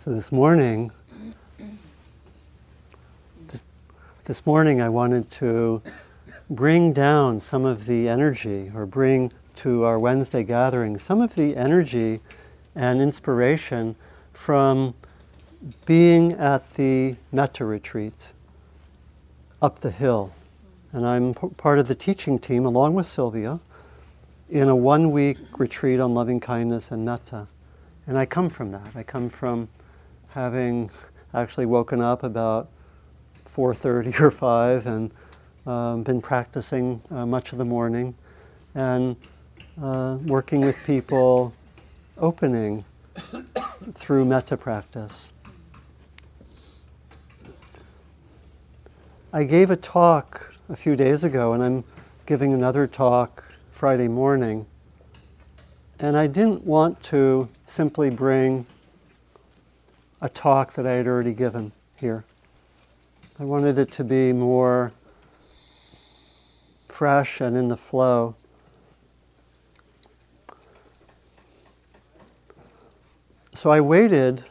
So 0.00 0.12
this 0.12 0.30
morning, 0.30 0.92
this 4.26 4.46
morning 4.46 4.80
I 4.80 4.88
wanted 4.88 5.28
to 5.32 5.82
bring 6.48 6.92
down 6.92 7.40
some 7.40 7.64
of 7.64 7.86
the 7.86 8.08
energy 8.08 8.70
or 8.76 8.86
bring 8.86 9.32
to 9.56 9.82
our 9.82 9.98
Wednesday 9.98 10.44
gathering 10.44 10.98
some 10.98 11.20
of 11.20 11.34
the 11.34 11.56
energy 11.56 12.20
and 12.76 13.02
inspiration 13.02 13.96
from 14.32 14.94
being 15.84 16.30
at 16.30 16.74
the 16.74 17.16
metta 17.32 17.64
retreat 17.64 18.34
up 19.60 19.80
the 19.80 19.90
hill. 19.90 20.32
And 20.92 21.04
I'm 21.04 21.34
p- 21.34 21.48
part 21.56 21.80
of 21.80 21.88
the 21.88 21.96
teaching 21.96 22.38
team 22.38 22.64
along 22.64 22.94
with 22.94 23.06
Sylvia 23.06 23.58
in 24.48 24.68
a 24.68 24.76
one 24.76 25.10
week 25.10 25.38
retreat 25.58 25.98
on 25.98 26.14
loving 26.14 26.38
kindness 26.38 26.92
and 26.92 27.04
metta. 27.04 27.48
And 28.06 28.16
I 28.16 28.26
come 28.26 28.48
from 28.48 28.70
that. 28.70 28.92
I 28.94 29.02
come 29.02 29.28
from 29.28 29.68
having 30.30 30.90
actually 31.34 31.66
woken 31.66 32.00
up 32.00 32.22
about 32.22 32.68
4.30 33.44 34.20
or 34.20 34.30
5 34.30 34.86
and 34.86 35.10
um, 35.66 36.02
been 36.02 36.20
practicing 36.20 37.02
uh, 37.10 37.26
much 37.26 37.52
of 37.52 37.58
the 37.58 37.64
morning 37.64 38.14
and 38.74 39.16
uh, 39.80 40.18
working 40.24 40.62
with 40.62 40.82
people, 40.84 41.52
opening 42.16 42.84
through 43.92 44.24
metta 44.24 44.56
practice. 44.56 45.32
I 49.32 49.44
gave 49.44 49.70
a 49.70 49.76
talk 49.76 50.54
a 50.70 50.76
few 50.76 50.96
days 50.96 51.22
ago, 51.22 51.52
and 51.52 51.62
I'm 51.62 51.84
giving 52.24 52.54
another 52.54 52.86
talk 52.86 53.44
Friday 53.70 54.08
morning. 54.08 54.66
And 55.98 56.16
I 56.16 56.26
didn't 56.26 56.64
want 56.64 57.02
to 57.04 57.48
simply 57.66 58.08
bring 58.08 58.66
a 60.20 60.28
talk 60.28 60.72
that 60.74 60.86
I 60.86 60.92
had 60.92 61.06
already 61.06 61.32
given 61.32 61.72
here. 61.96 62.24
I 63.38 63.44
wanted 63.44 63.78
it 63.78 63.92
to 63.92 64.04
be 64.04 64.32
more 64.32 64.92
fresh 66.88 67.40
and 67.40 67.56
in 67.56 67.68
the 67.68 67.76
flow. 67.76 68.34
So 73.52 73.70
I 73.70 73.80
waited 73.80 74.44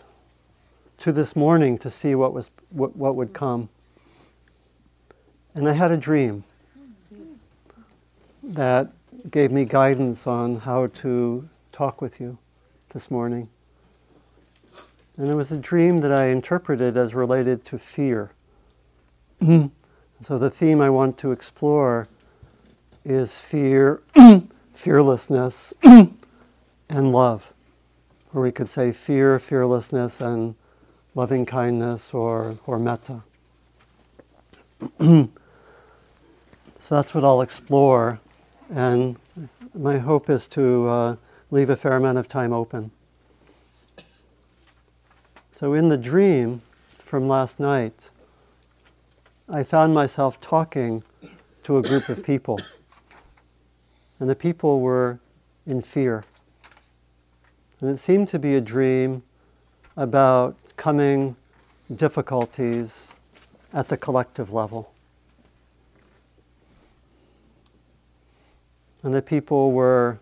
to 1.00 1.12
this 1.12 1.36
morning 1.36 1.78
to 1.80 1.90
see 1.90 2.16
what 2.16 2.34
was 2.34 2.52
what, 2.70 2.96
what 2.96 3.16
would 3.16 3.34
come. 3.34 3.70
And 5.54 5.68
I 5.68 5.74
had 5.74 5.92
a 5.92 5.98
dream 5.98 6.44
that 8.44 8.92
gave 9.30 9.52
me 9.52 9.66
guidance 9.66 10.28
on 10.28 10.60
how 10.60 10.88
to 10.88 11.50
talk 11.72 12.02
with 12.02 12.20
you 12.20 12.38
this 12.90 13.12
morning. 13.12 13.50
And 15.18 15.32
it 15.32 15.34
was 15.34 15.52
a 15.52 15.58
dream 15.58 16.02
that 16.02 16.12
I 16.12 16.26
interpreted 16.26 16.96
as 16.96 17.16
related 17.16 17.66
to 17.66 17.80
fear. 17.80 18.32
so 19.42 20.38
the 20.38 20.52
theme 20.52 20.80
I 20.80 20.92
want 20.92 21.18
to 21.20 21.32
explore 21.32 22.06
is 23.04 23.42
fear, 23.42 24.02
fearlessness, 24.74 25.74
and 25.84 27.12
love. 27.12 27.54
Or 28.34 28.44
we 28.44 28.52
could 28.52 28.70
say 28.70 28.92
fear, 28.92 29.40
fearlessness, 29.40 30.22
and 30.22 30.56
loving 31.16 31.48
kindness 31.48 32.14
or, 32.14 32.58
or 32.68 32.78
metta. 32.78 33.24
so 35.00 35.30
that's 36.90 37.16
what 37.16 37.24
I'll 37.24 37.42
explore. 37.42 38.20
And 38.70 39.18
my 39.74 39.98
hope 39.98 40.30
is 40.30 40.48
to 40.50 40.88
uh, 40.88 41.16
leave 41.50 41.72
a 41.72 41.76
fair 41.76 41.96
amount 41.96 42.20
of 42.20 42.28
time 42.28 42.54
open. 42.54 42.92
So, 45.58 45.74
in 45.74 45.90
the 45.90 45.98
dream 45.98 46.62
from 46.84 47.28
last 47.28 47.60
night, 47.60 48.12
I 49.50 49.64
found 49.64 49.92
myself 49.92 50.40
talking 50.40 51.04
to 51.64 51.78
a 51.78 51.82
group 51.82 52.10
of 52.10 52.24
people. 52.24 52.62
And 54.20 54.30
the 54.30 54.36
people 54.36 54.82
were 54.82 55.18
in 55.66 55.82
fear. 55.82 56.24
And 57.82 57.90
it 57.90 57.98
seemed 57.98 58.28
to 58.28 58.38
be 58.38 58.54
a 58.54 58.62
dream 58.62 59.24
about 59.96 60.56
coming 60.76 61.36
difficulties 61.92 63.16
at 63.74 63.88
the 63.88 63.98
collective 63.98 64.54
level. 64.54 64.94
And 69.02 69.12
the 69.12 69.24
people 69.24 69.72
were 69.72 70.20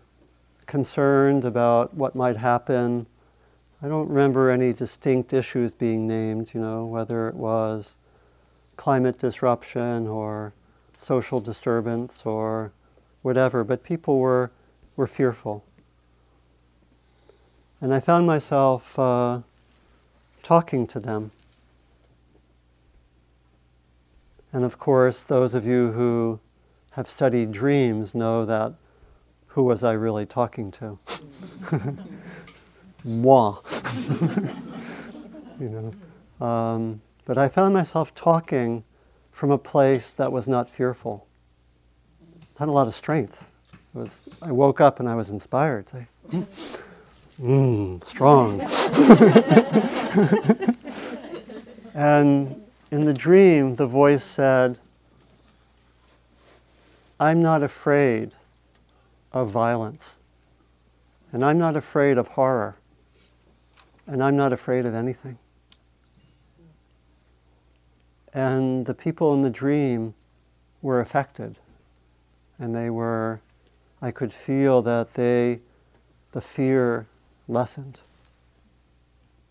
concerned 0.64 1.44
about 1.44 1.92
what 1.92 2.14
might 2.14 2.38
happen 2.38 3.06
I 3.82 3.88
don't 3.88 4.08
remember 4.08 4.50
any 4.50 4.72
distinct 4.72 5.34
issues 5.34 5.74
being 5.74 6.06
named, 6.06 6.54
you 6.54 6.60
know, 6.60 6.86
whether 6.86 7.28
it 7.28 7.34
was 7.34 7.98
climate 8.76 9.18
disruption 9.18 10.06
or 10.06 10.54
social 10.96 11.40
disturbance 11.40 12.24
or 12.24 12.72
whatever, 13.20 13.64
but 13.64 13.82
people 13.82 14.18
were, 14.18 14.50
were 14.96 15.06
fearful. 15.06 15.62
And 17.80 17.92
I 17.92 18.00
found 18.00 18.26
myself 18.26 18.98
uh, 18.98 19.40
talking 20.42 20.86
to 20.86 20.98
them. 20.98 21.30
And 24.52 24.64
of 24.64 24.78
course, 24.78 25.22
those 25.22 25.54
of 25.54 25.66
you 25.66 25.92
who 25.92 26.40
have 26.92 27.10
studied 27.10 27.52
dreams 27.52 28.14
know 28.14 28.46
that 28.46 28.72
who 29.48 29.64
was 29.64 29.84
I 29.84 29.92
really 29.92 30.24
talking 30.24 30.70
to? 30.72 30.98
moi. 33.06 33.58
you 35.60 35.68
know. 36.40 36.44
Um, 36.44 37.00
but 37.24 37.38
I 37.38 37.48
found 37.48 37.72
myself 37.72 38.14
talking 38.14 38.84
from 39.30 39.50
a 39.50 39.58
place 39.58 40.10
that 40.12 40.32
was 40.32 40.46
not 40.48 40.68
fearful. 40.68 41.26
I 42.56 42.58
had 42.58 42.68
a 42.68 42.72
lot 42.72 42.86
of 42.86 42.94
strength. 42.94 43.50
It 43.94 43.98
Was, 43.98 44.28
I 44.42 44.52
woke 44.52 44.80
up 44.80 45.00
and 45.00 45.08
I 45.08 45.14
was 45.14 45.30
inspired. 45.30 45.88
Say, 45.88 46.06
mm, 46.30 46.46
mm 47.40 48.04
strong. 48.04 48.60
and 51.94 52.62
in 52.90 53.04
the 53.04 53.14
dream, 53.14 53.76
the 53.76 53.86
voice 53.86 54.24
said, 54.24 54.78
I'm 57.18 57.40
not 57.40 57.62
afraid 57.62 58.34
of 59.32 59.48
violence, 59.48 60.22
and 61.32 61.44
I'm 61.44 61.58
not 61.58 61.76
afraid 61.76 62.18
of 62.18 62.28
horror 62.28 62.76
and 64.06 64.22
I'm 64.22 64.36
not 64.36 64.52
afraid 64.52 64.86
of 64.86 64.94
anything. 64.94 65.38
And 68.32 68.86
the 68.86 68.94
people 68.94 69.32
in 69.34 69.42
the 69.42 69.50
dream 69.50 70.14
were 70.82 71.00
affected, 71.00 71.56
and 72.58 72.74
they 72.74 72.90
were, 72.90 73.40
I 74.02 74.10
could 74.10 74.32
feel 74.32 74.82
that 74.82 75.14
they, 75.14 75.60
the 76.32 76.40
fear 76.40 77.06
lessened. 77.48 78.02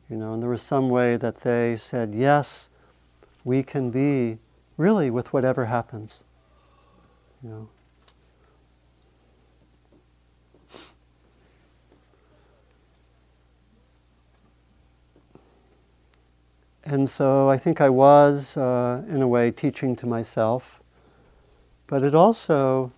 You 0.09 0.17
know, 0.17 0.33
and 0.33 0.43
there 0.43 0.51
was 0.51 0.61
some 0.61 0.89
way 0.89 1.17
that 1.17 1.37
they 1.37 1.77
said, 1.77 2.13
yes, 2.13 2.69
we 3.43 3.63
can 3.63 3.89
be 3.89 4.37
really 4.77 5.09
with 5.09 5.33
whatever 5.33 5.65
happens. 5.65 6.23
You 7.43 7.49
know, 7.49 7.69
And 16.85 17.09
so 17.09 17.49
I 17.49 17.57
think 17.57 17.81
I 17.81 17.89
was, 17.89 18.55
uh, 18.55 19.03
in 19.07 19.21
a 19.23 19.27
way, 19.27 19.49
teaching 19.49 19.95
to 19.95 20.05
myself. 20.05 20.83
But 21.87 22.03
it 22.03 22.13
also 22.13 22.91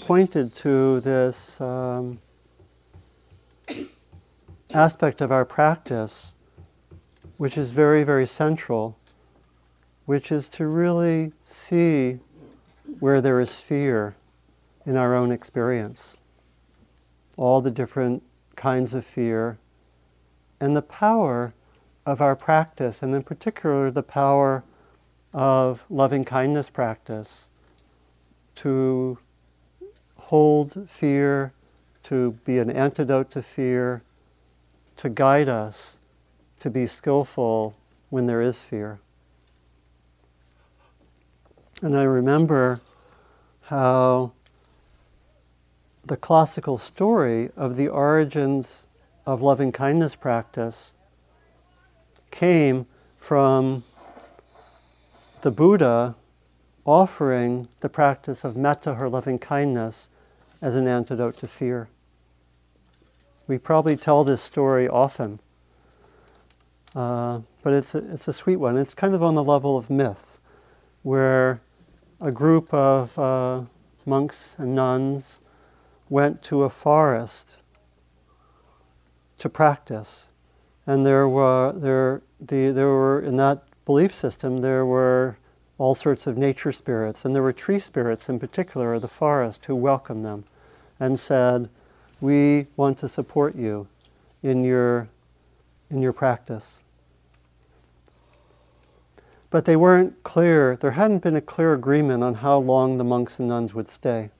pointed 0.00 0.54
to 0.54 1.00
this 1.00 1.60
um, 1.60 2.20
aspect 4.72 5.20
of 5.20 5.30
our 5.30 5.44
practice, 5.44 6.36
which 7.36 7.58
is 7.58 7.72
very, 7.72 8.04
very 8.04 8.26
central, 8.26 8.96
which 10.06 10.32
is 10.32 10.48
to 10.50 10.66
really 10.66 11.32
see 11.42 12.20
where 13.00 13.20
there 13.20 13.38
is 13.38 13.60
fear 13.60 14.16
in 14.86 14.96
our 14.96 15.14
own 15.14 15.30
experience, 15.30 16.22
all 17.36 17.60
the 17.60 17.70
different 17.70 18.22
kinds 18.56 18.94
of 18.94 19.04
fear, 19.04 19.58
and 20.58 20.74
the 20.74 20.82
power 20.82 21.52
of 22.06 22.20
our 22.20 22.36
practice, 22.36 23.02
and 23.02 23.14
in 23.14 23.22
particular 23.22 23.90
the 23.90 24.02
power 24.02 24.62
of 25.32 25.84
loving 25.88 26.24
kindness 26.24 26.70
practice 26.70 27.48
to 28.56 29.18
hold 30.16 30.88
fear, 30.88 31.52
to 32.02 32.32
be 32.44 32.58
an 32.58 32.70
antidote 32.70 33.30
to 33.30 33.42
fear, 33.42 34.02
to 34.96 35.08
guide 35.08 35.48
us 35.48 35.98
to 36.58 36.70
be 36.70 36.86
skillful 36.86 37.74
when 38.10 38.26
there 38.26 38.40
is 38.40 38.64
fear. 38.64 39.00
And 41.82 41.96
I 41.96 42.04
remember 42.04 42.80
how 43.62 44.32
the 46.04 46.16
classical 46.16 46.78
story 46.78 47.50
of 47.56 47.76
the 47.76 47.88
origins 47.88 48.88
of 49.26 49.42
loving 49.42 49.72
kindness 49.72 50.14
practice 50.14 50.93
came 52.34 52.84
from 53.16 53.84
the 55.42 55.52
Buddha 55.52 56.16
offering 56.84 57.68
the 57.78 57.88
practice 57.88 58.44
of 58.44 58.56
metta, 58.56 58.94
her 58.94 59.08
loving 59.08 59.38
kindness, 59.38 60.10
as 60.60 60.74
an 60.74 60.88
antidote 60.88 61.36
to 61.38 61.46
fear. 61.46 61.88
We 63.46 63.56
probably 63.56 63.96
tell 63.96 64.24
this 64.24 64.42
story 64.42 64.88
often, 64.88 65.38
uh, 66.94 67.40
but 67.62 67.72
it's 67.72 67.94
a, 67.94 67.98
it's 68.12 68.26
a 68.26 68.32
sweet 68.32 68.56
one. 68.56 68.76
It's 68.76 68.94
kind 68.94 69.14
of 69.14 69.22
on 69.22 69.36
the 69.36 69.44
level 69.44 69.76
of 69.76 69.88
myth, 69.88 70.40
where 71.02 71.60
a 72.20 72.32
group 72.32 72.74
of 72.74 73.16
uh, 73.16 73.62
monks 74.04 74.56
and 74.58 74.74
nuns 74.74 75.40
went 76.08 76.42
to 76.42 76.64
a 76.64 76.70
forest 76.70 77.58
to 79.38 79.48
practice, 79.48 80.32
and 80.86 81.04
there 81.06 81.28
were 81.28 81.72
there 81.74 82.20
the 82.40 82.70
there 82.70 82.88
were 82.88 83.20
in 83.20 83.36
that 83.36 83.64
belief 83.84 84.14
system 84.14 84.58
there 84.58 84.84
were 84.84 85.36
all 85.76 85.94
sorts 85.94 86.26
of 86.26 86.38
nature 86.38 86.72
spirits, 86.72 87.24
and 87.24 87.34
there 87.34 87.42
were 87.42 87.52
tree 87.52 87.80
spirits 87.80 88.28
in 88.28 88.38
particular 88.38 88.94
of 88.94 89.02
the 89.02 89.08
forest 89.08 89.64
who 89.64 89.74
welcomed 89.74 90.24
them 90.24 90.44
and 91.00 91.18
said, 91.18 91.68
"We 92.20 92.68
want 92.76 92.98
to 92.98 93.08
support 93.08 93.56
you 93.56 93.88
in 94.42 94.62
your 94.62 95.08
in 95.90 96.00
your 96.00 96.12
practice." 96.12 96.82
But 99.50 99.64
they 99.64 99.76
weren't 99.76 100.22
clear. 100.22 100.76
There 100.76 100.92
hadn't 100.92 101.22
been 101.22 101.36
a 101.36 101.40
clear 101.40 101.74
agreement 101.74 102.22
on 102.22 102.34
how 102.34 102.58
long 102.58 102.98
the 102.98 103.04
monks 103.04 103.38
and 103.38 103.48
nuns 103.48 103.74
would 103.74 103.88
stay. 103.88 104.30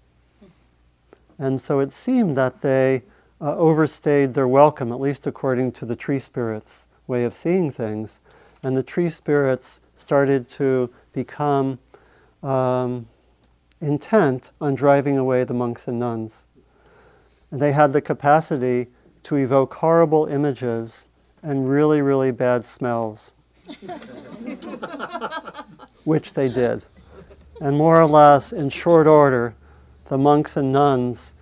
And 1.38 1.60
so 1.60 1.80
it 1.80 1.90
seemed 1.90 2.36
that 2.36 2.62
they 2.62 3.02
uh, 3.40 3.56
overstayed 3.56 4.34
their 4.34 4.48
welcome, 4.48 4.92
at 4.92 5.00
least 5.00 5.26
according 5.26 5.72
to 5.72 5.84
the 5.84 5.96
tree 5.96 6.18
spirits' 6.18 6.86
way 7.06 7.24
of 7.24 7.34
seeing 7.34 7.70
things. 7.70 8.20
And 8.62 8.76
the 8.76 8.82
tree 8.82 9.08
spirits 9.08 9.80
started 9.96 10.48
to 10.50 10.90
become 11.12 11.78
um, 12.42 13.06
intent 13.80 14.52
on 14.60 14.74
driving 14.74 15.18
away 15.18 15.44
the 15.44 15.54
monks 15.54 15.86
and 15.86 15.98
nuns. 15.98 16.46
And 17.50 17.60
they 17.60 17.72
had 17.72 17.92
the 17.92 18.00
capacity 18.00 18.88
to 19.24 19.36
evoke 19.36 19.74
horrible 19.74 20.26
images 20.26 21.08
and 21.42 21.68
really, 21.68 22.00
really 22.02 22.30
bad 22.32 22.64
smells, 22.64 23.34
which 26.04 26.32
they 26.34 26.48
did. 26.48 26.84
And 27.60 27.76
more 27.76 28.00
or 28.00 28.06
less, 28.06 28.52
in 28.52 28.70
short 28.70 29.06
order, 29.06 29.54
the 30.06 30.18
monks 30.18 30.56
and 30.56 30.72
nuns 30.72 31.33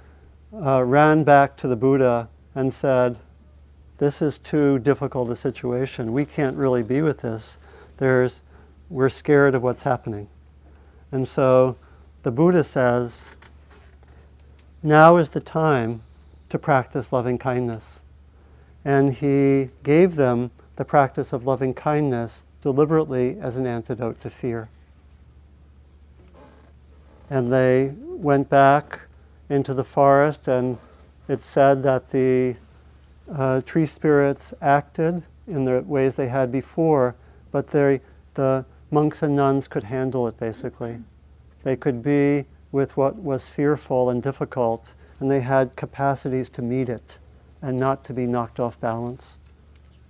uh, 0.55 0.83
ran 0.85 1.25
back 1.25 1.57
to 1.59 1.69
the 1.69 1.77
Buddha 1.77 2.29
and 2.55 2.73
said, 2.73 3.19
This 3.99 4.21
is 4.21 4.39
too 4.39 4.79
difficult 4.79 5.31
a 5.31 5.37
situation. 5.37 6.13
We 6.13 6.25
can't 6.25 6.57
really 6.57 6.83
be 6.83 7.01
with 7.03 7.21
this. 7.21 7.59
There's, 7.97 8.43
we're 8.91 9.09
scared 9.09 9.55
of 9.55 9.63
what's 9.63 9.85
happening. 9.85 10.29
And 11.11 11.27
so 11.27 11.77
the 12.23 12.31
Buddha 12.31 12.65
says, 12.65 13.35
Now 14.83 15.17
is 15.17 15.31
the 15.31 15.41
time 15.41 16.03
to 16.49 16.59
practice 16.59 17.13
loving 17.13 17.39
kindness. 17.39 18.03
And 18.85 19.15
he 19.15 19.69
gave 19.83 20.17
them 20.17 20.51
the 20.77 20.85
practice 20.85 21.33
of 21.33 21.47
loving 21.47 21.73
kindness 21.73 22.45
deliberately 22.61 23.39
as 23.41 23.57
an 23.57 23.67
antidote 23.67 24.21
to 24.21 24.31
fear. 24.31 24.69
And 27.31 27.53
they 27.53 27.95
went 28.01 28.51
back 28.51 29.03
into 29.49 29.75
the 29.75 29.85
forest, 29.85 30.49
and 30.49 30.79
it's 31.29 31.47
said 31.47 31.83
that 31.83 32.07
the 32.09 32.57
uh, 33.31 33.61
tree 33.63 33.87
spirits 33.87 34.55
acted 34.61 35.23
in 35.47 35.65
the 35.65 35.83
ways 35.83 36.15
they 36.15 36.29
had 36.29 36.51
before, 36.51 37.15
but 37.51 37.69
they, 37.69 38.01
the 38.35 38.65
monks 38.91 39.23
and 39.23 39.37
nuns 39.37 39.69
could 39.69 39.85
handle 39.85 40.27
it 40.29 40.39
basically. 40.39 40.99
They 41.63 41.77
could 41.77 42.03
be 42.03 42.47
with 42.73 42.97
what 42.97 43.17
was 43.17 43.51
fearful 43.51 44.11
and 44.11 44.23
difficult, 44.23 44.95
and 45.21 45.31
they 45.31 45.41
had 45.41 45.77
capacities 45.77 46.49
to 46.51 46.63
meet 46.63 46.89
it 46.89 47.19
and 47.61 47.79
not 47.79 48.03
to 48.05 48.13
be 48.13 48.27
knocked 48.27 48.59
off 48.59 48.81
balance. 48.81 49.39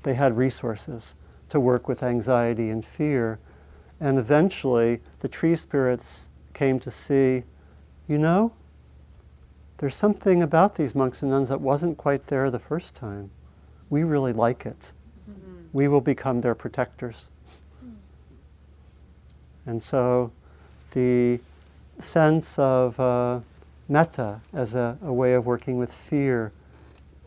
They 0.03 0.15
had 0.15 0.37
resources 0.37 1.15
to 1.51 1.61
work 1.61 1.87
with 1.89 2.03
anxiety 2.03 2.71
and 2.71 2.85
fear. 2.85 3.39
And 4.01 4.19
eventually, 4.19 5.01
the 5.21 5.29
tree 5.29 5.55
spirits 5.55 6.31
came 6.55 6.81
to 6.81 6.91
see 6.91 7.45
you 8.09 8.19
know, 8.19 8.53
there's 9.83 9.97
something 9.97 10.45
about 10.45 10.77
these 10.77 10.95
monks 10.95 11.23
and 11.23 11.33
nuns 11.33 11.49
that 11.49 11.61
wasn't 11.61 11.99
quite 11.99 12.29
there 12.29 12.53
the 12.53 12.61
first 12.61 12.95
time. 12.95 13.33
We 13.91 14.05
really 14.05 14.33
like 14.33 14.65
it. 14.65 14.93
Mm-hmm. 15.29 15.57
We 15.73 15.89
will 15.89 16.01
become 16.01 16.41
their 16.41 16.55
protectors. 16.55 17.31
Mm. 17.85 17.95
And 19.67 19.83
so 19.83 20.31
the 20.93 21.41
sense 21.99 22.61
of 22.61 23.01
uh, 23.01 23.41
metta 23.89 24.41
as 24.53 24.77
a, 24.77 24.97
a, 25.03 25.13
way 25.13 25.33
of 25.33 25.47
working 25.47 25.79
with 25.79 25.93
fear 25.93 26.53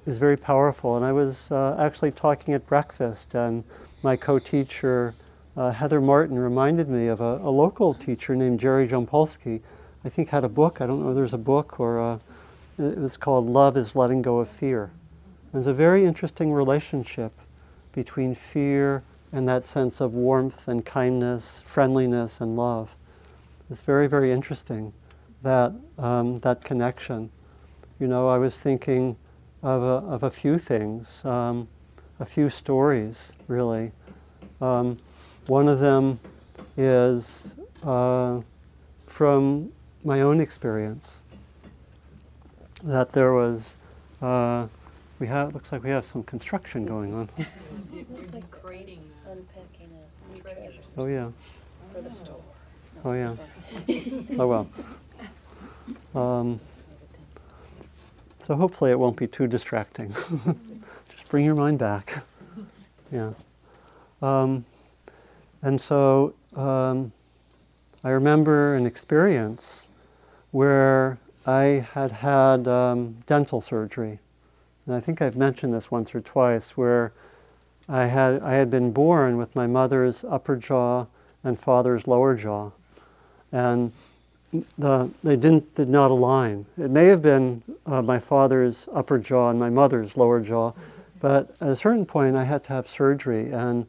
is 0.06 0.18
very 0.18 0.38
powerful. 0.38 0.96
And 0.96 1.04
I 1.04 1.12
was 1.12 1.52
uh, 1.52 1.75
actually 1.78 2.13
talking 2.13 2.54
at 2.54 2.66
breakfast, 2.66 3.36
and 3.36 3.66
my 4.02 4.16
co 4.16 4.40
teacher, 4.40 5.13
uh, 5.57 5.72
Heather 5.72 6.00
Martin, 6.00 6.40
reminded 6.40 6.88
me 6.88 7.07
of 7.07 7.19
a, 7.19 7.42
a 7.44 7.52
local 7.52 7.94
teacher 7.94 8.34
named 8.34 8.62
Jerry 8.62 8.88
Jampolsky 8.88 9.60
I 10.06 10.10
think 10.10 10.30
had 10.30 10.44
a 10.44 10.50
book. 10.50 10.81
I 10.81 10.86
don't 10.86 11.02
know 11.02 11.10
if 11.10 11.16
there's 11.16 11.34
a 11.34 11.40
book 11.40 11.80
or 11.80 11.98
a, 11.98 12.19
it 12.77 12.98
was 12.98 13.18
called 13.18 13.45
Love 13.48 13.77
is 13.77 13.95
Letting 13.95 14.22
Go 14.22 14.39
of 14.39 14.50
Fear. 14.50 14.92
There's 15.54 15.68
a 15.68 15.74
very 15.74 16.04
interesting 16.04 16.51
relationship 16.51 17.31
between 17.94 18.36
fear 18.36 19.04
and 19.31 19.48
that 19.48 19.63
sense 19.63 20.01
of 20.01 20.13
warmth 20.13 20.68
and 20.68 20.86
kindness, 20.86 21.62
friendliness 21.66 22.42
and 22.42 22.56
love. 22.56 22.95
It's 23.69 23.81
very, 23.81 24.07
very 24.07 24.31
interesting 24.31 24.94
that, 25.42 25.74
um, 25.98 26.39
that 26.39 26.63
connection. 26.63 27.31
You 28.00 28.07
know, 28.07 28.27
I 28.27 28.38
was 28.38 28.60
thinking 28.60 29.16
of 29.63 29.81
a, 29.81 30.07
of 30.07 30.24
a 30.24 30.30
few 30.30 30.57
things, 30.57 31.24
um, 31.24 31.68
a 32.19 32.25
few 32.25 32.50
stories, 32.50 33.36
really. 33.48 33.92
Um, 34.60 34.98
one 35.48 35.68
of 35.68 35.80
them 35.80 36.19
is 36.75 37.56
uh, 37.83 38.42
from 39.06 39.71
my 40.04 40.21
own 40.21 40.42
experience 40.42 41.25
that 42.85 43.09
there 43.09 43.33
was, 43.33 43.77
uh, 44.21 44.67
we 45.19 45.27
have, 45.27 45.53
looks 45.53 45.71
like 45.71 45.83
we 45.83 45.89
have 45.89 46.05
some 46.05 46.23
construction 46.23 46.85
going 46.85 47.13
on. 47.13 47.29
looks 48.11 48.33
like 48.33 48.49
grading, 48.63 49.01
unpacking 49.27 49.89
a 49.92 50.99
Oh, 50.99 51.07
yeah. 51.07 51.30
For 51.94 52.01
the 52.01 52.09
store. 52.09 52.42
Oh, 53.04 53.13
yeah. 53.13 53.35
oh, 54.39 54.47
well. 54.47 54.68
Um, 56.13 56.59
so 58.37 58.56
hopefully 58.56 58.92
it 58.92 58.99
won't 58.99 59.18
be 59.18 59.27
too 59.27 59.47
distracting. 59.47 60.09
Just 61.09 61.30
bring 61.30 61.45
your 61.45 61.56
mind 61.56 61.80
back. 61.80 62.23
Yeah. 63.11 63.33
Um, 64.21 64.65
and 65.61 65.81
so 65.81 66.35
um, 66.56 67.11
I 68.04 68.09
remember 68.09 68.75
an 68.75 68.85
experience 68.85 69.89
where 70.51 71.18
I 71.45 71.85
had 71.94 72.11
had 72.11 72.68
um, 72.68 73.18
dental 73.25 73.61
surgery. 73.61 74.19
And 74.85 74.95
I 74.95 74.99
think 74.99 75.21
I've 75.21 75.37
mentioned 75.37 75.73
this 75.73 75.92
once 75.92 76.14
or 76.14 76.21
twice, 76.21 76.78
where 76.78 77.11
I 77.87 78.06
had, 78.07 78.42
I 78.42 78.54
had 78.54 78.71
been 78.71 78.92
born 78.92 79.37
with 79.37 79.56
my 79.56 79.68
mother's 79.68 80.23
upper 80.23 80.56
jaw 80.56 81.06
and 81.44 81.59
father's 81.59 82.07
lower 82.07 82.35
jaw. 82.35 82.71
And 83.52 83.92
the, 84.78 85.11
they 85.23 85.35
didn't, 85.35 85.75
did 85.75 85.90
not 85.90 86.11
align. 86.11 86.66
It 86.78 86.92
may 86.92 87.06
have 87.07 87.21
been 87.21 87.64
uh, 87.85 88.02
my 88.02 88.19
father's 88.19 88.87
upper 88.94 89.19
jaw 89.19 89.49
and 89.49 89.59
my 89.59 89.69
mother's 89.69 90.18
lower 90.18 90.42
jaw, 90.42 90.73
but 91.21 91.52
at 91.61 91.69
a 91.69 91.75
certain 91.75 92.06
point 92.06 92.35
I 92.35 92.44
had 92.44 92.64
to 92.66 92.73
have 92.73 92.87
surgery, 92.87 93.52
and 93.52 93.85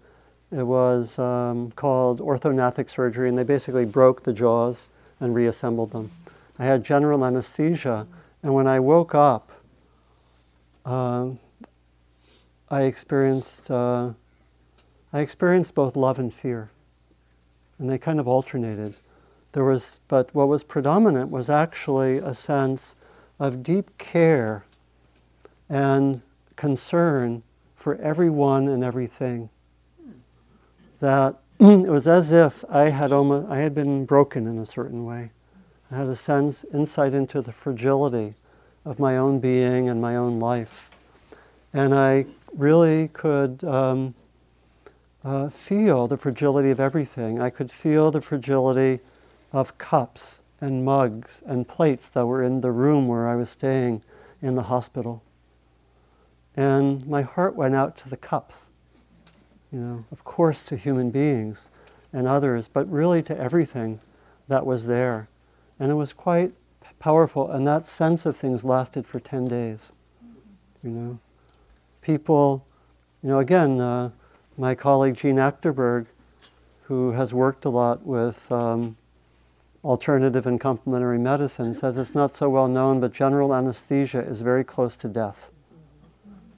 it 0.51 0.65
was 0.65 1.19
um, 1.19 1.71
called 1.73 2.21
orthognathic 2.21 2.91
surgery, 2.91 3.29
and 3.29 3.37
they 3.37 3.45
basically 3.45 3.85
broke 3.85 4.23
the 4.23 4.33
jaws 4.33 4.89
and 5.21 5.35
reassembled 5.35 5.93
them. 5.93 6.11
I 6.59 6.65
had 6.65 6.85
general 6.85 7.25
anesthesia, 7.25 8.07
and 8.43 8.55
when 8.55 8.67
I 8.67 8.81
woke 8.81 9.15
up, 9.15 9.53
uh, 10.85 11.31
I 12.71 12.83
experienced 12.83 13.71
uh, 13.71 14.13
I 15.13 15.21
experienced 15.21 15.75
both 15.75 15.97
love 15.97 16.19
and 16.19 16.33
fear, 16.33 16.71
and 17.79 17.89
they 17.89 17.99
kind 17.99 18.21
of 18.21 18.29
alternated. 18.29 18.97
There 19.53 19.65
was, 19.65 20.01
but 20.09 20.35
what 20.35 20.49
was 20.49 20.65
predominant 20.65 21.31
was 21.31 21.49
actually 21.49 22.19
a 22.19 22.35
sense 22.35 22.97
of 23.39 23.63
deep 23.63 23.97
care 23.99 24.67
and 25.69 26.21
concern 26.57 27.43
for 27.75 27.97
everyone 27.97 28.69
and 28.69 28.85
everything. 28.85 29.49
That 31.01 31.37
it 31.61 31.89
was 31.89 32.07
as 32.07 32.33
if 32.33 32.65
I 32.69 32.91
had 32.91 33.13
almost, 33.13 33.49
I 33.51 33.59
had 33.59 33.75
been 33.75 34.05
broken 34.05 34.47
in 34.47 34.59
a 34.59 34.67
certain 34.67 35.05
way. 35.05 35.31
I 35.91 35.99
had 35.99 36.09
a 36.09 36.17
sense, 36.17 36.65
insight 36.73 37.15
into 37.15 37.41
the 37.41 37.53
fragility 37.53 38.35
of 38.85 38.99
my 38.99 39.17
own 39.17 39.39
being 39.39 39.89
and 39.89 40.01
my 40.01 40.17
own 40.17 40.41
life. 40.41 40.91
And 41.73 41.95
I 41.95 42.27
really 42.55 43.09
could 43.09 43.63
um, 43.63 44.15
uh, 45.25 45.49
feel 45.49 46.09
the 46.09 46.17
fragility 46.17 46.71
of 46.71 46.81
everything. 46.81 47.41
I 47.41 47.51
could 47.51 47.71
feel 47.71 48.11
the 48.11 48.21
fragility 48.21 49.01
of 49.53 49.79
cups 49.79 50.41
and 50.61 50.85
mugs 50.85 51.43
and 51.47 51.69
plates 51.69 52.09
that 52.11 52.27
were 52.27 52.43
in 52.43 52.63
the 52.63 52.73
room 52.73 53.07
where 53.07 53.29
I 53.29 53.37
was 53.37 53.51
staying 53.51 54.03
in 54.43 54.57
the 54.57 54.65
hospital. 54.65 55.23
And 56.57 57.07
my 57.07 57.23
heart 57.23 57.55
went 57.55 57.75
out 57.75 57.97
to 57.99 58.09
the 58.09 58.17
cups, 58.17 58.71
you 59.71 59.79
know, 59.79 60.05
of 60.11 60.25
course 60.25 60.65
to 60.65 60.77
human 60.77 61.11
beings 61.11 61.71
and 62.13 62.27
others, 62.27 62.67
but 62.67 62.91
really 62.91 63.23
to 63.25 63.39
everything 63.39 64.01
that 64.49 64.65
was 64.65 64.87
there. 64.87 65.29
And 65.79 65.91
it 65.91 65.95
was 65.95 66.13
quite 66.13 66.53
powerful, 66.99 67.51
and 67.51 67.67
that 67.67 67.87
sense 67.87 68.27
of 68.27 68.37
things 68.37 68.65
lasted 68.65 69.07
for 69.07 69.21
10 69.21 69.47
days, 69.49 69.93
you 70.83 70.91
know. 70.91 71.19
People, 72.01 72.65
you 73.23 73.29
know, 73.29 73.39
again, 73.39 73.81
uh, 73.81 74.11
my 74.57 74.75
colleague 74.75 75.17
Jeanne 75.17 75.37
Achterberg, 75.37 76.07
who 76.85 77.13
has 77.13 77.35
worked 77.35 77.65
a 77.65 77.69
lot 77.69 78.07
with 78.07 78.51
um, 78.51 78.97
alternative 79.85 80.47
and 80.47 80.61
complementary 80.61 81.19
medicine, 81.19 81.75
says 81.75 81.99
it's 81.99 82.15
not 82.15 82.35
so 82.35 82.49
well 82.49 82.69
known, 82.69 83.01
but 83.01 83.13
general 83.13 83.55
anesthesia 83.55 84.21
is 84.21 84.41
very 84.41 84.65
close 84.65 84.97
to 84.97 85.09
death. 85.09 85.51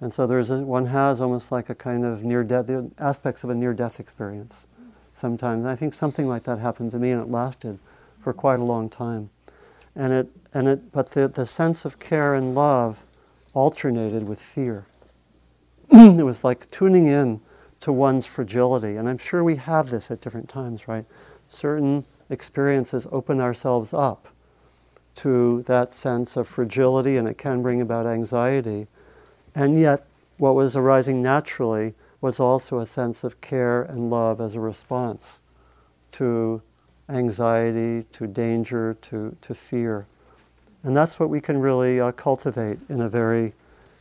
And 0.00 0.12
so 0.12 0.26
there's 0.26 0.50
a, 0.50 0.58
one 0.58 0.86
has 0.86 1.20
almost 1.20 1.50
like 1.50 1.68
a 1.68 1.74
kind 1.74 2.04
of 2.04 2.22
near 2.22 2.44
death, 2.44 2.70
aspects 2.98 3.42
of 3.42 3.50
a 3.50 3.54
near 3.54 3.74
death 3.74 3.98
experience 3.98 4.66
sometimes. 5.14 5.60
And 5.60 5.68
I 5.68 5.74
think 5.74 5.94
something 5.94 6.28
like 6.28 6.44
that 6.44 6.58
happened 6.58 6.92
to 6.92 6.98
me 6.98 7.10
and 7.10 7.20
it 7.20 7.28
lasted 7.28 7.78
for 8.28 8.34
quite 8.34 8.60
a 8.60 8.64
long 8.64 8.90
time. 8.90 9.30
And 9.96 10.12
it, 10.12 10.28
and 10.52 10.68
it, 10.68 10.92
but 10.92 11.12
the, 11.12 11.28
the 11.28 11.46
sense 11.46 11.86
of 11.86 11.98
care 11.98 12.34
and 12.34 12.54
love 12.54 13.02
alternated 13.54 14.28
with 14.28 14.38
fear. 14.38 14.84
it 15.90 16.26
was 16.26 16.44
like 16.44 16.70
tuning 16.70 17.06
in 17.06 17.40
to 17.80 17.90
one's 17.90 18.26
fragility. 18.26 18.96
And 18.96 19.08
I'm 19.08 19.16
sure 19.16 19.42
we 19.42 19.56
have 19.56 19.88
this 19.88 20.10
at 20.10 20.20
different 20.20 20.46
times, 20.46 20.86
right? 20.86 21.06
Certain 21.48 22.04
experiences 22.28 23.06
open 23.10 23.40
ourselves 23.40 23.94
up 23.94 24.28
to 25.14 25.62
that 25.62 25.94
sense 25.94 26.36
of 26.36 26.46
fragility 26.46 27.16
and 27.16 27.26
it 27.26 27.38
can 27.38 27.62
bring 27.62 27.80
about 27.80 28.06
anxiety. 28.06 28.88
And 29.54 29.80
yet, 29.80 30.06
what 30.36 30.54
was 30.54 30.76
arising 30.76 31.22
naturally 31.22 31.94
was 32.20 32.38
also 32.38 32.78
a 32.78 32.84
sense 32.84 33.24
of 33.24 33.40
care 33.40 33.80
and 33.80 34.10
love 34.10 34.38
as 34.38 34.54
a 34.54 34.60
response 34.60 35.40
to 36.12 36.60
anxiety, 37.08 38.04
to 38.12 38.26
danger, 38.26 38.94
to, 39.02 39.36
to 39.40 39.54
fear. 39.54 40.04
And 40.82 40.96
that's 40.96 41.18
what 41.18 41.30
we 41.30 41.40
can 41.40 41.58
really 41.58 42.00
uh, 42.00 42.12
cultivate 42.12 42.78
in 42.88 43.00
a 43.00 43.08
very, 43.08 43.52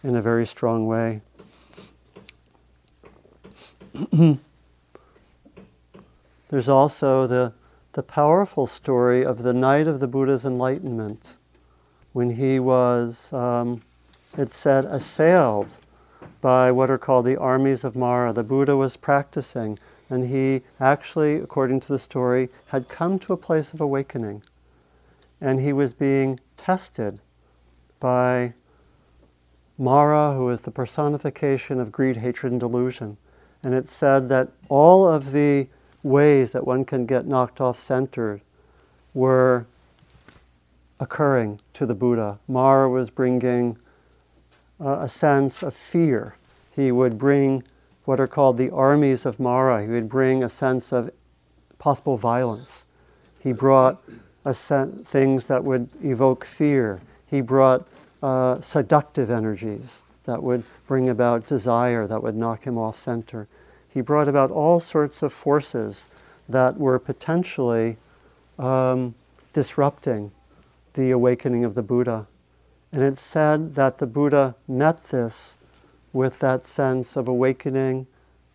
in 0.03 0.15
a 0.15 0.21
very 0.21 0.45
strong 0.45 0.85
way. 0.85 1.21
There's 6.49 6.69
also 6.69 7.27
the, 7.27 7.53
the 7.93 8.03
powerful 8.03 8.67
story 8.67 9.25
of 9.25 9.43
the 9.43 9.53
night 9.53 9.87
of 9.87 9.99
the 9.99 10.07
Buddha's 10.07 10.45
enlightenment 10.45 11.37
when 12.13 12.31
he 12.31 12.59
was 12.59 13.33
um, 13.33 13.81
it 14.37 14.49
said, 14.49 14.85
assailed 14.85 15.77
by 16.41 16.71
what 16.71 16.91
are 16.91 16.97
called 16.97 17.25
the 17.25 17.37
armies 17.37 17.83
of 17.83 17.95
Mara. 17.95 18.31
The 18.31 18.43
Buddha 18.43 18.77
was 18.77 18.95
practicing, 18.95 19.79
and 20.09 20.29
he 20.29 20.61
actually, 20.79 21.35
according 21.35 21.79
to 21.81 21.87
the 21.87 21.99
story, 21.99 22.49
had 22.67 22.87
come 22.87 23.19
to 23.19 23.33
a 23.33 23.37
place 23.37 23.73
of 23.73 23.81
awakening. 23.81 24.43
And 25.41 25.59
he 25.59 25.73
was 25.73 25.93
being 25.93 26.39
tested 26.55 27.19
by 27.99 28.53
Mara, 29.77 30.33
who 30.33 30.49
is 30.49 30.61
the 30.61 30.71
personification 30.71 31.79
of 31.79 31.91
greed, 31.91 32.17
hatred, 32.17 32.51
and 32.51 32.59
delusion. 32.59 33.17
And 33.63 33.73
it 33.73 33.87
said 33.87 34.29
that 34.29 34.49
all 34.69 35.07
of 35.07 35.31
the 35.31 35.67
ways 36.03 36.51
that 36.51 36.65
one 36.65 36.85
can 36.85 37.05
get 37.05 37.27
knocked 37.27 37.59
off 37.59 37.77
center 37.77 38.39
were 39.13 39.67
occurring 40.99 41.59
to 41.73 41.85
the 41.85 41.93
Buddha. 41.93 42.39
Mara 42.47 42.89
was 42.89 43.09
bringing 43.09 43.77
uh, 44.79 44.99
a 44.99 45.09
sense 45.09 45.61
of 45.61 45.73
fear. 45.73 46.35
He 46.75 46.91
would 46.91 47.17
bring 47.17 47.63
what 48.07 48.21
are 48.21 48.27
called 48.27 48.57
the 48.57 48.69
armies 48.69 49.25
of 49.25 49.37
Mara. 49.37 49.83
He 49.83 49.89
would 49.89 50.07
bring 50.07 50.41
a 50.41 50.47
sense 50.47 50.93
of 50.93 51.11
possible 51.77 52.15
violence. 52.15 52.85
He 53.37 53.51
brought 53.51 54.01
sen- 54.53 55.03
things 55.03 55.47
that 55.47 55.65
would 55.65 55.89
evoke 56.01 56.45
fear. 56.45 57.01
He 57.25 57.41
brought 57.41 57.85
uh, 58.23 58.61
seductive 58.61 59.29
energies 59.29 60.03
that 60.23 60.41
would 60.41 60.63
bring 60.87 61.09
about 61.09 61.47
desire, 61.47 62.07
that 62.07 62.23
would 62.23 62.33
knock 62.33 62.63
him 62.63 62.77
off 62.77 62.95
center. 62.95 63.49
He 63.89 63.99
brought 63.99 64.29
about 64.29 64.51
all 64.51 64.79
sorts 64.79 65.21
of 65.21 65.33
forces 65.33 66.07
that 66.47 66.77
were 66.77 66.99
potentially 66.99 67.97
um, 68.57 69.15
disrupting 69.51 70.31
the 70.93 71.11
awakening 71.11 71.65
of 71.65 71.75
the 71.75 71.83
Buddha. 71.83 72.25
And 72.93 73.03
it's 73.03 73.19
said 73.19 73.75
that 73.75 73.97
the 73.97 74.07
Buddha 74.07 74.55
met 74.65 75.03
this 75.07 75.56
with 76.17 76.39
that 76.39 76.65
sense 76.65 77.15
of 77.15 77.27
awakening 77.27 78.07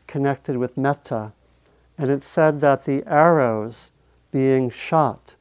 connected 0.08 0.56
with 0.56 0.76
metta. 0.76 1.32
And 1.96 2.10
it's 2.10 2.26
said 2.26 2.60
that 2.60 2.86
the 2.86 3.04
arrows 3.06 3.92
being 4.32 4.68
shot 4.68 5.36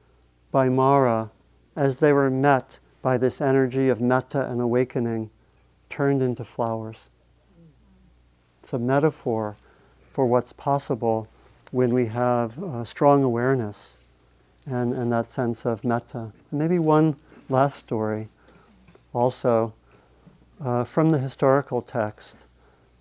by 0.52 0.70
Mara 0.70 1.32
as 1.76 2.00
they 2.00 2.14
were 2.14 2.30
met 2.30 2.78
by 3.02 3.18
this 3.18 3.42
energy 3.42 3.90
of 3.90 4.00
metta 4.00 4.48
and 4.48 4.62
awakening 4.62 5.32
turned 5.90 6.22
into 6.22 6.44
flowers. 6.44 7.10
It's 8.62 8.72
a 8.72 8.78
metaphor 8.78 9.56
for 10.12 10.28
what's 10.28 10.54
possible 10.54 11.28
when 11.72 11.92
we 11.92 12.06
have 12.06 12.62
a 12.62 12.86
strong 12.86 13.24
awareness 13.24 13.98
and, 14.68 14.94
and 14.94 15.12
that 15.12 15.26
sense 15.26 15.66
of 15.66 15.84
metta. 15.84 16.32
And 16.52 16.60
maybe 16.60 16.78
one 16.78 17.16
last 17.50 17.80
story 17.80 18.28
also 19.12 19.74
uh, 20.64 20.84
from 20.84 21.12
the 21.12 21.18
historical 21.18 21.82
text 21.82 22.48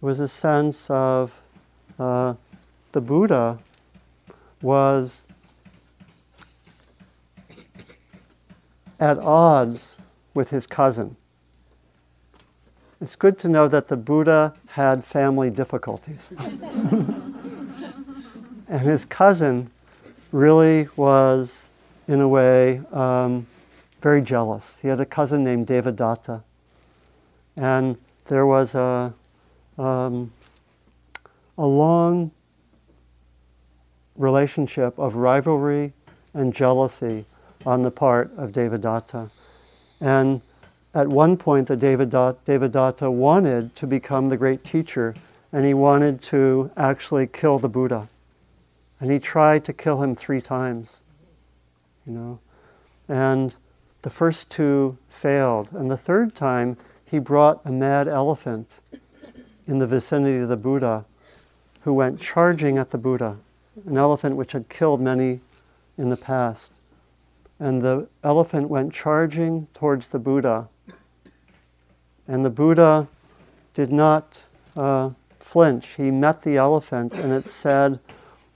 was 0.00 0.18
a 0.18 0.28
sense 0.28 0.88
of 0.90 1.40
uh, 1.98 2.34
the 2.92 3.00
Buddha 3.00 3.58
was 4.62 5.26
at 8.98 9.18
odds 9.18 9.98
with 10.34 10.50
his 10.50 10.66
cousin. 10.66 11.16
It's 13.00 13.16
good 13.16 13.38
to 13.40 13.48
know 13.48 13.66
that 13.68 13.88
the 13.88 13.96
Buddha 13.96 14.54
had 14.68 15.02
family 15.02 15.48
difficulties. 15.48 16.32
and 18.68 18.80
his 18.80 19.06
cousin 19.06 19.70
really 20.32 20.88
was, 20.96 21.68
in 22.06 22.20
a 22.20 22.28
way, 22.28 22.82
um, 22.92 23.46
very 24.02 24.20
jealous. 24.22 24.78
He 24.80 24.88
had 24.88 25.00
a 25.00 25.06
cousin 25.06 25.42
named 25.42 25.66
Devadatta. 25.66 26.42
And 27.60 27.98
there 28.24 28.46
was 28.46 28.74
a, 28.74 29.12
um, 29.76 30.32
a 31.58 31.66
long 31.66 32.30
relationship 34.16 34.98
of 34.98 35.16
rivalry 35.16 35.92
and 36.32 36.54
jealousy 36.54 37.26
on 37.66 37.82
the 37.82 37.90
part 37.90 38.30
of 38.38 38.52
Devadatta. 38.52 39.30
And 40.00 40.40
at 40.94 41.08
one 41.08 41.36
point, 41.36 41.68
the 41.68 41.76
Devadatta, 41.76 42.38
Devadatta 42.46 43.12
wanted 43.12 43.76
to 43.76 43.86
become 43.86 44.30
the 44.30 44.38
great 44.38 44.64
teacher, 44.64 45.14
and 45.52 45.66
he 45.66 45.74
wanted 45.74 46.22
to 46.22 46.70
actually 46.78 47.26
kill 47.26 47.58
the 47.58 47.68
Buddha. 47.68 48.08
And 48.98 49.10
he 49.10 49.18
tried 49.18 49.66
to 49.66 49.74
kill 49.74 50.02
him 50.02 50.14
three 50.14 50.40
times, 50.40 51.02
you 52.06 52.14
know. 52.14 52.38
And 53.06 53.54
the 54.00 54.10
first 54.10 54.50
two 54.50 54.96
failed. 55.10 55.72
And 55.72 55.90
the 55.90 55.98
third 55.98 56.34
time, 56.34 56.78
he 57.10 57.18
brought 57.18 57.60
a 57.64 57.72
mad 57.72 58.06
elephant 58.06 58.80
in 59.66 59.80
the 59.80 59.86
vicinity 59.86 60.38
of 60.38 60.48
the 60.48 60.56
Buddha 60.56 61.04
who 61.82 61.92
went 61.92 62.20
charging 62.20 62.78
at 62.78 62.90
the 62.90 62.98
Buddha, 62.98 63.38
an 63.84 63.96
elephant 63.96 64.36
which 64.36 64.52
had 64.52 64.68
killed 64.68 65.00
many 65.00 65.40
in 65.98 66.08
the 66.08 66.16
past. 66.16 66.80
And 67.58 67.82
the 67.82 68.08
elephant 68.22 68.68
went 68.68 68.92
charging 68.92 69.66
towards 69.74 70.08
the 70.08 70.18
Buddha. 70.18 70.68
And 72.28 72.44
the 72.44 72.50
Buddha 72.50 73.08
did 73.74 73.90
not 73.90 74.44
uh, 74.76 75.10
flinch. 75.38 75.94
He 75.96 76.10
met 76.10 76.42
the 76.42 76.56
elephant, 76.56 77.14
and 77.14 77.32
it 77.32 77.46
said 77.46 77.98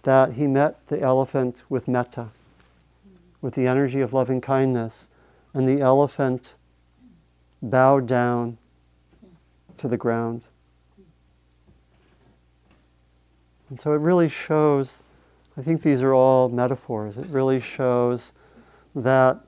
that 0.05 0.35
he 0.35 0.47
met 0.47 0.87
the 0.87 1.01
elephant 1.01 1.65
with 1.69 1.89
metta, 1.89 2.29
with 3.41 3.55
the 3.55 3.67
energy 3.67 4.01
of 4.01 4.13
loving 4.13 4.41
kindness 4.41 5.09
and 5.53 5.69
the 5.69 5.81
elephant 5.81 6.57
bowed 7.71 8.07
down 8.07 8.59
to 9.77 9.89
the 9.89 9.97
ground. 9.97 10.47
And 13.69 13.81
so 13.81 13.93
it 13.93 14.01
really 14.01 14.29
shows, 14.29 15.03
I 15.57 15.63
think 15.63 15.83
these 15.83 16.03
are 16.03 16.15
all 16.15 16.49
metaphors, 16.49 17.19
it 17.19 17.27
really 17.27 17.61
shows 17.61 18.35
that 18.95 19.41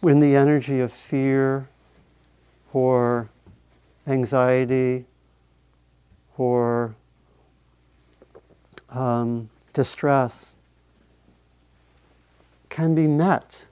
when 0.00 0.18
the 0.18 0.34
energy 0.34 0.80
of 0.80 0.92
fear 0.92 1.68
or 2.72 3.30
anxiety 4.06 5.04
or 6.36 6.96
um, 8.88 9.48
distress 9.72 10.56
can 12.68 12.94
be 12.94 13.06
met. 13.06 13.66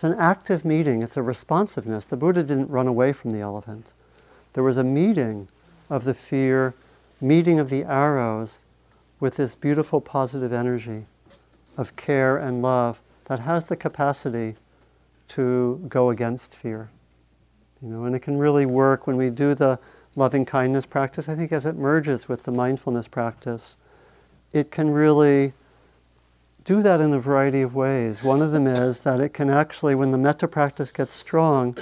It's 0.00 0.04
an 0.04 0.18
active 0.18 0.64
meeting, 0.64 1.02
it's 1.02 1.18
a 1.18 1.22
responsiveness. 1.22 2.06
The 2.06 2.16
Buddha 2.16 2.42
didn't 2.42 2.70
run 2.70 2.86
away 2.86 3.12
from 3.12 3.32
the 3.32 3.40
elephant. 3.40 3.92
There 4.54 4.64
was 4.64 4.78
a 4.78 4.82
meeting 4.82 5.48
of 5.90 6.04
the 6.04 6.14
fear, 6.14 6.72
meeting 7.20 7.58
of 7.58 7.68
the 7.68 7.84
arrows 7.84 8.64
with 9.20 9.36
this 9.36 9.54
beautiful 9.54 10.00
positive 10.00 10.54
energy 10.54 11.04
of 11.76 11.96
care 11.96 12.38
and 12.38 12.62
love 12.62 13.02
that 13.26 13.40
has 13.40 13.66
the 13.66 13.76
capacity 13.76 14.54
to 15.28 15.84
go 15.86 16.08
against 16.08 16.56
fear. 16.56 16.88
You 17.82 17.90
know, 17.90 18.04
and 18.06 18.16
it 18.16 18.20
can 18.20 18.38
really 18.38 18.64
work 18.64 19.06
when 19.06 19.18
we 19.18 19.28
do 19.28 19.54
the 19.54 19.78
loving 20.16 20.46
kindness 20.46 20.86
practice. 20.86 21.28
I 21.28 21.36
think 21.36 21.52
as 21.52 21.66
it 21.66 21.76
merges 21.76 22.26
with 22.26 22.44
the 22.44 22.52
mindfulness 22.52 23.06
practice, 23.06 23.76
it 24.50 24.70
can 24.70 24.92
really 24.92 25.52
do 26.70 26.82
that 26.82 27.00
in 27.00 27.12
a 27.12 27.18
variety 27.18 27.62
of 27.62 27.74
ways. 27.74 28.22
One 28.22 28.40
of 28.40 28.52
them 28.52 28.68
is 28.68 29.00
that 29.00 29.18
it 29.18 29.34
can 29.34 29.50
actually, 29.50 29.96
when 29.96 30.12
the 30.12 30.18
metta 30.18 30.46
practice 30.46 30.92
gets 30.92 31.12
strong 31.12 31.76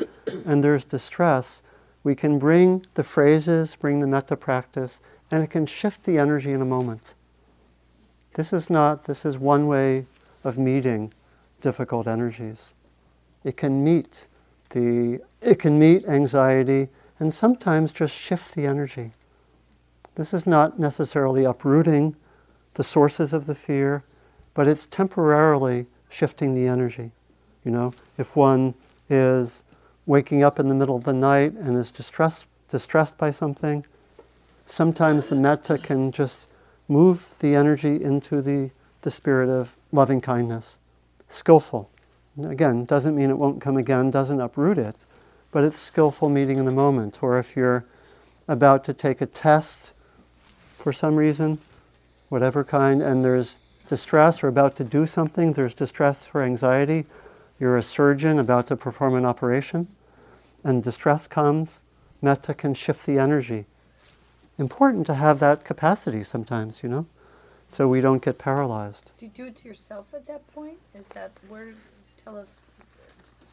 and 0.47 0.64
there's 0.64 0.83
distress, 0.83 1.62
we 2.02 2.14
can 2.14 2.38
bring 2.38 2.87
the 2.95 3.02
phrases, 3.02 3.76
bring 3.76 4.00
the 4.00 4.07
metta 4.07 4.35
practice, 4.35 5.02
and 5.30 5.45
it 5.45 5.50
can 5.50 5.66
shift 5.66 6.04
the 6.04 6.16
energy 6.16 6.52
in 6.52 6.62
a 6.62 6.64
moment. 6.64 7.16
This 8.33 8.50
is 8.50 8.71
not, 8.71 9.04
this 9.04 9.26
is 9.26 9.37
one 9.37 9.66
way 9.66 10.07
of 10.42 10.57
meeting 10.57 11.12
difficult 11.61 12.09
energies. 12.09 12.73
It 13.45 13.59
can 13.59 13.85
meet 13.85 14.26
the, 14.71 15.21
it 15.42 15.59
can 15.59 15.78
meet 15.78 16.07
anxiety 16.07 16.88
and 17.18 17.35
sometimes 17.35 17.92
just 17.92 18.14
shift 18.14 18.54
the 18.54 18.64
energy. 18.64 19.11
This 20.14 20.33
is 20.33 20.47
not 20.47 20.78
necessarily 20.78 21.45
uprooting 21.45 22.16
the 22.73 22.85
sources 22.85 23.35
of 23.35 23.45
the 23.45 23.54
fear, 23.54 24.02
but 24.55 24.67
it's 24.67 24.87
temporarily 24.87 25.87
shifting 26.09 26.55
the 26.55 26.67
energy. 26.67 27.12
You 27.64 27.71
know, 27.71 27.93
if 28.17 28.37
one 28.37 28.75
is 29.09 29.64
waking 30.07 30.43
up 30.43 30.59
in 30.59 30.69
the 30.69 30.75
middle 30.75 30.97
of 30.97 31.05
the 31.05 31.12
night 31.12 31.52
and 31.52 31.76
is 31.76 31.93
distressed, 31.93 32.49
distressed 32.69 33.19
by 33.19 33.31
something, 33.31 33.85
sometimes 34.67 35.26
the 35.26 35.37
metta 35.37 35.78
can 35.78 36.11
just 36.12 36.49
move 36.88 37.35
the 37.40 37.55
energy 37.55 38.02
into 38.02 38.40
the, 38.40 38.71
the 39.02 39.11
spirit 39.11 39.49
of 39.49 39.76
loving 39.93 40.21
kindness. 40.21 40.78
Skillful. 41.28 41.90
Again, 42.43 42.85
doesn't 42.85 43.14
mean 43.14 43.31
it 43.31 43.38
won't 43.38 43.61
come 43.61 43.76
again, 43.76 44.11
doesn't 44.11 44.40
uproot 44.40 44.78
it, 44.78 45.05
but 45.50 45.64
it's 45.64 45.78
skillful 45.78 46.31
meeting 46.31 46.57
in 46.57 46.64
the 46.64 46.71
moment. 46.71 47.23
Or 47.23 47.38
if 47.38 47.57
you're 47.57 47.85
about 48.47 48.85
to 48.85 48.95
take 48.95 49.21
a 49.21 49.26
test 49.26 49.93
for 50.73 50.93
some 50.93 51.17
reason, 51.17 51.59
whatever 52.28 52.64
kind, 52.64 53.02
and 53.02 53.25
there's 53.25 53.59
distress 53.88 54.45
or 54.45 54.49
about 54.49 54.76
to 54.76 54.85
do 54.85 55.07
something, 55.07 55.54
there's 55.54 55.75
distress 55.75 56.26
for 56.26 56.42
anxiety, 56.42 57.07
you're 57.59 57.76
a 57.76 57.83
surgeon 57.83 58.38
about 58.38 58.66
to 58.68 58.76
perform 58.76 59.14
an 59.16 59.25
operation, 59.25 59.88
and 60.62 60.83
distress 60.83 61.26
comes, 61.26 61.83
metta 62.23 62.54
can 62.54 62.75
shift 62.75 63.07
the 63.07 63.18
energy. 63.18 63.66
Important 64.59 65.07
to 65.07 65.14
have 65.14 65.40
that 65.40 65.64
capacity 65.64 66.23
sometimes, 66.23 66.83
you 66.83 66.88
know, 66.88 67.07
so 67.66 67.88
we 67.88 68.00
don't 68.00 68.23
get 68.23 68.38
paralyzed. 68.38 69.12
Do 69.18 69.26
you 69.26 69.33
do 69.33 69.47
it 69.47 69.57
to 69.57 69.68
yourself 69.68 70.12
at 70.14 70.26
that 70.26 70.47
point? 70.54 70.78
Is 70.95 71.09
that 71.09 71.33
where, 71.49 71.75
tell 72.16 72.37
us, 72.37 72.71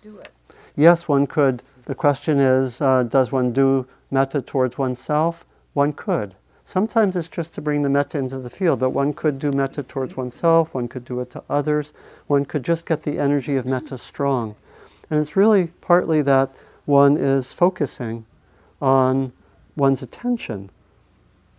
do 0.01 0.18
it? 0.20 0.30
Yes, 0.75 1.08
one 1.08 1.25
could. 1.25 1.63
The 1.86 1.96
question 1.96 2.39
is, 2.39 2.82
uh, 2.82 3.04
does 3.04 3.32
one 3.32 3.54
do 3.54 3.88
metta 4.12 4.42
towards 4.42 4.77
oneself? 4.77 5.46
One 5.74 5.94
could. 5.94 6.36
Sometimes 6.67 7.15
it's 7.15 7.27
just 7.27 7.53
to 7.53 7.62
bring 7.62 7.84
the 7.84 7.89
metta 7.89 8.17
into 8.17 8.39
the 8.39 8.50
field, 8.50 8.79
but 8.79 8.89
one 8.89 9.13
could 9.13 9.38
do 9.38 9.51
metta 9.51 9.83
towards 9.83 10.18
oneself, 10.18 10.74
one 10.74 10.87
could 10.87 11.05
do 11.05 11.20
it 11.20 11.29
to 11.29 11.44
others, 11.48 11.94
one 12.25 12.44
could 12.44 12.63
just 12.63 12.87
get 12.87 13.03
the 13.03 13.20
energy 13.20 13.55
of 13.55 13.68
metta 13.68 14.00
strong. 14.00 14.55
And 15.09 15.20
it's 15.20 15.37
really 15.37 15.68
partly 15.79 16.24
that 16.24 16.55
one 16.85 17.18
is 17.18 17.53
focusing 17.53 18.25
on 18.81 19.31
one's 19.77 20.01
attention. 20.01 20.72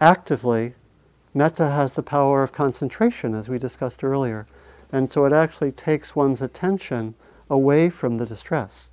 Actively, 0.01 0.75
metta 1.33 1.71
has 1.71 1.93
the 1.93 2.03
power 2.03 2.43
of 2.43 2.53
concentration, 2.53 3.33
as 3.33 3.49
we 3.49 3.59
discussed 3.59 4.03
earlier. 4.03 4.47
And 4.91 5.11
so 5.11 5.25
it 5.25 5.33
actually 5.33 5.71
takes 5.71 6.17
one's 6.17 6.43
attention 6.43 7.15
away 7.49 7.91
from 7.91 8.17
the 8.17 8.27
distress. 8.27 8.91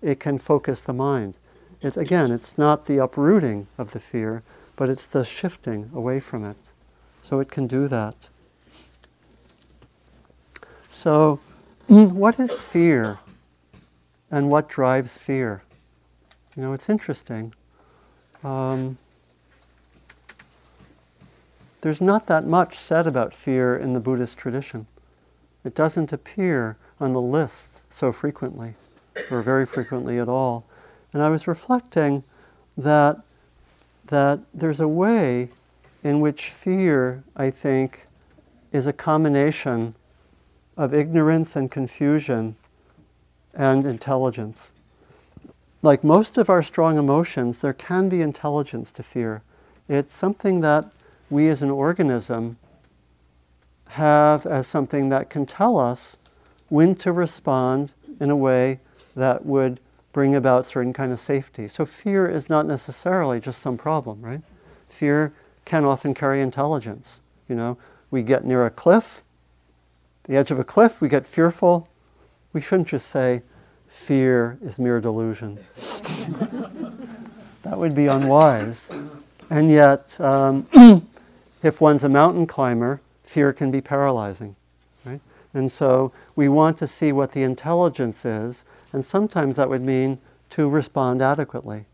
It 0.00 0.20
can 0.20 0.38
focus 0.38 0.80
the 0.80 0.94
mind. 0.94 1.36
Again, 1.82 2.30
it's 2.30 2.56
not 2.56 2.86
the 2.86 2.98
uprooting 2.98 3.66
of 3.76 3.92
the 3.92 4.00
fear, 4.00 4.42
but 4.76 4.88
it's 4.88 5.06
the 5.06 5.24
shifting 5.24 5.90
away 5.94 6.20
from 6.20 6.44
it. 6.44 6.72
So 7.22 7.40
it 7.40 7.50
can 7.50 7.66
do 7.66 7.86
that. 7.88 8.28
So, 10.90 11.40
what 11.88 12.38
is 12.38 12.62
fear? 12.62 13.18
And 14.30 14.50
what 14.50 14.68
drives 14.68 15.18
fear? 15.18 15.62
You 16.56 16.62
know, 16.62 16.72
it's 16.72 16.88
interesting. 16.88 17.54
Um, 18.44 18.98
there's 21.80 22.00
not 22.00 22.26
that 22.26 22.46
much 22.46 22.76
said 22.76 23.06
about 23.06 23.32
fear 23.32 23.76
in 23.76 23.92
the 23.92 24.00
Buddhist 24.00 24.38
tradition. 24.38 24.86
It 25.64 25.74
doesn't 25.74 26.12
appear 26.12 26.76
on 26.98 27.12
the 27.12 27.20
lists 27.20 27.86
so 27.88 28.12
frequently, 28.12 28.74
or 29.30 29.42
very 29.42 29.66
frequently 29.66 30.18
at 30.18 30.28
all. 30.28 30.66
And 31.12 31.22
I 31.22 31.28
was 31.28 31.48
reflecting 31.48 32.24
that 32.76 33.20
that 34.10 34.40
there's 34.52 34.80
a 34.80 34.88
way 34.88 35.48
in 36.02 36.20
which 36.20 36.50
fear, 36.50 37.24
I 37.36 37.50
think, 37.50 38.06
is 38.72 38.86
a 38.86 38.92
combination 38.92 39.94
of 40.76 40.94
ignorance 40.94 41.56
and 41.56 41.70
confusion 41.70 42.56
and 43.54 43.84
intelligence. 43.86 44.72
Like 45.82 46.04
most 46.04 46.38
of 46.38 46.50
our 46.50 46.62
strong 46.62 46.98
emotions, 46.98 47.60
there 47.60 47.72
can 47.72 48.08
be 48.08 48.20
intelligence 48.20 48.92
to 48.92 49.02
fear. 49.02 49.42
It's 49.88 50.12
something 50.12 50.60
that 50.60 50.92
we 51.28 51.48
as 51.48 51.62
an 51.62 51.70
organism 51.70 52.58
have 53.90 54.46
as 54.46 54.66
something 54.66 55.08
that 55.08 55.30
can 55.30 55.46
tell 55.46 55.78
us 55.78 56.18
when 56.68 56.94
to 56.96 57.12
respond 57.12 57.94
in 58.20 58.30
a 58.30 58.36
way 58.36 58.80
that 59.16 59.44
would 59.44 59.80
bring 60.12 60.34
about 60.34 60.66
certain 60.66 60.92
kind 60.92 61.12
of 61.12 61.20
safety. 61.20 61.68
So 61.68 61.84
fear 61.84 62.28
is 62.28 62.48
not 62.48 62.66
necessarily 62.66 63.40
just 63.40 63.60
some 63.60 63.76
problem, 63.76 64.20
right? 64.22 64.40
Fear 64.88 65.32
can 65.64 65.84
often 65.84 66.14
carry 66.14 66.40
intelligence. 66.40 67.22
You 67.48 67.54
know, 67.54 67.78
we 68.10 68.22
get 68.22 68.44
near 68.44 68.66
a 68.66 68.70
cliff, 68.70 69.22
the 70.24 70.36
edge 70.36 70.50
of 70.50 70.58
a 70.58 70.64
cliff, 70.64 71.00
we 71.00 71.08
get 71.08 71.24
fearful. 71.24 71.88
We 72.52 72.60
shouldn't 72.60 72.88
just 72.88 73.08
say, 73.08 73.42
fear 73.86 74.58
is 74.62 74.78
mere 74.78 75.00
delusion. 75.00 75.58
that 77.62 77.78
would 77.78 77.94
be 77.94 78.06
unwise. 78.06 78.90
And 79.48 79.70
yet, 79.70 80.20
um, 80.20 80.66
if 81.62 81.80
one's 81.80 82.04
a 82.04 82.08
mountain 82.08 82.46
climber, 82.46 83.00
fear 83.24 83.52
can 83.52 83.70
be 83.70 83.80
paralyzing. 83.80 84.56
Right? 85.04 85.20
And 85.54 85.70
so 85.70 86.12
we 86.36 86.48
want 86.48 86.78
to 86.78 86.86
see 86.86 87.12
what 87.12 87.32
the 87.32 87.42
intelligence 87.42 88.24
is 88.24 88.64
and 88.92 89.04
sometimes 89.04 89.56
that 89.56 89.68
would 89.68 89.82
mean 89.82 90.18
to 90.50 90.68
respond 90.68 91.22
adequately. 91.22 91.86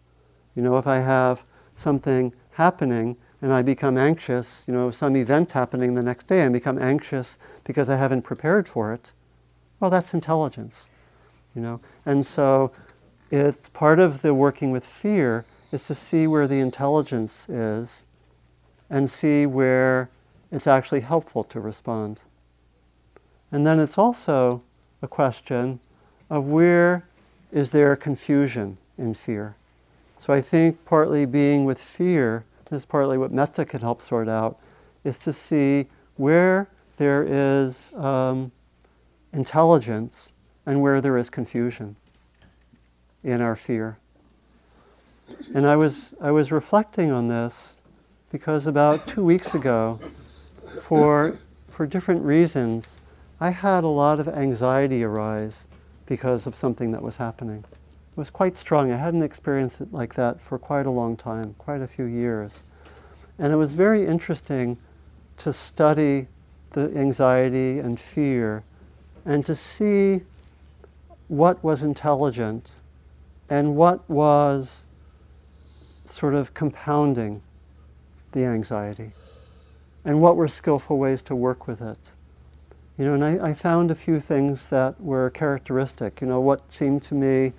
You 0.55 0.63
know, 0.63 0.79
if 0.79 0.87
I 0.87 0.99
have 0.99 1.45
something 1.75 2.33
happening 2.53 3.17
and 3.43 3.53
I 3.53 3.63
become 3.63 3.99
anxious, 3.99 4.65
you 4.67 4.73
know, 4.73 4.91
some 4.91 5.15
event 5.17 5.53
happening 5.53 5.95
the 5.95 6.03
next 6.03 6.27
day 6.27 6.41
and 6.41 6.53
become 6.53 6.79
anxious 6.79 7.39
because 7.65 7.91
I 7.91 7.97
haven't 7.97 8.23
prepared 8.23 8.67
for 8.67 8.93
it, 8.93 9.13
well, 9.79 9.91
that's 9.91 10.15
intelligence. 10.15 10.89
You 11.55 11.63
know, 11.63 11.81
and 12.05 12.27
so 12.27 12.73
it's 13.31 13.69
part 13.71 13.99
of 13.99 14.23
the 14.23 14.35
working 14.35 14.71
with 14.71 14.87
fear 14.87 15.47
is 15.73 15.87
to 15.87 15.95
see 15.95 16.27
where 16.27 16.47
the 16.47 16.61
intelligence 16.61 17.49
is 17.49 18.05
and 18.89 19.11
see 19.11 19.47
where 19.47 20.11
it's 20.53 20.67
actually 20.67 21.01
helpful 21.01 21.43
to 21.45 21.61
respond. 21.61 22.23
And 23.51 23.67
then 23.67 23.79
it's 23.79 23.99
also 23.99 24.63
a 25.03 25.09
question 25.09 25.81
of 26.29 26.47
where 26.47 27.07
is 27.53 27.71
there 27.71 27.95
confusion 27.97 28.79
in 28.99 29.15
fear. 29.15 29.57
So 30.19 30.33
I 30.33 30.41
think 30.41 30.85
partly 30.85 31.27
being 31.27 31.65
with 31.65 31.79
fear, 31.79 32.45
is 32.71 32.85
partly 32.85 33.17
what 33.17 33.31
metta 33.31 33.65
can 33.65 33.81
help 33.81 34.01
sort 34.01 34.29
out, 34.29 34.59
is 35.05 35.19
to 35.21 35.33
see 35.33 35.87
where 36.17 36.69
there 36.97 37.23
is 37.23 37.93
um, 37.95 38.51
intelligence 39.33 40.33
and 40.65 40.81
where 40.81 41.01
there 41.01 41.17
is 41.17 41.31
confusion 41.31 41.97
in 43.23 43.41
our 43.41 43.55
fear. 43.55 43.99
And 45.55 45.67
I 45.67 45.77
was, 45.77 46.15
I 46.21 46.31
was 46.31 46.51
reflecting 46.51 47.11
on 47.11 47.29
this 47.29 47.83
because 48.33 48.67
about 48.67 49.07
two 49.07 49.25
weeks 49.25 49.55
ago, 49.55 50.01
for, 50.81 51.39
for 51.69 51.87
different 51.87 52.25
reasons, 52.25 53.01
I 53.41 53.51
had 53.51 53.85
a 53.85 53.89
lot 53.89 54.19
of 54.19 54.29
anxiety 54.29 55.05
arise 55.05 55.67
because 56.07 56.47
of 56.47 56.55
something 56.55 56.93
that 56.93 57.03
was 57.03 57.17
happening. 57.17 57.65
It 58.13 58.17
was 58.17 58.31
quite 58.31 58.57
strong. 58.57 58.91
I 58.91 58.97
hadn't 58.97 59.23
experienced 59.23 59.81
it 59.81 59.93
like 59.93 60.15
that 60.15 60.41
for 60.41 60.59
quite 60.59 60.87
a 60.87 60.91
long 60.91 61.17
time, 61.17 61.55
quite 61.59 61.83
a 61.83 61.87
few 61.87 62.05
years. 62.05 62.65
And 63.39 63.53
it 63.53 63.57
was 63.57 63.75
very 63.75 64.07
interesting 64.07 64.79
to 65.39 65.53
study 65.53 66.29
the 66.71 66.97
anxiety 66.97 67.79
and 67.79 68.01
fear 68.01 68.65
and 69.25 69.45
to 69.45 69.55
see 69.55 70.23
what 71.29 71.63
was 71.63 71.83
intelligent 71.83 72.77
and 73.51 73.77
what 73.77 74.09
was 74.09 74.89
sort 76.05 76.35
of 76.35 76.55
compounding 76.55 77.43
the 78.33 78.45
anxiety 78.45 79.13
and 80.05 80.21
what 80.21 80.37
were 80.37 80.49
skillful 80.49 80.99
ways 80.99 81.21
to 81.23 81.35
work 81.35 81.67
with 81.67 81.81
it. 81.81 82.13
You 82.99 83.05
know, 83.05 83.15
and 83.15 83.25
I, 83.25 83.51
I 83.51 83.55
found 83.55 83.91
a 83.91 83.95
few 83.95 84.21
things 84.21 84.71
that 84.71 85.01
were 85.01 85.29
characteristic. 85.31 86.21
You 86.21 86.27
know, 86.27 86.41
what 86.41 86.73
seemed 86.73 87.03
to 87.05 87.15
me 87.15 87.53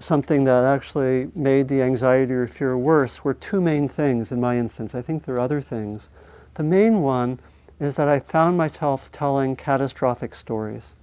something 0.00 0.44
that 0.44 0.64
actually 0.64 1.30
made 1.34 1.68
the 1.68 1.82
anxiety 1.82 2.32
or 2.32 2.46
fear 2.46 2.76
worse 2.76 3.24
were 3.24 3.34
two 3.34 3.60
main 3.60 3.88
things 3.88 4.32
in 4.32 4.40
my 4.40 4.58
instance. 4.58 4.94
I 4.94 5.02
think 5.02 5.24
there 5.24 5.36
are 5.36 5.40
other 5.40 5.60
things. 5.60 6.10
The 6.54 6.62
main 6.62 7.00
one 7.00 7.38
is 7.80 7.96
that 7.96 8.08
I 8.08 8.20
found 8.20 8.56
myself 8.56 9.10
telling 9.10 9.56
catastrophic 9.56 10.34
stories. 10.34 10.94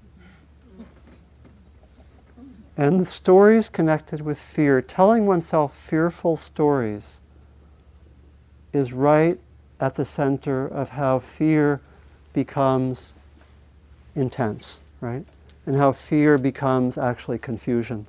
And 2.78 3.00
the 3.00 3.06
stories 3.06 3.70
connected 3.70 4.22
with 4.22 4.40
fear, 4.40 4.82
telling 4.82 5.26
oneself 5.26 5.76
fearful 5.76 6.38
stories, 6.38 7.22
is 8.74 8.94
right 8.94 9.40
at 9.80 9.96
the 9.96 10.06
center 10.06 10.66
of 10.66 10.92
how 10.92 11.20
fear 11.20 11.82
becomes 12.34 13.14
intense, 14.16 14.80
right? 15.00 15.26
And 15.66 15.76
how 15.76 15.92
fear 15.92 16.38
becomes 16.38 16.98
actually 16.98 17.38
confusion. 17.38 18.08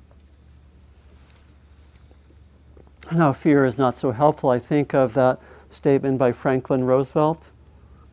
And 3.09 3.19
how 3.19 3.33
fear 3.33 3.65
is 3.65 3.77
not 3.77 3.97
so 3.97 4.11
helpful. 4.11 4.49
I 4.49 4.59
think 4.59 4.93
of 4.93 5.13
that 5.13 5.39
statement 5.69 6.17
by 6.17 6.31
Franklin 6.31 6.83
Roosevelt 6.83 7.51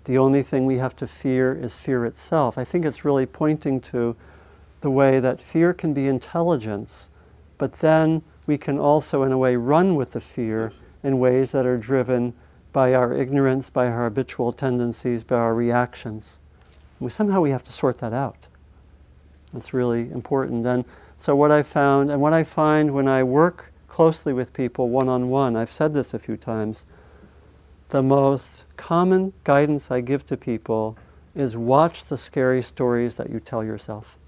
the 0.05 0.19
only 0.19 0.43
thing 0.43 0.67
we 0.67 0.79
have 0.79 0.97
to 0.97 1.07
fear 1.07 1.55
is 1.55 1.79
fear 1.79 2.05
itself. 2.05 2.57
I 2.57 2.65
think 2.65 2.85
it's 2.85 3.05
really 3.05 3.27
pointing 3.27 3.81
to 3.83 4.17
the 4.81 4.91
way 4.91 5.21
that 5.21 5.41
fear 5.41 5.75
can 5.75 5.93
be 5.93 6.09
intelligence, 6.09 7.11
but 7.59 7.75
then 7.75 8.23
we 8.47 8.57
can 8.57 8.79
also, 8.79 9.23
in 9.23 9.31
a 9.31 9.39
way, 9.39 9.57
run 9.57 9.95
with 9.95 10.13
the 10.13 10.21
fear 10.21 10.73
in 11.03 11.19
ways 11.19 11.53
that 11.53 11.67
are 11.67 11.77
driven 11.77 12.33
by 12.73 12.95
our 12.95 13.13
ignorance, 13.13 13.71
by 13.71 13.87
our 13.89 14.05
habitual 14.05 14.53
tendencies, 14.53 15.25
by 15.25 15.37
our 15.37 15.55
reactions. 15.55 16.41
We, 16.99 17.11
somehow 17.11 17.41
we 17.41 17.51
have 17.51 17.63
to 17.65 17.73
sort 17.73 17.99
that 17.99 18.13
out. 18.13 18.49
That's 19.53 19.75
really 19.75 20.11
important. 20.11 20.67
And 20.67 20.85
so, 21.17 21.35
what 21.35 21.51
I 21.51 21.63
found, 21.63 22.11
and 22.11 22.21
what 22.21 22.33
I 22.33 22.45
find 22.45 22.93
when 22.93 23.09
I 23.09 23.23
work 23.23 23.73
closely 23.89 24.33
with 24.33 24.53
people 24.53 24.89
one 24.89 25.09
on 25.09 25.29
one, 25.29 25.57
I've 25.57 25.73
said 25.73 25.95
this 25.95 26.15
a 26.15 26.19
few 26.19 26.37
times, 26.37 26.87
the 27.89 28.03
most 28.03 28.65
common 28.77 29.33
guidance 29.43 29.91
I 29.91 30.01
give 30.01 30.25
to 30.27 30.37
people 30.37 30.97
is 31.35 31.57
watch 31.57 32.05
the 32.05 32.17
scary 32.17 32.63
stories 32.63 33.17
that 33.17 33.31
you 33.31 33.41
tell 33.41 33.65
yourself. 33.65 34.19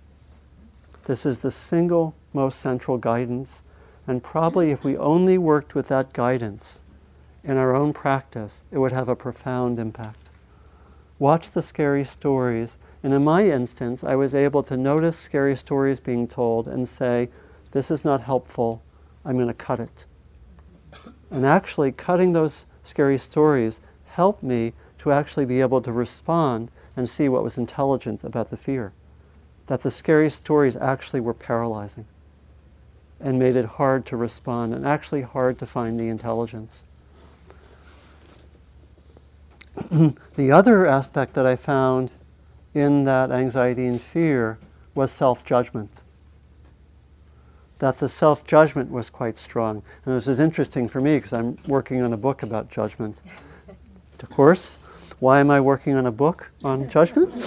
This 1.05 1.25
is 1.25 1.41
the 1.41 1.51
single 1.51 2.15
most 2.33 2.61
central 2.61 2.99
guidance. 2.99 3.65
And 4.07 4.23
probably 4.23 4.71
if 4.71 4.85
we 4.85 4.97
only 4.97 5.39
worked 5.39 5.75
with 5.75 5.89
that 5.89 6.13
guidance 6.13 6.83
in 7.45 7.57
our 7.57 7.75
own 7.75 7.93
practice, 7.93 8.63
it 8.71 8.79
would 8.79 8.93
have 8.93 9.09
a 9.09 9.17
profound 9.17 9.79
impact. 9.79 10.31
Watch 11.19 11.51
the 11.51 11.63
scary 11.63 12.05
stories. 12.05 12.79
And 13.03 13.13
in 13.13 13.25
my 13.25 13.45
instance, 13.45 14.03
I 14.05 14.17
was 14.17 14.35
able 14.35 14.63
to 14.65 14.77
notice 14.77 15.17
scary 15.17 15.57
stories 15.57 16.01
being 16.01 16.27
told 16.29 16.67
and 16.69 16.89
say, 16.89 17.29
this 17.73 17.91
is 17.91 18.05
not 18.05 18.23
helpful, 18.23 18.83
I'm 19.25 19.37
going 19.37 19.49
to 19.49 19.55
cut 19.55 19.81
it. 19.81 20.07
And 21.31 21.47
actually, 21.47 21.93
cutting 21.93 22.33
those 22.33 22.67
scary 22.83 23.19
stories 23.19 23.81
helped 24.07 24.43
me 24.43 24.73
to 24.99 25.11
actually 25.11 25.47
be 25.47 25.61
able 25.61 25.81
to 25.81 25.93
respond 25.93 26.71
and 26.97 27.09
see 27.09 27.29
what 27.29 27.43
was 27.43 27.57
intelligent 27.57 28.23
about 28.23 28.51
the 28.51 28.57
fear. 28.57 28.93
That 29.67 29.83
the 29.83 29.91
scary 29.91 30.29
stories 30.29 30.77
actually 30.77 31.21
were 31.21 31.35
paralyzing 31.35 32.07
and 33.19 33.39
made 33.39 33.57
it 33.57 33.65
hard 33.65 34.05
to 34.07 34.17
respond 34.17 34.75
and 34.75 34.85
actually 34.85 35.23
hard 35.23 35.59
to 35.61 35.67
find 35.67 35.99
the 35.99 36.09
intelligence. 36.09 36.87
the 40.35 40.53
other 40.53 40.87
aspect 40.87 41.35
that 41.35 41.47
I 41.47 41.57
found 41.57 42.13
in 42.75 43.05
that 43.05 43.31
anxiety 43.31 43.87
and 43.87 44.01
fear 44.01 44.59
was 44.95 45.11
self 45.11 45.45
judgment 45.45 46.03
that 47.83 47.99
the 47.99 48.09
self 48.09 48.47
judgment 48.47 48.91
was 48.93 49.11
quite 49.11 49.37
strong. 49.37 49.83
And 50.07 50.15
this 50.15 50.29
is 50.29 50.39
interesting 50.39 50.87
for 50.87 51.01
me 51.01 51.17
because 51.17 51.33
I'm 51.33 51.59
working 51.67 52.01
on 52.01 52.13
a 52.13 52.17
book 52.17 52.45
about 52.45 52.71
judgment. 52.71 53.21
of 54.23 54.31
course, 54.31 54.79
why 55.19 55.41
am 55.41 55.51
I 55.51 55.61
working 55.61 55.97
on 55.97 56.07
a 56.07 56.13
book 56.13 56.53
on 56.63 56.89
judgment? 56.89 57.35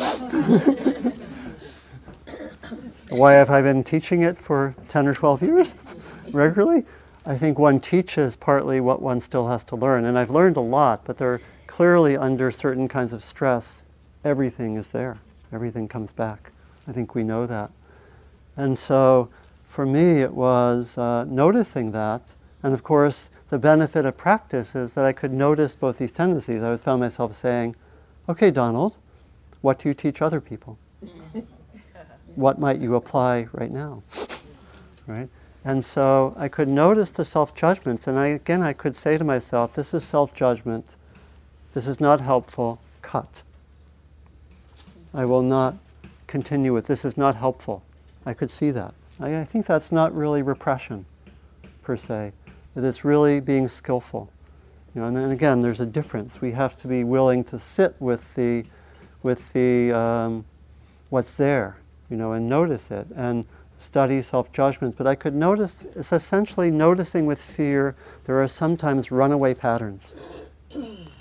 why 3.07 3.31
have 3.31 3.49
I 3.49 3.61
been 3.61 3.81
teaching 3.81 4.23
it 4.23 4.35
for 4.35 4.75
10 4.89 5.07
or 5.07 5.13
12 5.13 5.41
years 5.41 5.77
regularly? 6.33 6.83
I 7.25 7.37
think 7.37 7.57
one 7.57 7.79
teaches 7.79 8.35
partly 8.35 8.81
what 8.81 9.01
one 9.01 9.21
still 9.21 9.47
has 9.47 9.63
to 9.65 9.77
learn. 9.77 10.03
And 10.03 10.17
I've 10.19 10.31
learned 10.31 10.57
a 10.57 10.61
lot, 10.61 11.05
but 11.05 11.17
they're 11.17 11.39
clearly 11.67 12.17
under 12.17 12.51
certain 12.51 12.87
kinds 12.87 13.13
of 13.13 13.23
stress. 13.23 13.85
Everything 14.23 14.75
is 14.75 14.89
there, 14.89 15.17
everything 15.51 15.87
comes 15.87 16.11
back. 16.11 16.51
I 16.87 16.91
think 16.91 17.15
we 17.15 17.23
know 17.23 17.45
that. 17.45 17.71
And 18.57 18.77
so 18.77 19.29
for 19.65 19.85
me, 19.85 20.21
it 20.21 20.33
was 20.33 20.97
uh, 20.97 21.25
noticing 21.25 21.91
that. 21.91 22.35
And 22.63 22.73
of 22.73 22.83
course, 22.83 23.29
the 23.49 23.59
benefit 23.59 24.05
of 24.05 24.17
practice 24.17 24.75
is 24.75 24.93
that 24.93 25.05
I 25.05 25.11
could 25.11 25.31
notice 25.31 25.75
both 25.75 25.97
these 25.97 26.11
tendencies. 26.11 26.61
I 26.61 26.65
always 26.65 26.81
found 26.81 27.01
myself 27.01 27.33
saying, 27.33 27.75
okay, 28.27 28.51
Donald, 28.51 28.97
what 29.61 29.79
do 29.79 29.89
you 29.89 29.93
teach 29.93 30.21
other 30.21 30.41
people? 30.41 30.77
what 32.35 32.59
might 32.59 32.79
you 32.79 32.95
apply 32.95 33.47
right 33.51 33.71
now? 33.71 34.03
right? 35.07 35.29
And 35.63 35.83
so 35.83 36.33
I 36.37 36.47
could 36.47 36.67
notice 36.67 37.11
the 37.11 37.25
self 37.25 37.55
judgments, 37.55 38.07
and 38.07 38.19
I, 38.19 38.27
again, 38.27 38.61
I 38.61 38.73
could 38.73 38.95
say 38.95 39.17
to 39.17 39.23
myself, 39.23 39.73
this 39.73 39.93
is 39.93 40.03
self 40.03 40.33
judgment. 40.33 40.95
This 41.75 41.87
is 41.87 41.99
not 41.99 42.21
helpful. 42.21 42.79
Cut. 43.01 43.43
I 45.13 45.25
will 45.25 45.41
not 45.41 45.75
continue 46.25 46.73
with 46.73 46.87
this 46.87 47.03
is 47.03 47.17
not 47.17 47.35
helpful. 47.35 47.83
I 48.25 48.33
could 48.33 48.49
see 48.49 48.71
that. 48.71 48.93
I, 49.19 49.41
I 49.41 49.43
think 49.43 49.65
that's 49.65 49.91
not 49.91 50.17
really 50.17 50.41
repression, 50.41 51.05
per 51.83 51.97
se. 51.97 52.31
That 52.75 52.87
it's 52.87 53.03
really 53.03 53.41
being 53.41 53.67
skillful. 53.67 54.31
You 54.93 55.01
know, 55.01 55.07
and 55.07 55.17
then 55.17 55.31
again, 55.31 55.63
there's 55.63 55.81
a 55.81 55.85
difference. 55.85 56.39
We 56.39 56.53
have 56.53 56.77
to 56.77 56.87
be 56.87 57.03
willing 57.03 57.43
to 57.43 57.59
sit 57.59 57.93
with 57.99 58.35
the, 58.35 58.63
with 59.21 59.51
the, 59.51 59.91
um, 59.91 60.45
what's 61.09 61.35
there, 61.35 61.75
you 62.09 62.15
know, 62.15 62.31
and 62.31 62.47
notice 62.47 62.89
it 62.89 63.07
and 63.17 63.45
study 63.77 64.21
self-judgments. 64.21 64.95
But 64.95 65.07
I 65.07 65.15
could 65.15 65.35
notice, 65.35 65.83
it's 65.93 66.13
essentially 66.13 66.71
noticing 66.71 67.25
with 67.25 67.41
fear, 67.41 67.97
there 68.23 68.41
are 68.41 68.47
sometimes 68.47 69.11
runaway 69.11 69.53
patterns. 69.53 70.15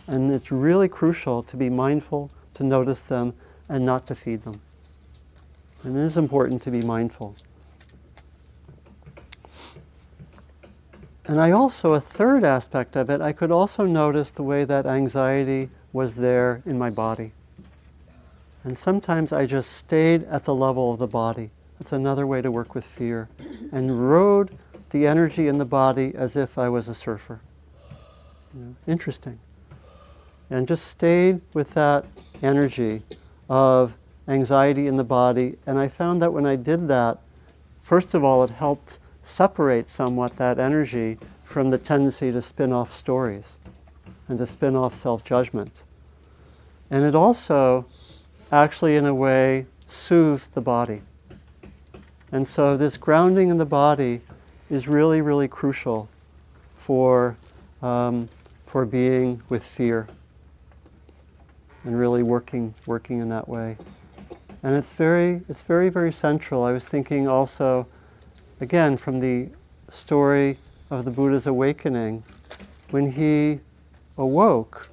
And 0.07 0.31
it's 0.31 0.53
really 0.53 0.89
crucial 0.89 1.43
to 1.43 1.57
be 1.57 1.71
mindful, 1.71 2.31
to 2.55 2.63
notice 2.65 3.03
them, 3.03 3.35
and 3.69 3.87
not 3.87 4.07
to 4.07 4.15
feed 4.15 4.43
them. 4.43 4.61
And 5.83 5.97
it 5.97 6.01
is 6.01 6.17
important 6.17 6.63
to 6.63 6.71
be 6.71 6.83
mindful. 6.83 7.37
And 11.27 11.41
I 11.41 11.53
also, 11.53 11.95
a 11.95 12.01
third 12.01 12.45
aspect 12.45 12.97
of 12.97 13.09
it, 13.09 13.23
I 13.23 13.33
could 13.33 13.51
also 13.51 13.87
notice 13.87 14.31
the 14.31 14.43
way 14.43 14.65
that 14.65 14.85
anxiety 14.85 15.71
was 15.93 16.17
there 16.17 16.63
in 16.67 16.79
my 16.79 16.91
body. 16.91 17.33
And 18.63 18.77
sometimes 18.77 19.33
I 19.33 19.47
just 19.47 19.73
stayed 19.73 20.25
at 20.25 20.45
the 20.45 20.55
level 20.55 20.93
of 20.93 20.99
the 20.99 21.07
body. 21.07 21.51
That's 21.79 21.93
another 21.93 22.27
way 22.27 22.43
to 22.43 22.51
work 22.51 22.75
with 22.75 22.85
fear. 22.85 23.29
And 23.73 24.11
rode 24.11 24.51
the 24.91 25.07
energy 25.07 25.49
in 25.49 25.59
the 25.59 25.65
body 25.65 26.13
as 26.15 26.37
if 26.37 26.59
I 26.59 26.69
was 26.69 26.89
a 26.89 26.95
surfer. 26.95 27.41
Interesting. 28.87 29.39
And 30.51 30.69
just 30.69 30.87
stayed 30.87 31.41
with 31.53 31.75
that 31.75 32.07
energy 32.43 33.03
of 33.49 33.97
anxiety 34.29 34.87
in 34.87 34.97
the 34.97 35.05
body. 35.05 35.57
And 35.67 35.79
I 35.79 35.89
found 35.89 36.21
that 36.23 36.33
when 36.33 36.47
I 36.47 36.57
did 36.57 36.89
that, 36.89 37.19
first 37.83 38.15
of 38.15 38.25
all, 38.25 38.45
it 38.45 38.51
helped 38.51 38.99
separate 39.23 39.89
somewhat 39.89 40.37
that 40.37 40.59
energy 40.59 41.19
from 41.43 41.71
the 41.71 41.79
tendency 41.79 42.31
to 42.33 42.43
spin 42.43 42.73
off 42.73 42.93
stories 42.93 43.59
and 44.29 44.39
to 44.39 44.47
spin 44.47 44.77
off 44.77 44.95
self 44.95 45.25
judgment. 45.25 45.85
And 46.91 47.05
it 47.05 47.15
also, 47.15 47.87
actually, 48.53 48.97
in 48.97 49.07
a 49.07 49.15
way, 49.15 49.67
soothes 49.87 50.49
the 50.49 50.61
body. 50.61 51.01
And 52.33 52.47
so, 52.47 52.77
this 52.77 52.97
grounding 52.97 53.49
in 53.49 53.59
the 53.59 53.67
body 53.67 54.21
is 54.71 54.89
really, 54.89 55.21
really 55.21 55.49
crucial 55.49 56.09
for, 56.75 57.37
um, 57.83 58.29
for 58.65 58.85
being 58.85 59.43
with 59.49 59.65
fear 59.65 60.09
and 61.85 61.99
really 61.99 62.23
working, 62.23 62.75
working 62.87 63.19
in 63.21 63.29
that 63.29 63.49
way. 63.49 63.77
And 64.63 64.75
it's 64.75 64.93
very, 64.93 65.43
it's 65.49 65.63
very, 65.63 65.89
very 65.89 66.13
central. 66.13 66.65
I 66.65 66.73
was 66.73 66.87
thinking 66.87 67.29
also 67.29 67.87
again, 68.61 68.97
from 68.97 69.21
the 69.21 69.49
story 69.89 70.59
of 70.91 71.05
the 71.05 71.11
Buddha's 71.11 71.47
awakening, 71.47 72.23
when 72.91 73.13
he 73.13 73.61
awoke, 74.17 74.89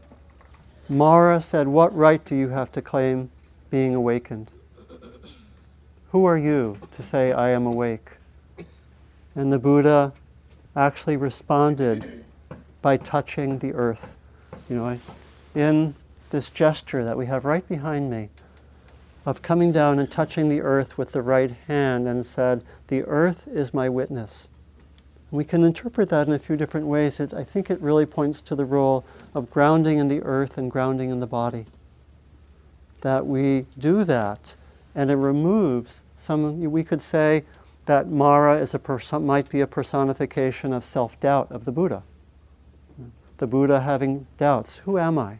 Mara 0.90 1.42
said, 1.42 1.68
What 1.68 1.94
right 1.96 2.24
do 2.24 2.36
you 2.36 2.50
have 2.50 2.72
to 2.74 2.82
claim 2.82 3.30
being 3.70 3.96
awakened? 3.96 4.52
Who 6.12 6.26
are 6.26 6.38
you 6.38 6.78
to 6.92 7.02
say, 7.04 7.32
I 7.32 7.50
am 7.50 7.66
awake? 7.66 8.12
And 9.36 9.54
the 9.54 9.60
Buddha 9.60 10.12
actually 10.76 11.16
responded 11.16 12.26
by 12.82 12.98
touching 12.98 13.60
the 13.60 13.74
earth. 13.74 14.18
You 14.70 14.76
know, 14.76 15.00
in 15.56 15.96
this 16.32 16.50
gesture 16.50 17.04
that 17.06 17.18
we 17.18 17.28
have 17.28 17.46
right 17.46 17.68
behind 17.68 18.10
me 18.10 18.30
of 19.26 19.42
coming 19.42 19.72
down 19.72 20.00
and 20.00 20.10
touching 20.10 20.50
the 20.50 20.62
earth 20.62 20.98
with 20.98 21.12
the 21.12 21.22
right 21.22 21.52
hand 21.68 22.08
and 22.08 22.26
said, 22.26 22.64
The 22.88 23.04
earth 23.04 23.48
is 23.48 23.74
my 23.74 23.88
witness. 23.88 24.50
We 25.30 25.46
can 25.46 25.64
interpret 25.64 26.10
that 26.10 26.28
in 26.28 26.34
a 26.34 26.40
few 26.40 26.58
different 26.58 26.88
ways. 26.88 27.20
It, 27.20 27.34
I 27.34 27.44
think 27.44 27.70
it 27.70 27.80
really 27.80 28.06
points 28.06 28.42
to 28.44 28.56
the 28.56 28.66
role 28.66 29.06
of 29.34 29.50
grounding 29.50 29.98
in 29.98 30.08
the 30.08 30.22
earth 30.24 30.58
and 30.58 30.70
grounding 30.70 31.10
in 31.10 31.20
the 31.20 31.28
body. 31.28 31.66
That 33.02 33.26
we 33.26 33.66
do 33.78 34.04
that, 34.04 34.56
and 34.94 35.10
it 35.10 35.16
removes 35.16 36.04
some. 36.18 36.60
We 36.70 36.84
could 36.84 37.02
say 37.02 37.44
that 37.86 38.10
Mara 38.10 38.58
is 38.58 38.76
a 38.76 39.20
might 39.20 39.50
be 39.50 39.62
a 39.62 39.68
personification 39.68 40.74
of 40.74 40.84
self-doubt 40.84 41.52
of 41.52 41.66
the 41.66 41.72
Buddha. 41.72 42.04
The 43.38 43.48
Buddha 43.48 43.80
having 43.80 44.28
doubts: 44.38 44.80
Who 44.80 45.00
am 45.00 45.18
I? 45.18 45.40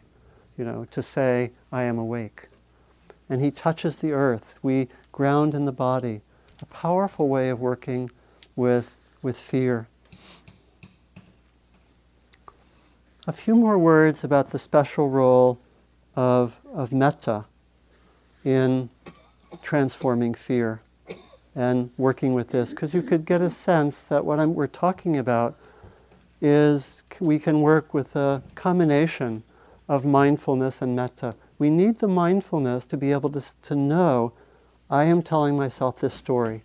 You 0.56 0.64
know, 0.64 0.86
to 0.90 1.02
say 1.02 1.52
I 1.70 1.82
am 1.84 1.98
awake. 1.98 2.48
And 3.28 3.40
he 3.40 3.50
touches 3.50 3.96
the 3.96 4.12
earth. 4.12 4.58
We 4.62 4.88
ground 5.10 5.54
in 5.54 5.64
the 5.64 5.72
body. 5.72 6.20
A 6.60 6.66
powerful 6.66 7.28
way 7.28 7.48
of 7.48 7.60
working 7.60 8.10
with 8.54 8.98
with 9.22 9.38
fear. 9.38 9.86
A 13.26 13.32
few 13.32 13.54
more 13.54 13.78
words 13.78 14.24
about 14.24 14.50
the 14.50 14.58
special 14.58 15.08
role 15.08 15.60
of, 16.16 16.60
of 16.72 16.92
metta 16.92 17.44
in 18.44 18.90
transforming 19.62 20.34
fear 20.34 20.82
and 21.54 21.90
working 21.96 22.34
with 22.34 22.48
this, 22.48 22.70
because 22.70 22.94
you 22.94 23.02
could 23.02 23.24
get 23.24 23.40
a 23.40 23.50
sense 23.50 24.02
that 24.04 24.24
what 24.24 24.40
I'm, 24.40 24.54
we're 24.54 24.66
talking 24.66 25.16
about 25.16 25.56
is 26.40 27.04
we 27.20 27.38
can 27.38 27.60
work 27.60 27.94
with 27.94 28.16
a 28.16 28.42
combination 28.56 29.44
of 29.92 30.06
mindfulness 30.06 30.80
and 30.80 30.96
metta. 30.96 31.34
We 31.58 31.68
need 31.68 31.98
the 31.98 32.08
mindfulness 32.08 32.86
to 32.86 32.96
be 32.96 33.12
able 33.12 33.28
to, 33.28 33.60
to 33.60 33.76
know 33.76 34.32
I 34.88 35.04
am 35.04 35.20
telling 35.20 35.54
myself 35.54 36.00
this 36.00 36.14
story 36.14 36.62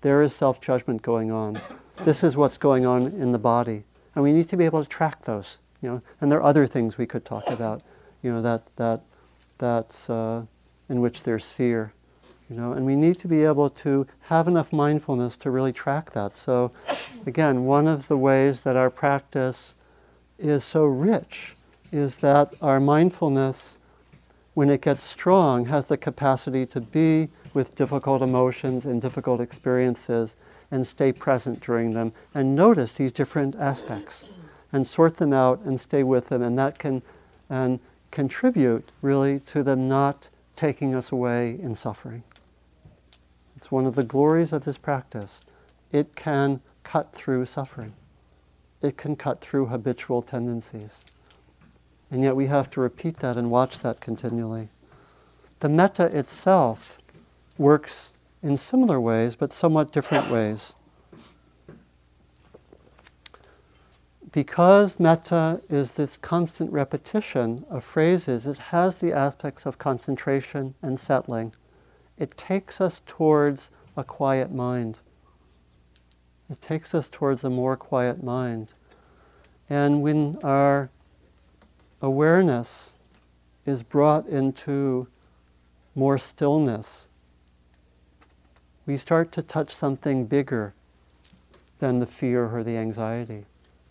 there 0.00 0.20
is 0.20 0.34
self 0.34 0.60
judgment 0.60 1.00
going 1.02 1.30
on. 1.30 1.60
This 2.02 2.24
is 2.24 2.36
what's 2.36 2.58
going 2.58 2.84
on 2.84 3.06
in 3.06 3.30
the 3.30 3.38
body. 3.38 3.84
And 4.16 4.24
we 4.24 4.32
need 4.32 4.48
to 4.48 4.56
be 4.56 4.64
able 4.64 4.82
to 4.82 4.88
track 4.88 5.22
those. 5.22 5.60
You 5.80 5.88
know, 5.90 6.02
and 6.20 6.32
there 6.32 6.40
are 6.40 6.42
other 6.42 6.66
things 6.66 6.98
we 6.98 7.06
could 7.06 7.24
talk 7.24 7.48
about, 7.48 7.82
you 8.20 8.32
know, 8.32 8.42
that, 8.42 8.74
that, 8.76 9.02
that's 9.58 10.10
uh, 10.10 10.42
in 10.88 11.00
which 11.00 11.22
there's 11.22 11.52
fear. 11.52 11.92
You 12.48 12.56
know, 12.56 12.72
and 12.72 12.84
we 12.84 12.96
need 12.96 13.14
to 13.20 13.28
be 13.28 13.44
able 13.44 13.70
to 13.70 14.08
have 14.22 14.48
enough 14.48 14.72
mindfulness 14.72 15.36
to 15.36 15.52
really 15.52 15.72
track 15.72 16.10
that. 16.12 16.32
So, 16.32 16.72
again, 17.24 17.64
one 17.64 17.86
of 17.86 18.08
the 18.08 18.16
ways 18.16 18.62
that 18.62 18.74
our 18.74 18.90
practice 18.90 19.76
is 20.36 20.64
so 20.64 20.84
rich 20.84 21.54
is 21.92 22.20
that 22.20 22.52
our 22.60 22.80
mindfulness, 22.80 23.78
when 24.54 24.70
it 24.70 24.82
gets 24.82 25.02
strong, 25.02 25.66
has 25.66 25.86
the 25.86 25.96
capacity 25.96 26.66
to 26.66 26.80
be 26.80 27.28
with 27.52 27.74
difficult 27.74 28.22
emotions 28.22 28.86
and 28.86 29.02
difficult 29.02 29.40
experiences 29.40 30.36
and 30.70 30.86
stay 30.86 31.12
present 31.12 31.60
during 31.60 31.92
them 31.94 32.12
and 32.32 32.54
notice 32.54 32.92
these 32.92 33.12
different 33.12 33.56
aspects 33.56 34.28
and 34.72 34.86
sort 34.86 35.16
them 35.16 35.32
out 35.32 35.60
and 35.62 35.80
stay 35.80 36.02
with 36.02 36.28
them 36.28 36.42
and 36.42 36.56
that 36.56 36.78
can 36.78 37.02
and 37.48 37.80
contribute 38.10 38.90
really 39.02 39.40
to 39.40 39.62
them 39.62 39.88
not 39.88 40.28
taking 40.56 40.94
us 40.94 41.10
away 41.10 41.50
in 41.50 41.74
suffering. 41.74 42.22
It's 43.56 43.70
one 43.72 43.86
of 43.86 43.94
the 43.94 44.04
glories 44.04 44.52
of 44.52 44.64
this 44.64 44.78
practice. 44.78 45.44
It 45.92 46.14
can 46.14 46.60
cut 46.82 47.12
through 47.12 47.46
suffering. 47.46 47.94
It 48.80 48.96
can 48.96 49.16
cut 49.16 49.40
through 49.40 49.66
habitual 49.66 50.22
tendencies. 50.22 51.04
And 52.10 52.22
yet 52.22 52.36
we 52.36 52.46
have 52.46 52.70
to 52.70 52.80
repeat 52.80 53.18
that 53.18 53.36
and 53.36 53.50
watch 53.50 53.80
that 53.80 54.00
continually. 54.00 54.68
The 55.60 55.68
metta 55.68 56.06
itself 56.16 57.00
works 57.56 58.14
in 58.42 58.56
similar 58.56 59.00
ways, 59.00 59.36
but 59.36 59.52
somewhat 59.52 59.92
different 59.92 60.30
ways. 60.30 60.74
Because 64.32 65.00
metta 65.00 65.60
is 65.68 65.96
this 65.96 66.16
constant 66.16 66.72
repetition 66.72 67.64
of 67.68 67.82
phrases, 67.82 68.46
it 68.46 68.58
has 68.58 68.96
the 68.96 69.12
aspects 69.12 69.66
of 69.66 69.78
concentration 69.78 70.74
and 70.82 70.98
settling. 70.98 71.52
It 72.16 72.36
takes 72.36 72.80
us 72.80 73.02
towards 73.04 73.70
a 73.96 74.04
quiet 74.04 74.52
mind. 74.52 75.00
It 76.48 76.60
takes 76.60 76.94
us 76.94 77.08
towards 77.08 77.42
a 77.44 77.50
more 77.50 77.76
quiet 77.76 78.22
mind. 78.22 78.72
And 79.68 80.00
when 80.02 80.38
our 80.42 80.90
awareness 82.00 82.98
is 83.66 83.82
brought 83.82 84.26
into 84.26 85.08
more 85.94 86.18
stillness, 86.18 87.08
we 88.86 88.96
start 88.96 89.30
to 89.32 89.42
touch 89.42 89.70
something 89.70 90.26
bigger 90.26 90.74
than 91.78 91.98
the 91.98 92.06
fear 92.06 92.46
or 92.46 92.64
the 92.64 92.76
anxiety. 92.76 93.44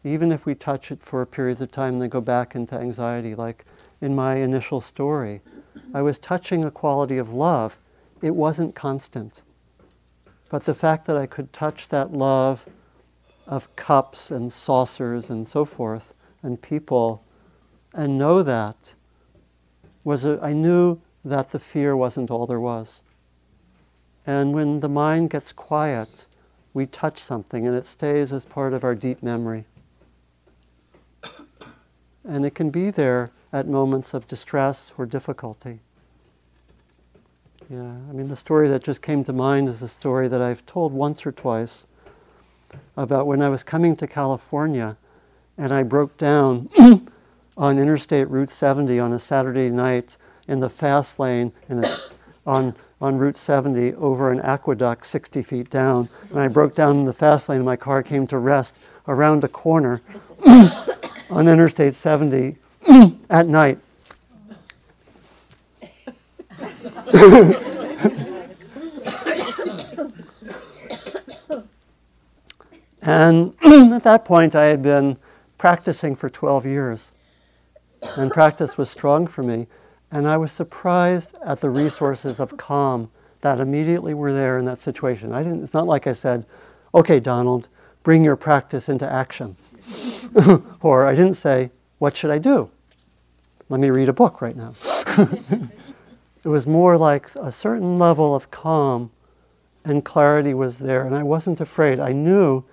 Even 0.03 0.31
if 0.31 0.45
we 0.45 0.55
touch 0.55 0.91
it 0.91 1.03
for 1.03 1.25
periods 1.25 1.61
of 1.61 1.71
time 1.71 1.93
and 1.93 2.01
then 2.03 2.09
go 2.09 2.21
back 2.21 2.55
into 2.55 2.75
anxiety, 2.75 3.35
like 3.35 3.65
in 4.01 4.15
my 4.15 4.35
initial 4.35 4.81
story, 4.81 5.41
I 5.93 6.01
was 6.01 6.17
touching 6.17 6.63
a 6.63 6.71
quality 6.71 7.17
of 7.17 7.33
love. 7.33 7.77
It 8.21 8.35
wasn't 8.35 8.75
constant. 8.75 9.43
But 10.49 10.63
the 10.63 10.73
fact 10.73 11.05
that 11.05 11.17
I 11.17 11.25
could 11.25 11.53
touch 11.53 11.89
that 11.89 12.13
love 12.13 12.67
of 13.45 13.75
cups 13.75 14.31
and 14.31 14.51
saucers 14.51 15.29
and 15.29 15.47
so 15.47 15.65
forth 15.65 16.13
and 16.41 16.61
people 16.61 17.23
and 17.99 18.17
know 18.17 18.41
that 18.41 18.95
was 20.05 20.23
a, 20.23 20.39
I 20.41 20.53
knew 20.53 21.01
that 21.25 21.51
the 21.51 21.59
fear 21.59 21.97
wasn't 21.97 22.31
all 22.31 22.47
there 22.47 22.59
was. 22.59 23.03
And 24.25 24.53
when 24.53 24.79
the 24.79 24.87
mind 24.87 25.31
gets 25.31 25.51
quiet, 25.51 26.25
we 26.73 26.85
touch 26.85 27.17
something 27.17 27.67
and 27.67 27.75
it 27.75 27.83
stays 27.83 28.31
as 28.31 28.45
part 28.45 28.71
of 28.71 28.85
our 28.85 28.95
deep 28.95 29.21
memory. 29.21 29.65
And 32.23 32.45
it 32.45 32.55
can 32.55 32.69
be 32.69 32.89
there 32.89 33.31
at 33.51 33.67
moments 33.67 34.13
of 34.13 34.27
distress 34.27 34.93
or 34.97 35.05
difficulty. 35.05 35.79
Yeah, 37.69 37.97
I 38.09 38.13
mean, 38.13 38.29
the 38.29 38.37
story 38.37 38.69
that 38.69 38.81
just 38.81 39.01
came 39.01 39.25
to 39.25 39.33
mind 39.33 39.67
is 39.67 39.81
a 39.81 39.89
story 39.89 40.29
that 40.29 40.41
I've 40.41 40.65
told 40.65 40.93
once 40.93 41.25
or 41.25 41.33
twice 41.33 41.85
about 42.95 43.27
when 43.27 43.41
I 43.41 43.49
was 43.49 43.61
coming 43.61 43.97
to 43.97 44.07
California 44.07 44.95
and 45.57 45.73
I 45.73 45.83
broke 45.83 46.17
down 46.17 46.69
on 47.59 47.77
Interstate 47.77 48.27
Route 48.29 48.49
70 48.49 48.99
on 48.99 49.13
a 49.13 49.19
Saturday 49.19 49.69
night 49.69 50.17
in 50.47 50.61
the 50.61 50.69
fast 50.69 51.19
lane 51.19 51.51
in 51.69 51.83
a, 51.83 51.87
on 52.47 52.73
on 53.01 53.17
Route 53.17 53.37
70 53.37 53.93
over 53.95 54.31
an 54.31 54.41
aqueduct 54.41 55.05
60 55.05 55.41
feet 55.41 55.69
down. 55.69 56.09
And 56.31 56.39
I 56.39 56.47
broke 56.47 56.75
down 56.75 56.97
in 56.97 57.05
the 57.05 57.13
fast 57.13 57.47
lane 57.47 57.57
and 57.57 57.65
my 57.65 57.75
car 57.77 58.03
came 58.03 58.27
to 58.27 58.37
rest 58.37 58.79
around 59.07 59.43
a 59.43 59.47
corner 59.47 60.01
on 61.29 61.47
Interstate 61.47 61.95
70 61.95 62.57
at 63.29 63.47
night. 63.47 63.79
and 73.01 73.53
at 73.93 74.03
that 74.03 74.25
point, 74.25 74.55
I 74.55 74.65
had 74.65 74.81
been 74.81 75.17
practicing 75.57 76.15
for 76.15 76.29
12 76.29 76.65
years, 76.65 77.15
and 78.17 78.31
practice 78.31 78.77
was 78.77 78.89
strong 78.89 79.27
for 79.27 79.43
me. 79.43 79.67
And 80.11 80.27
I 80.27 80.37
was 80.37 80.51
surprised 80.51 81.35
at 81.45 81.61
the 81.61 81.69
resources 81.69 82.39
of 82.39 82.57
calm 82.57 83.11
that 83.41 83.59
immediately 83.59 84.13
were 84.13 84.33
there 84.33 84.57
in 84.57 84.65
that 84.65 84.79
situation. 84.79 85.31
I 85.31 85.43
didn't, 85.43 85.63
it's 85.63 85.73
not 85.73 85.87
like 85.87 86.07
I 86.07 86.13
said, 86.13 86.45
okay, 86.93 87.19
Donald, 87.19 87.69
bring 88.03 88.23
your 88.23 88.35
practice 88.35 88.89
into 88.89 89.09
action. 89.09 89.55
or 90.81 91.05
I 91.05 91.15
didn't 91.15 91.35
say, 91.35 91.71
what 91.99 92.15
should 92.15 92.31
I 92.31 92.37
do? 92.37 92.69
Let 93.69 93.79
me 93.79 93.89
read 93.89 94.09
a 94.09 94.13
book 94.13 94.41
right 94.41 94.55
now. 94.55 94.73
it 95.17 96.47
was 96.47 96.65
more 96.65 96.97
like 96.97 97.29
a 97.35 97.51
certain 97.51 97.99
level 97.99 98.35
of 98.35 98.49
calm 98.51 99.11
and 99.85 100.03
clarity 100.03 100.53
was 100.53 100.79
there, 100.79 101.05
and 101.05 101.15
I 101.15 101.23
wasn't 101.23 101.61
afraid. 101.61 101.99
I 101.99 102.11
knew 102.11 102.63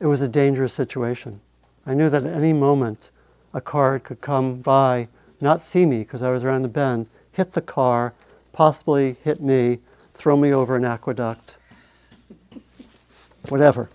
it 0.00 0.06
was 0.06 0.22
a 0.22 0.28
dangerous 0.28 0.72
situation. 0.72 1.40
I 1.86 1.94
knew 1.94 2.10
that 2.10 2.24
at 2.24 2.32
any 2.32 2.52
moment 2.52 3.10
a 3.54 3.60
car 3.60 3.98
could 3.98 4.20
come 4.20 4.60
by 4.60 5.08
not 5.40 5.62
see 5.62 5.86
me 5.86 5.98
because 6.00 6.20
I 6.20 6.30
was 6.30 6.44
around 6.44 6.62
the 6.62 6.68
bend, 6.68 7.08
hit 7.32 7.52
the 7.52 7.62
car, 7.62 8.12
possibly 8.52 9.14
hit 9.24 9.40
me, 9.40 9.78
throw 10.12 10.36
me 10.36 10.52
over 10.52 10.76
an 10.76 10.84
aqueduct, 10.84 11.58
whatever. 13.48 13.88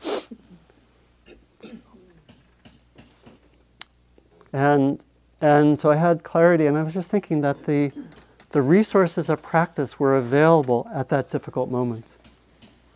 And 4.51 5.03
and 5.41 5.79
so 5.79 5.89
I 5.89 5.95
had 5.95 6.23
clarity, 6.23 6.65
and 6.65 6.77
I 6.77 6.83
was 6.83 6.93
just 6.93 7.09
thinking 7.09 7.41
that 7.41 7.63
the, 7.63 7.91
the 8.49 8.61
resources 8.61 9.29
of 9.29 9.41
practice 9.41 9.99
were 9.99 10.17
available 10.17 10.87
at 10.93 11.07
that 11.09 11.29
difficult 11.29 11.69
moment. 11.69 12.17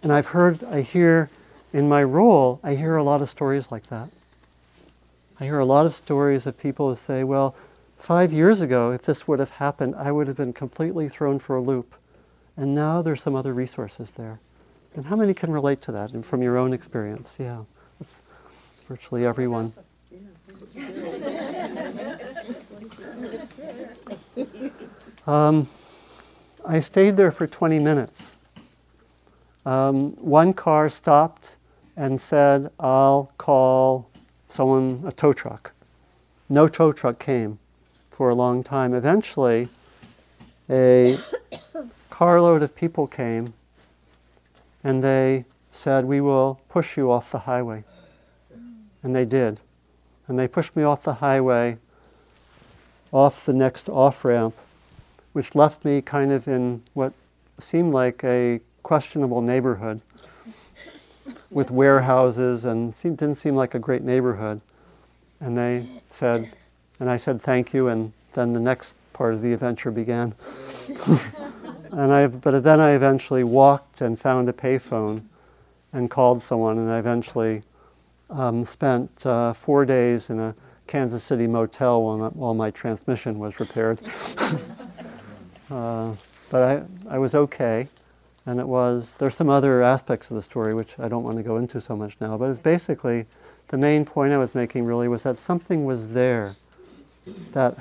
And 0.02 0.12
I've 0.12 0.28
heard, 0.28 0.62
I 0.66 0.82
hear 0.82 1.30
in 1.72 1.88
my 1.88 2.04
role, 2.04 2.60
I 2.62 2.76
hear 2.76 2.98
a 2.98 3.04
lot 3.04 3.22
of 3.22 3.30
stories 3.30 3.72
like 3.72 3.88
that. 3.88 4.10
I 5.40 5.46
hear 5.46 5.60
a 5.60 5.66
lot 5.66 5.86
of 5.86 5.94
stories 5.94 6.46
of 6.46 6.58
people 6.58 6.90
who 6.90 6.96
say, 6.96 7.24
well, 7.24 7.56
five 7.98 8.32
years 8.32 8.62
ago, 8.62 8.92
if 8.92 9.04
this 9.04 9.28
would 9.28 9.40
have 9.40 9.52
happened, 9.52 9.96
I 9.96 10.12
would 10.12 10.28
have 10.28 10.38
been 10.38 10.54
completely 10.54 11.10
thrown 11.10 11.40
for 11.40 11.56
a 11.56 11.62
loop. 11.62 11.96
And 12.56 12.76
now 12.76 13.02
there's 13.02 13.22
some 13.22 13.36
other 13.36 13.54
resources 13.54 14.12
there. 14.12 14.40
And 14.96 15.06
how 15.06 15.16
many 15.16 15.34
can 15.34 15.52
relate 15.52 15.82
to 15.82 15.92
that 15.92 16.14
and 16.14 16.24
from 16.24 16.44
your 16.44 16.58
own 16.58 16.72
experience? 16.72 17.38
Yeah, 17.40 17.64
that's 18.00 18.22
virtually 18.88 19.26
everyone. 19.26 19.74
Um, 25.26 25.70
I 26.68 26.82
stayed 26.82 27.12
there 27.12 27.32
for 27.32 27.48
20 27.48 27.80
minutes. 27.80 28.36
Um, 29.66 30.18
one 30.18 30.54
car 30.54 30.90
stopped 30.90 31.56
and 31.96 32.20
said, 32.20 32.72
I'll 32.78 33.32
call 33.38 34.10
someone, 34.54 35.04
a 35.06 35.12
tow 35.12 35.34
truck. 35.34 35.74
No 36.48 36.68
tow 36.68 36.92
truck 36.92 37.18
came 37.18 37.58
for 38.12 38.30
a 38.30 38.36
long 38.36 38.64
time. 38.64 38.94
Eventually, 38.94 39.70
a 40.70 41.18
carload 42.12 42.62
of 42.62 42.76
people 42.76 43.08
came 43.08 43.56
and 44.84 45.04
they 45.04 45.46
said, 45.72 46.06
We 46.06 46.22
will 46.22 46.62
push 46.70 46.98
you 46.98 47.12
off 47.12 47.32
the 47.32 47.40
highway. 47.40 47.84
And 49.02 49.16
they 49.16 49.26
did. 49.26 49.60
And 50.28 50.38
they 50.38 50.48
pushed 50.48 50.76
me 50.76 50.84
off 50.84 51.04
the 51.04 51.16
highway, 51.16 51.80
off 53.12 53.46
the 53.46 53.54
next 53.54 53.90
off 53.90 54.24
ramp, 54.24 54.56
which 55.34 55.56
left 55.56 55.84
me 55.84 56.00
kind 56.02 56.32
of 56.32 56.48
in 56.48 56.84
what 56.94 57.14
seemed 57.58 57.92
like 57.92 58.24
a 58.24 58.62
questionable 58.84 59.42
neighborhood 59.42 60.02
with 61.50 61.72
warehouses 61.72 62.66
and 62.66 62.94
seemed, 62.94 63.18
didn't 63.18 63.36
seem 63.36 63.56
like 63.56 63.74
a 63.74 63.80
great 63.80 64.04
neighborhood. 64.04 64.62
And 65.40 65.58
they 65.58 65.86
said, 66.10 66.50
and 67.00 67.10
I 67.10 67.18
said 67.18 67.42
thank 67.42 67.74
you, 67.74 67.88
and 67.88 68.14
then 68.34 68.54
the 68.54 68.60
next 68.60 68.98
part 69.14 69.34
of 69.34 69.42
the 69.42 69.54
adventure 69.54 69.92
began. 69.92 70.34
and 71.92 72.12
I, 72.12 72.28
but 72.28 72.64
then 72.64 72.80
I 72.80 72.92
eventually 72.92 73.44
walked 73.44 74.02
and 74.02 74.18
found 74.18 74.50
a 74.50 74.54
payphone 74.54 75.24
and 75.92 76.10
called 76.10 76.42
someone, 76.42 76.78
and 76.78 76.90
I 76.90 77.00
eventually 77.00 77.64
um, 78.30 78.64
spent 78.66 79.26
uh, 79.26 79.54
four 79.54 79.86
days 79.86 80.30
in 80.30 80.40
a 80.40 80.56
Kansas 80.88 81.24
City 81.24 81.48
motel 81.48 82.04
while 82.04 82.18
my, 82.18 82.28
while 82.30 82.54
my 82.54 82.72
transmission 82.72 83.38
was 83.40 83.60
repaired. 83.60 84.00
uh, 85.72 86.14
but 86.50 86.64
I, 87.10 87.16
I 87.16 87.18
was 87.18 87.36
okay. 87.36 87.88
And 88.46 88.60
it 88.60 88.68
was, 88.68 89.14
there's 89.14 89.36
some 89.36 89.50
other 89.50 89.82
aspects 89.82 90.30
of 90.30 90.36
the 90.36 90.42
story 90.42 90.74
which 90.74 91.00
I 91.00 91.08
don't 91.08 91.24
want 91.24 91.38
to 91.38 91.44
go 91.44 91.58
into 91.58 91.80
so 91.80 91.96
much 91.96 92.18
now, 92.20 92.38
but 92.38 92.50
it's 92.50 92.60
basically 92.60 93.26
the 93.70 93.78
main 93.78 94.06
point 94.06 94.34
I 94.34 94.38
was 94.38 94.54
making 94.54 94.86
really 94.86 95.08
was 95.08 95.24
that 95.24 95.38
something 95.38 95.86
was 95.86 96.14
there 96.14 96.56
that 97.52 97.78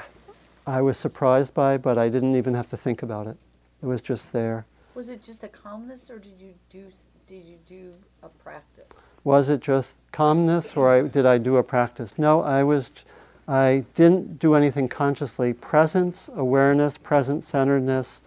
I 0.66 0.80
was 0.80 0.96
surprised 0.96 1.54
by, 1.54 1.76
but 1.78 1.98
I 1.98 2.08
didn't 2.08 2.36
even 2.36 2.54
have 2.54 2.68
to 2.68 2.76
think 2.76 3.02
about 3.02 3.26
it. 3.26 3.36
It 3.82 3.86
was 3.86 4.00
just 4.00 4.32
there. 4.32 4.66
Was 4.94 5.08
it 5.08 5.22
just 5.22 5.42
a 5.42 5.48
calmness, 5.48 6.10
or 6.10 6.18
did 6.18 6.38
you 6.38 6.54
do 6.68 6.86
did 7.26 7.44
you 7.44 7.58
do 7.64 7.94
a 8.22 8.28
practice? 8.28 9.14
Was 9.24 9.48
it 9.48 9.60
just 9.60 10.00
calmness, 10.12 10.76
or 10.76 10.92
I, 10.92 11.08
did 11.08 11.24
I 11.24 11.38
do 11.38 11.56
a 11.56 11.62
practice? 11.62 12.18
No, 12.18 12.42
I 12.42 12.62
was. 12.62 13.04
I 13.48 13.84
didn't 13.94 14.38
do 14.38 14.54
anything 14.54 14.88
consciously. 14.88 15.52
Presence, 15.52 16.28
awareness, 16.32 16.96
present 16.96 17.42
centeredness, 17.42 18.22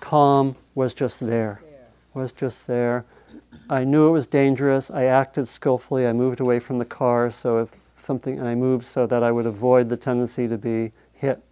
calm 0.00 0.56
was 0.74 0.94
just 0.94 1.20
there. 1.20 1.60
Was 2.14 2.32
just 2.32 2.66
there. 2.66 3.04
I 3.68 3.84
knew 3.84 4.08
it 4.08 4.12
was 4.12 4.26
dangerous. 4.26 4.90
I 4.90 5.04
acted 5.04 5.48
skillfully. 5.48 6.06
I 6.06 6.12
moved 6.12 6.40
away 6.40 6.60
from 6.60 6.78
the 6.78 6.84
car, 6.84 7.30
so 7.30 7.58
if 7.58 7.70
something, 7.96 8.38
and 8.38 8.46
I 8.46 8.54
moved 8.54 8.86
so 8.86 9.06
that 9.06 9.22
I 9.22 9.32
would 9.32 9.46
avoid 9.46 9.88
the 9.88 9.96
tendency 9.96 10.46
to 10.46 10.56
be 10.56 10.92
hit. 11.12 11.42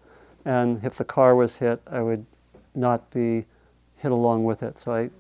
And 0.45 0.85
if 0.85 0.97
the 0.97 1.05
car 1.05 1.35
was 1.35 1.59
hit, 1.59 1.81
I 1.91 2.03
would 2.03 2.27
not 2.75 3.11
be 3.11 3.47
hit 3.97 4.13
along 4.13 4.45
with 4.45 4.63
it. 4.63 4.79
So 4.79 4.95
I 4.95 5.11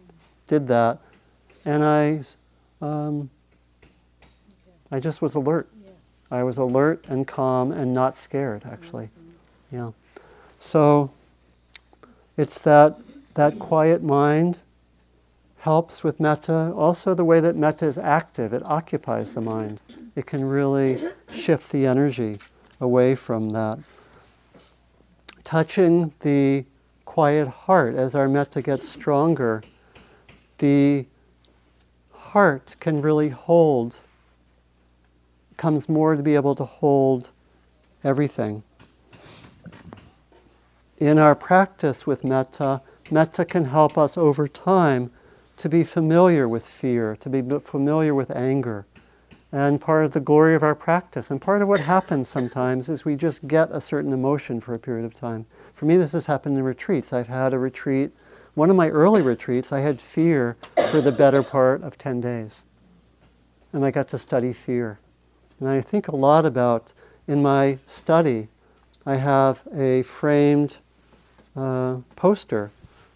did 0.46 0.68
that 0.68 0.98
and 1.64 1.84
I, 1.84 2.22
um, 2.80 3.30
I 4.90 5.00
just 5.00 5.22
was 5.22 5.34
alert. 5.34 5.68
I 6.30 6.42
was 6.42 6.58
alert 6.58 7.04
and 7.08 7.26
calm 7.26 7.72
and 7.72 7.92
not 7.94 8.16
scared, 8.16 8.64
actually. 8.64 9.10
Yeah. 9.70 9.92
So 10.58 11.10
it's 12.36 12.60
that 12.62 12.98
that 13.34 13.58
quiet 13.58 14.02
mind 14.02 14.60
helps 15.62 16.02
with 16.02 16.18
metta. 16.18 16.72
Also, 16.74 17.14
the 17.14 17.24
way 17.24 17.38
that 17.38 17.54
metta 17.54 17.86
is 17.86 17.96
active, 17.96 18.52
it 18.52 18.64
occupies 18.64 19.32
the 19.32 19.40
mind. 19.40 19.80
It 20.16 20.26
can 20.26 20.44
really 20.44 20.98
shift 21.32 21.70
the 21.70 21.86
energy 21.86 22.38
away 22.80 23.14
from 23.14 23.50
that. 23.50 23.78
Touching 25.44 26.12
the 26.18 26.64
quiet 27.04 27.46
heart 27.46 27.94
as 27.94 28.16
our 28.16 28.28
metta 28.28 28.60
gets 28.60 28.88
stronger, 28.88 29.62
the 30.58 31.06
heart 32.10 32.74
can 32.80 33.00
really 33.00 33.28
hold, 33.28 33.98
comes 35.56 35.88
more 35.88 36.16
to 36.16 36.24
be 36.24 36.34
able 36.34 36.56
to 36.56 36.64
hold 36.64 37.30
everything. 38.02 38.64
In 40.98 41.20
our 41.20 41.36
practice 41.36 42.04
with 42.04 42.24
metta, 42.24 42.82
metta 43.12 43.44
can 43.44 43.66
help 43.66 43.96
us 43.96 44.18
over 44.18 44.48
time 44.48 45.12
to 45.62 45.68
be 45.68 45.84
familiar 45.84 46.48
with 46.48 46.66
fear, 46.66 47.16
to 47.16 47.30
be 47.30 47.40
familiar 47.60 48.14
with 48.14 48.30
anger. 48.30 48.84
And 49.50 49.80
part 49.80 50.04
of 50.04 50.12
the 50.12 50.20
glory 50.20 50.54
of 50.54 50.62
our 50.62 50.74
practice, 50.74 51.30
and 51.30 51.40
part 51.40 51.62
of 51.62 51.68
what 51.68 51.80
happens 51.80 52.28
sometimes, 52.28 52.88
is 52.88 53.04
we 53.04 53.16
just 53.16 53.46
get 53.46 53.70
a 53.70 53.80
certain 53.80 54.12
emotion 54.12 54.60
for 54.60 54.74
a 54.74 54.78
period 54.78 55.04
of 55.04 55.14
time. 55.14 55.46
For 55.74 55.84
me, 55.84 55.96
this 55.96 56.12
has 56.12 56.26
happened 56.26 56.58
in 56.58 56.64
retreats. 56.64 57.12
I've 57.12 57.28
had 57.28 57.54
a 57.54 57.58
retreat 57.58 58.10
one 58.54 58.68
of 58.68 58.76
my 58.76 58.90
early 58.90 59.22
retreats, 59.22 59.72
I 59.72 59.80
had 59.80 59.98
fear 59.98 60.56
for 60.90 61.00
the 61.00 61.12
better 61.12 61.42
part 61.42 61.82
of 61.82 61.96
10 61.96 62.20
days. 62.20 62.64
And 63.72 63.82
I 63.84 63.90
got 63.90 64.08
to 64.08 64.18
study 64.18 64.52
fear. 64.52 64.98
And 65.58 65.68
I 65.70 65.80
think 65.80 66.06
a 66.06 66.16
lot 66.16 66.44
about, 66.44 66.92
in 67.26 67.40
my 67.40 67.78
study, 67.86 68.48
I 69.06 69.16
have 69.16 69.62
a 69.74 70.02
framed 70.02 70.78
uh, 71.56 71.98
poster 72.14 72.70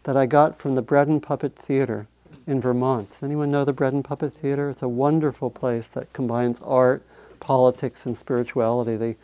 that 0.04 0.16
I 0.16 0.24
got 0.24 0.56
from 0.56 0.74
the 0.74 0.80
Bread 0.80 1.06
and 1.06 1.22
Puppet 1.22 1.54
Theater 1.54 2.06
in 2.46 2.60
Vermont. 2.60 3.10
Does 3.10 3.22
anyone 3.22 3.50
know 3.50 3.64
the 3.64 3.72
Bread 3.72 3.92
and 3.92 4.04
Puppet 4.04 4.32
Theater? 4.32 4.70
It's 4.70 4.82
a 4.82 4.88
wonderful 4.88 5.50
place 5.50 5.86
that 5.88 6.12
combines 6.12 6.60
art, 6.60 7.02
politics, 7.40 8.06
and 8.06 8.16
spirituality. 8.16 8.96
They 8.96 9.16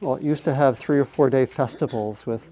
well, 0.00 0.22
used 0.22 0.44
to 0.44 0.54
have 0.54 0.76
three 0.76 0.98
or 0.98 1.04
four 1.04 1.30
day 1.30 1.46
festivals 1.46 2.26
with 2.26 2.50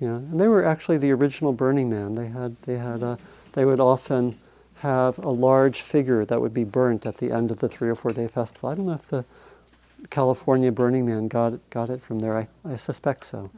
you 0.00 0.08
know, 0.08 0.16
and 0.16 0.40
they 0.40 0.48
were 0.48 0.64
actually 0.64 0.98
the 0.98 1.10
original 1.12 1.52
Burning 1.52 1.88
Man. 1.90 2.14
They 2.14 2.28
had 2.28 2.56
they 2.62 2.78
had 2.78 3.02
a, 3.02 3.18
they 3.52 3.64
would 3.64 3.80
often 3.80 4.36
have 4.80 5.18
a 5.18 5.30
large 5.30 5.80
figure 5.80 6.24
that 6.24 6.40
would 6.40 6.52
be 6.52 6.64
burnt 6.64 7.06
at 7.06 7.16
the 7.16 7.32
end 7.32 7.50
of 7.50 7.60
the 7.60 7.68
three 7.68 7.88
or 7.88 7.94
four 7.94 8.12
day 8.12 8.28
festival. 8.28 8.68
I 8.68 8.74
don't 8.74 8.86
know 8.86 8.92
if 8.92 9.08
the 9.08 9.24
California 10.10 10.70
Burning 10.70 11.06
Man 11.06 11.28
got 11.28 11.58
got 11.70 11.88
it 11.88 12.02
from 12.02 12.20
there. 12.20 12.36
I, 12.36 12.48
I 12.64 12.76
suspect 12.76 13.24
so, 13.24 13.50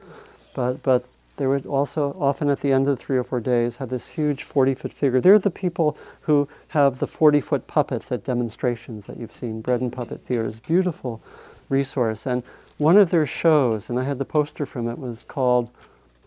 but 0.54 0.82
but 0.82 1.08
they 1.38 1.46
would 1.46 1.66
also 1.66 2.12
often 2.18 2.50
at 2.50 2.60
the 2.60 2.72
end 2.72 2.88
of 2.88 2.98
three 2.98 3.16
or 3.16 3.24
four 3.24 3.40
days 3.40 3.78
have 3.78 3.88
this 3.88 4.10
huge 4.10 4.42
40 4.42 4.74
foot 4.74 4.92
figure. 4.92 5.20
They're 5.20 5.38
the 5.38 5.50
people 5.50 5.96
who 6.22 6.48
have 6.68 6.98
the 6.98 7.06
40 7.06 7.40
foot 7.40 7.66
puppets 7.66 8.12
at 8.12 8.24
demonstrations 8.24 9.06
that 9.06 9.16
you've 9.16 9.32
seen. 9.32 9.60
Bread 9.60 9.80
and 9.80 9.92
Puppet 9.92 10.22
Theater 10.22 10.46
is 10.46 10.60
beautiful 10.60 11.22
resource. 11.68 12.26
And 12.26 12.42
one 12.76 12.96
of 12.96 13.10
their 13.10 13.24
shows, 13.24 13.88
and 13.88 13.98
I 13.98 14.02
had 14.02 14.18
the 14.18 14.24
poster 14.24 14.66
from 14.66 14.88
it, 14.88 14.98
was 14.98 15.22
called 15.22 15.70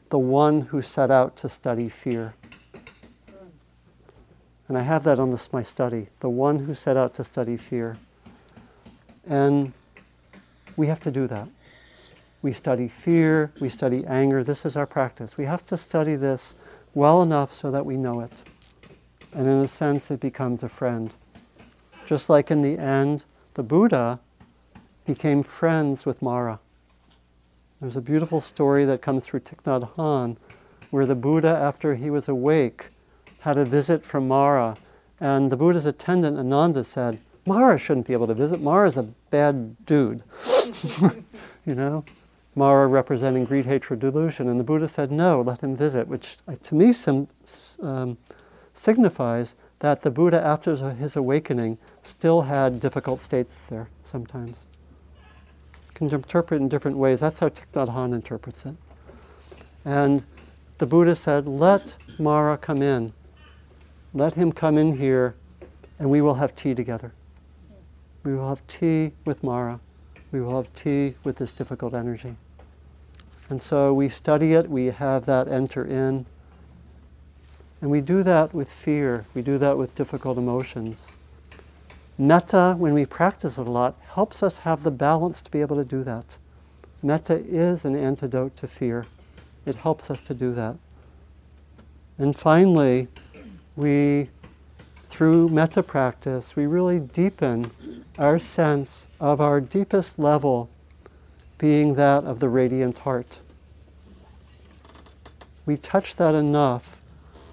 the 0.10 0.20
one 0.20 0.62
who 0.62 0.82
set 0.82 1.12
out 1.12 1.36
to 1.38 1.50
study 1.50 1.90
fear. 1.90 2.34
And 4.68 4.78
I 4.78 4.82
have 4.82 5.04
that 5.04 5.20
on 5.20 5.32
this, 5.32 5.52
my 5.52 5.62
study, 5.62 6.08
the 6.22 6.30
one 6.30 6.60
who 6.60 6.74
set 6.74 6.96
out 6.96 7.14
to 7.16 7.26
study 7.26 7.58
fear. 7.58 7.98
And 9.28 9.74
we 10.78 10.88
have 10.88 11.02
to 11.02 11.12
do 11.12 11.28
that. 11.28 11.50
We 12.42 12.52
study 12.52 12.88
fear, 12.88 13.52
we 13.60 13.70
study 13.70 14.06
anger. 14.08 14.44
This 14.44 14.66
is 14.66 14.76
our 14.76 14.88
practice. 14.88 15.38
We 15.38 15.46
have 15.46 15.66
to 15.68 15.78
study 15.78 16.16
this 16.16 16.56
well 16.94 17.22
enough 17.22 17.54
so 17.54 17.70
that 17.72 17.86
we 17.86 17.98
know 17.98 18.22
it. 18.22 18.44
And 19.34 19.48
in 19.48 19.60
a 19.60 19.68
sense, 19.68 20.10
it 20.12 20.20
becomes 20.20 20.64
a 20.64 20.70
friend. 20.70 21.14
Just 22.06 22.30
like 22.30 22.50
in 22.50 22.62
the 22.62 22.78
end, 22.78 23.26
the 23.54 23.64
Buddha 23.64 24.20
became 25.06 25.44
friends 25.44 26.06
with 26.06 26.22
Mara. 26.22 26.60
There's 27.80 27.96
a 27.96 28.02
beautiful 28.02 28.42
story 28.42 28.86
that 28.86 29.02
comes 29.02 29.26
through 29.26 29.42
Thich 29.42 29.64
Nhat 29.64 29.96
Hanh 29.96 30.38
where 30.89 31.06
the 31.06 31.16
Buddha, 31.16 31.48
after 31.50 31.96
he 31.96 32.10
was 32.10 32.28
awake, 32.28 32.89
had 33.39 33.58
a 33.58 33.66
visit 33.66 34.06
from 34.06 34.28
Mara. 34.28 34.78
And 35.20 35.52
the 35.52 35.58
Buddha's 35.58 35.86
attendant, 35.86 36.38
Ananda, 36.38 36.84
said, 36.84 37.20
Mara 37.46 37.78
shouldn't 37.78 38.08
be 38.08 38.14
able 38.14 38.28
to 38.28 38.34
visit. 38.34 38.62
Mara's 38.62 38.98
a 38.98 39.04
bad 39.04 39.86
dude. 39.86 40.24
you 41.66 41.76
know? 41.76 42.04
Mara 42.56 42.88
representing 42.88 43.45
greed, 43.45 43.66
hatred, 43.66 43.99
delusion. 43.99 44.49
And 44.49 44.60
the 44.60 44.64
Buddha 44.64 44.88
said, 44.88 45.12
no, 45.12 45.41
let 45.41 45.62
him 45.62 45.76
visit, 45.76 46.08
which 46.08 46.38
uh, 46.47 46.56
to 46.64 46.76
me 46.76 46.91
sim- 46.91 47.30
um, 47.82 48.18
signifies 48.74 49.56
that 49.80 50.02
the 50.02 50.12
Buddha, 50.12 50.41
after 50.43 50.76
his 50.93 51.16
awakening, 51.16 51.78
still 52.02 52.43
had 52.43 52.80
difficult 52.80 53.20
states 53.20 53.70
there 53.70 53.89
sometimes. 54.04 54.68
Can 55.93 56.10
interpret 56.10 56.62
in 56.62 56.68
different 56.68 56.97
ways. 56.97 57.20
That's 57.22 57.39
how 57.39 57.49
Thich 57.49 57.64
Nhat 57.74 57.89
Hanh 57.89 58.14
interprets 58.14 58.66
it. 58.66 58.76
And 59.86 60.26
the 60.78 60.86
Buddha 60.86 61.16
said, 61.16 61.47
let 61.47 61.97
Mara 62.20 62.58
come 62.58 62.82
in. 62.82 63.14
Let 64.14 64.34
him 64.34 64.52
come 64.52 64.78
in 64.78 64.97
here, 64.97 65.36
and 65.97 66.10
we 66.10 66.22
will 66.22 66.36
have 66.36 66.56
tea 66.56 66.76
together. 66.76 67.14
We 68.24 68.36
will 68.36 68.49
have 68.49 68.66
tea 68.68 69.14
with 69.26 69.43
Mara. 69.43 69.80
We 70.32 70.42
will 70.42 70.56
have 70.58 70.74
tea 70.74 71.16
with 71.24 71.38
this 71.38 71.52
difficult 71.52 71.94
energy. 71.94 72.36
And 73.50 73.62
so 73.62 73.94
we 73.94 74.08
study 74.08 74.54
it, 74.54 74.70
we 74.70 74.88
have 74.88 75.26
that 75.26 75.48
enter 75.48 75.84
in. 75.84 76.26
And 77.82 77.90
we 77.92 78.00
do 78.00 78.24
that 78.24 78.54
with 78.54 78.72
fear, 78.72 79.26
we 79.34 79.42
do 79.42 79.58
that 79.58 79.78
with 79.78 79.96
difficult 79.96 80.38
emotions. 80.38 81.16
Metta, 82.18 82.76
when 82.78 82.94
we 82.94 83.06
practice 83.06 83.58
it 83.58 83.68
a 83.68 83.72
lot, 83.72 83.96
helps 84.14 84.44
us 84.44 84.60
have 84.60 84.84
the 84.84 84.92
balance 84.92 85.42
to 85.42 85.52
be 85.52 85.62
able 85.62 85.76
to 85.76 85.84
do 85.84 86.04
that. 86.04 86.38
Metta 87.02 87.36
is 87.36 87.84
an 87.84 87.96
antidote 87.96 88.56
to 88.58 88.68
fear. 88.68 89.06
It 89.66 89.76
helps 89.76 90.12
us 90.12 90.22
to 90.22 90.34
do 90.34 90.54
that. 90.54 90.78
And 92.18 92.36
finally, 92.36 93.08
we, 93.76 94.30
through 95.08 95.48
metta 95.48 95.82
practice, 95.82 96.56
we 96.56 96.68
really 96.68 97.00
deepen 97.00 97.72
our 98.22 98.40
sense 98.40 99.08
of 99.20 99.42
our 99.42 99.60
deepest 99.60 100.20
level 100.20 100.70
being 101.58 101.96
that 101.96 102.24
of 102.24 102.40
the 102.40 102.50
radiant 102.50 103.00
heart. 103.00 103.42
We 105.66 105.76
touch 105.76 106.16
that 106.16 106.36
enough 106.36 107.02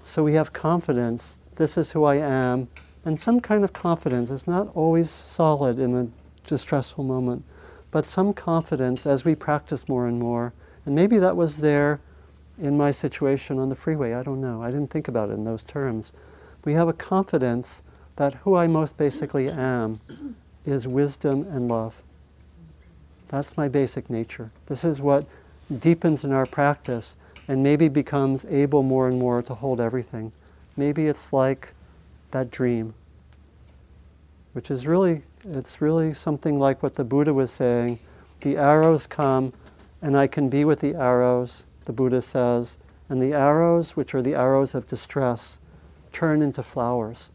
so 0.05 0.23
we 0.23 0.33
have 0.33 0.53
confidence 0.53 1.39
this 1.59 1.77
is 1.77 1.91
who 1.91 2.05
I 2.05 2.15
am, 2.15 2.69
and 3.03 3.19
some 3.19 3.41
kind 3.41 3.65
of 3.65 3.73
confidence. 3.73 4.31
It's 4.31 4.47
not 4.47 4.71
always 4.73 5.09
solid 5.09 5.77
in 5.77 5.93
a 5.93 6.07
distressful 6.47 7.03
moment, 7.03 7.43
but 7.91 8.05
some 8.05 8.33
confidence 8.33 9.05
as 9.05 9.25
we 9.25 9.35
practice 9.35 9.89
more 9.89 10.07
and 10.07 10.17
more. 10.17 10.53
And 10.85 10.95
maybe 10.95 11.19
that 11.19 11.35
was 11.35 11.57
there 11.57 11.99
in 12.57 12.77
my 12.77 12.91
situation 12.91 13.59
on 13.59 13.67
the 13.67 13.75
freeway. 13.75 14.13
I 14.13 14.23
don't 14.23 14.39
know. 14.39 14.63
I 14.63 14.71
didn't 14.71 14.89
think 14.89 15.09
about 15.09 15.29
it 15.29 15.33
in 15.33 15.43
those 15.43 15.65
terms. 15.65 16.13
We 16.63 16.73
have 16.73 16.87
a 16.87 16.93
confidence 16.93 17.83
that 18.15 18.35
who 18.35 18.55
I 18.55 18.67
most 18.67 18.95
basically 18.95 19.49
am 19.49 19.99
is 20.65 20.87
wisdom 20.87 21.45
and 21.49 21.67
love. 21.67 22.03
That's 23.29 23.55
my 23.57 23.67
basic 23.67 24.09
nature. 24.09 24.51
This 24.65 24.83
is 24.83 25.01
what 25.01 25.25
deepens 25.79 26.23
in 26.23 26.31
our 26.31 26.45
practice 26.45 27.15
and 27.47 27.63
maybe 27.63 27.87
becomes 27.87 28.45
able 28.45 28.83
more 28.83 29.07
and 29.07 29.19
more 29.19 29.41
to 29.41 29.53
hold 29.55 29.79
everything. 29.79 30.31
Maybe 30.77 31.07
it's 31.07 31.33
like 31.33 31.73
that 32.31 32.51
dream, 32.51 32.93
which 34.53 34.69
is 34.69 34.85
really, 34.85 35.23
it's 35.43 35.81
really 35.81 36.13
something 36.13 36.59
like 36.59 36.83
what 36.83 36.95
the 36.95 37.03
Buddha 37.03 37.33
was 37.33 37.51
saying. 37.51 37.99
The 38.41 38.57
arrows 38.57 39.07
come, 39.07 39.53
and 40.01 40.15
I 40.15 40.27
can 40.27 40.49
be 40.49 40.63
with 40.63 40.79
the 40.79 40.95
arrows, 40.95 41.65
the 41.85 41.93
Buddha 41.93 42.21
says, 42.21 42.77
and 43.09 43.21
the 43.21 43.33
arrows, 43.33 43.95
which 43.95 44.13
are 44.13 44.21
the 44.21 44.35
arrows 44.35 44.75
of 44.75 44.85
distress, 44.85 45.59
turn 46.11 46.41
into 46.41 46.61
flowers 46.61 47.31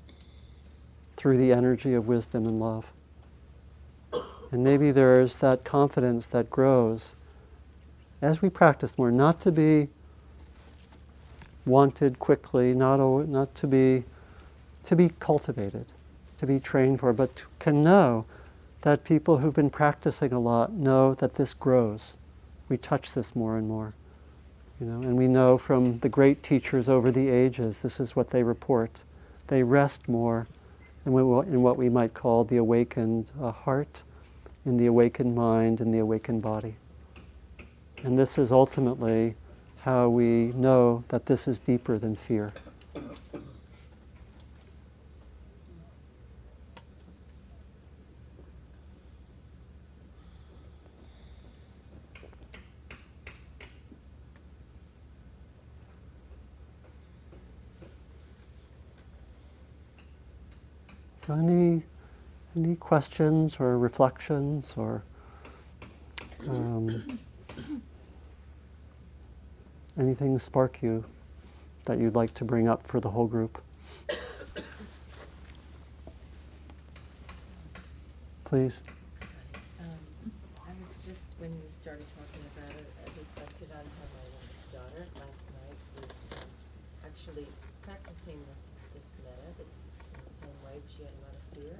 through 1.16 1.38
the 1.38 1.52
energy 1.52 1.94
of 1.94 2.06
wisdom 2.08 2.46
and 2.46 2.60
love. 2.60 2.92
And 4.55 4.62
maybe 4.62 4.92
there's 4.92 5.38
that 5.38 5.64
confidence 5.64 6.28
that 6.28 6.48
grows 6.48 7.16
as 8.22 8.40
we 8.40 8.48
practice 8.48 8.96
more, 8.96 9.11
not 9.11 9.40
to 9.40 9.50
be 9.50 9.88
wanted 11.66 12.20
quickly, 12.20 12.72
not, 12.72 13.00
not 13.26 13.52
to, 13.57 13.66
be, 13.66 14.05
to 14.84 14.94
be 14.94 15.11
cultivated, 15.18 15.86
to 16.36 16.46
be 16.46 16.61
trained 16.61 17.00
for, 17.00 17.12
but 17.12 17.34
to, 17.34 17.46
can 17.59 17.82
know 17.82 18.26
that 18.82 19.02
people 19.02 19.38
who've 19.38 19.57
been 19.57 19.70
practicing 19.70 20.32
a 20.32 20.38
lot 20.38 20.72
know 20.72 21.14
that 21.14 21.34
this 21.34 21.52
grows. 21.52 22.16
We 22.68 22.76
touch 22.76 23.11
this 23.11 23.34
more 23.34 23.59
and 23.59 23.66
more. 23.66 23.92
You 24.80 24.86
know, 24.86 25.00
and 25.00 25.18
we 25.18 25.26
know 25.26 25.59
from 25.59 25.98
the 25.98 26.09
great 26.09 26.44
teachers 26.44 26.88
over 26.88 27.11
the 27.11 27.28
ages, 27.28 27.82
this 27.82 27.98
is 27.98 28.14
what 28.14 28.30
they 28.30 28.44
report. 28.44 29.02
They 29.48 29.64
rest 29.64 30.09
more 30.09 30.46
in 31.05 31.12
what 31.12 31.76
we 31.76 31.88
might 31.88 32.14
call 32.14 32.44
the 32.44 32.59
awakened 32.59 33.32
uh, 33.42 33.50
heart 33.50 34.05
in 34.66 34.76
the 34.76 34.86
awakened 34.86 35.34
mind 35.34 35.80
and 35.80 35.92
the 35.92 35.98
awakened 35.98 36.42
body. 36.42 36.76
And 38.02 38.18
this 38.18 38.38
is 38.38 38.52
ultimately 38.52 39.34
how 39.80 40.08
we 40.08 40.52
know 40.54 41.04
that 41.08 41.26
this 41.26 41.46
is 41.46 41.58
deeper 41.58 41.98
than 41.98 42.14
fear. 42.14 42.52
So 61.26 61.32
any 61.32 61.82
any 62.57 62.76
questions 62.76 63.59
or 63.59 63.78
reflections 63.78 64.74
or 64.76 65.02
um, 66.48 67.18
anything 69.98 70.38
spark 70.38 70.82
you 70.82 71.05
that 71.86 71.98
you'd 71.98 72.14
like 72.14 72.32
to 72.34 72.44
bring 72.44 72.68
up 72.68 72.82
for 72.86 73.00
the 73.00 73.11
whole 73.11 73.26
group? 73.26 73.61
Please. 78.44 78.76
Um, 79.80 79.98
I 80.62 80.70
was 80.78 80.94
just, 81.02 81.26
when 81.40 81.50
you 81.50 81.66
started 81.68 82.07
talking 82.14 82.44
about 82.55 82.70
it, 82.70 82.86
I 83.02 83.09
reflected 83.18 83.72
on 83.72 83.82
how 83.82 84.07
my 84.14 84.24
youngest 84.30 84.70
daughter 84.70 85.02
last 85.18 85.42
night 85.50 85.78
was 85.98 86.12
um, 86.38 86.48
actually 87.02 87.48
practicing 87.82 88.38
this, 88.52 88.70
this 88.94 89.11
metta, 89.24 89.48
this, 89.59 89.74
in 90.14 90.22
the 90.22 90.34
same 90.38 90.59
way. 90.62 90.78
She 90.86 91.02
had 91.02 91.11
a 91.11 91.20
lot 91.24 91.34
of 91.34 91.42
fear, 91.57 91.74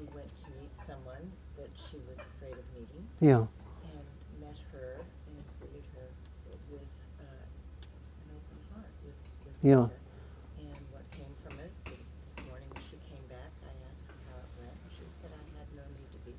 she 0.00 0.08
went 0.16 0.32
to 0.40 0.48
meet 0.56 0.72
someone 0.72 1.20
that 1.60 1.68
she 1.76 2.00
was 2.08 2.16
afraid 2.16 2.56
of 2.56 2.64
meeting, 2.72 3.04
Yeah. 3.20 3.44
and 3.84 4.06
met 4.40 4.56
her 4.72 5.04
and 5.28 5.36
greeted 5.60 5.84
her 5.92 6.08
with 6.72 6.88
uh, 7.20 7.24
an 7.28 8.28
open 8.32 8.58
heart, 8.72 8.88
with, 9.04 9.20
with 9.44 9.54
Yeah. 9.60 9.92
wonder. 9.92 10.00
And 10.56 10.80
what 10.88 11.04
came 11.12 11.28
from 11.44 11.60
it, 11.60 11.72
this 11.84 12.40
morning 12.48 12.68
when 12.72 12.80
she 12.88 12.96
came 13.12 13.24
back, 13.28 13.52
I 13.68 13.72
asked 13.92 14.08
her 14.08 14.16
how 14.32 14.40
it 14.40 14.50
went, 14.56 14.72
she 14.88 15.04
said 15.20 15.28
I 15.36 15.44
had 15.60 15.68
no 15.76 15.84
need 15.92 16.08
to 16.16 16.20
be 16.24 16.34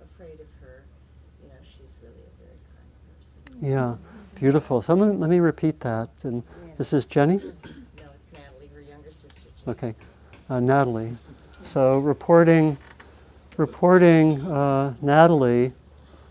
afraid 0.00 0.40
of 0.40 0.48
her. 0.64 0.88
You 1.44 1.52
know, 1.52 1.60
she's 1.60 1.92
really 2.00 2.24
a 2.24 2.34
very 2.40 2.60
kind 2.72 2.92
person. 3.12 3.60
Yeah. 3.60 4.00
Beautiful. 4.40 4.80
So 4.80 4.94
let 4.94 5.12
me, 5.12 5.16
let 5.20 5.28
me 5.28 5.40
repeat 5.40 5.80
that. 5.80 6.08
And 6.24 6.44
this 6.78 6.94
is 6.94 7.04
Jenny? 7.04 7.36
No, 7.36 8.08
it's 8.16 8.32
Natalie, 8.32 8.70
her 8.72 8.80
younger 8.80 9.10
sister. 9.10 9.52
Janice. 9.60 9.68
Okay. 9.68 9.94
Uh, 10.48 10.60
Natalie. 10.60 11.16
So 11.62 11.98
reporting, 11.98 12.76
reporting 13.56 14.40
uh, 14.42 14.94
Natalie 15.00 15.72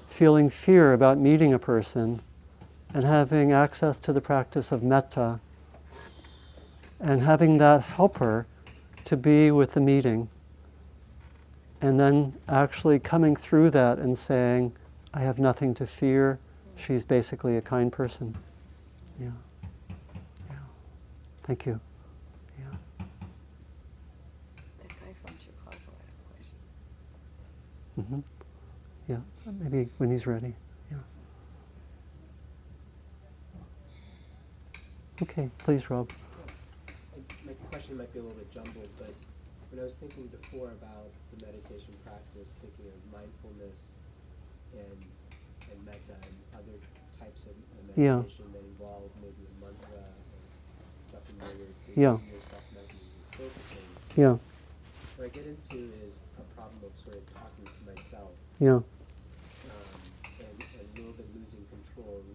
feeling 0.08 0.50
fear 0.50 0.94
about 0.94 1.18
meeting 1.18 1.54
a 1.54 1.60
person 1.60 2.20
and 2.94 3.06
having 3.06 3.52
access 3.52 4.00
to 4.00 4.14
the 4.14 4.22
practice 4.22 4.72
of 4.72 4.84
metta 4.84 5.40
and 7.00 7.22
having 7.22 7.58
that 7.58 7.82
help 7.82 8.18
her 8.18 8.46
to 9.06 9.18
be 9.18 9.52
with 9.52 9.74
the 9.74 9.82
meeting 9.82 10.30
and 11.82 12.00
then 12.00 12.34
actually 12.48 13.00
coming 13.00 13.36
through 13.36 13.72
that 13.72 13.98
and 13.98 14.18
saying, 14.18 14.72
I 15.14 15.22
have 15.22 15.40
nothing 15.40 15.74
to 15.76 15.86
fear. 15.86 16.40
She's 16.76 17.06
basically 17.06 17.58
a 17.58 17.62
kind 17.62 17.92
person. 17.92 18.36
Yeah. 19.20 19.30
Yeah. 20.50 20.56
Thank 21.44 21.66
you. 21.66 21.80
Yeah. 22.60 22.66
That 24.80 24.90
guy 24.90 25.14
from 25.26 25.38
Chicago 25.40 25.78
had 27.98 28.04
a 28.04 28.08
question. 28.08 28.24
hmm 29.08 29.12
Yeah, 29.12 29.52
maybe 29.60 29.90
when 29.98 30.12
he's 30.12 30.28
ready. 30.28 30.54
Yeah. 30.92 30.98
Okay, 35.22 35.50
please, 35.60 35.90
Rob. 35.90 36.10
My 37.46 37.54
question 37.70 37.98
might 37.98 38.12
be 38.14 38.20
a 38.20 38.22
little 38.24 38.38
bit 38.38 38.52
jumbled, 38.52 38.90
but 38.98 39.14
when 39.70 39.80
I 39.80 39.84
was 39.84 39.96
thinking 39.96 40.28
before 40.28 40.68
about 40.70 41.10
the 41.38 41.46
meditation 41.46 41.94
practice, 42.06 42.56
thinking 42.62 42.86
of 42.92 43.12
mindfulness 43.12 43.98
and, 44.74 44.98
and 45.72 45.86
metta 45.86 46.14
and 46.22 46.36
other 46.54 46.78
types 47.20 47.46
of 47.46 47.52
of 47.52 47.98
Yeah. 47.98 48.16
meditation 48.18 48.46
that 48.54 48.64
involve 48.64 49.10
maybe 49.22 49.44
a 49.46 49.54
mantra 49.64 50.00
or 50.00 50.42
jumping 51.12 51.36
where 51.40 51.58
you're 51.58 52.18
Yeah. 52.18 52.18
yourself 52.34 52.64
messages 52.74 53.02
and 53.02 53.36
focusing. 53.36 53.86
Yeah, 54.16 54.38
What 55.18 55.26
I 55.26 55.30
get 55.30 55.46
into 55.46 55.92
is 56.06 56.20
a 58.14 58.18
problem 58.18 58.34
of 58.34 58.42
sort 58.42 58.42
of 58.42 58.42
talking 58.42 58.42
to 58.42 58.52
myself 58.52 58.52
yeah, 58.60 58.72
um, 58.72 58.86
and, 60.40 60.64
and 60.68 61.12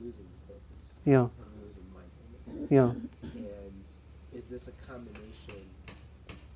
losing 0.00 0.26
focus. 0.46 1.00
Yeah. 1.04 1.26
And 1.26 1.52
losing 1.62 1.86
mindfulness. 1.92 2.70
Yeah. 2.70 2.90
And 2.90 3.08
is 4.32 4.46
this 4.46 4.68
a 4.68 4.72
combination 4.86 5.66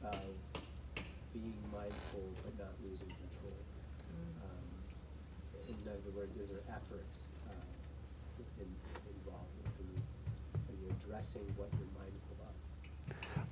of 0.04 0.20
being 1.32 1.56
mindful 1.72 2.24
but 2.44 2.58
not 2.58 2.74
losing 2.84 3.08
control? 3.08 3.56
Um, 4.42 4.68
in 5.68 5.74
other 5.88 6.10
words, 6.16 6.36
is 6.36 6.50
there 6.50 6.60
effort 6.68 7.06
uh, 7.48 7.52
in, 8.58 8.68
involved 9.08 9.50
when 9.78 9.88
you, 9.94 10.02
when 10.68 10.78
you're 10.82 10.92
addressing 10.92 11.42
what 11.56 11.68
you're 11.72 11.94
mindful 11.96 12.36
of? 12.44 12.54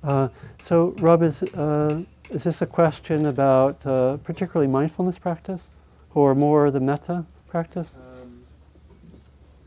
Uh, 0.09 0.29
so, 0.59 0.95
Rob, 0.99 1.23
is, 1.23 1.43
uh, 1.43 2.03
is 2.31 2.45
this 2.45 2.63
a 2.63 2.67
question 2.67 3.27
about 3.27 3.87
uh, 3.87 4.19
particularly 4.19 4.71
mindfulness 4.71 5.19
practice 5.19 5.73
or 6.15 6.35
more 6.35 6.71
the 6.71 6.81
metta 6.81 7.25
practice? 7.49 7.97
Um, 7.97 8.45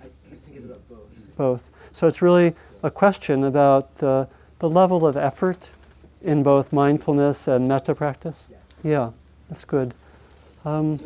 I, 0.02 0.06
I 0.06 0.36
think 0.36 0.56
it's 0.56 0.66
about 0.66 0.88
both. 0.88 1.36
Both. 1.38 1.70
So, 1.94 2.08
it's 2.08 2.22
really 2.22 2.54
a 2.84 2.92
question 2.92 3.44
about 3.44 4.02
uh, 4.02 4.26
the 4.60 4.70
level 4.70 5.06
of 5.06 5.18
effort 5.18 5.72
in 6.22 6.44
both 6.44 6.72
mindfulness 6.72 7.48
and 7.48 7.68
metta 7.68 7.96
practice? 7.96 8.52
Yes. 8.52 8.62
Yeah, 8.84 9.12
that's 9.50 9.66
good. 9.66 9.94
Um, 10.64 11.00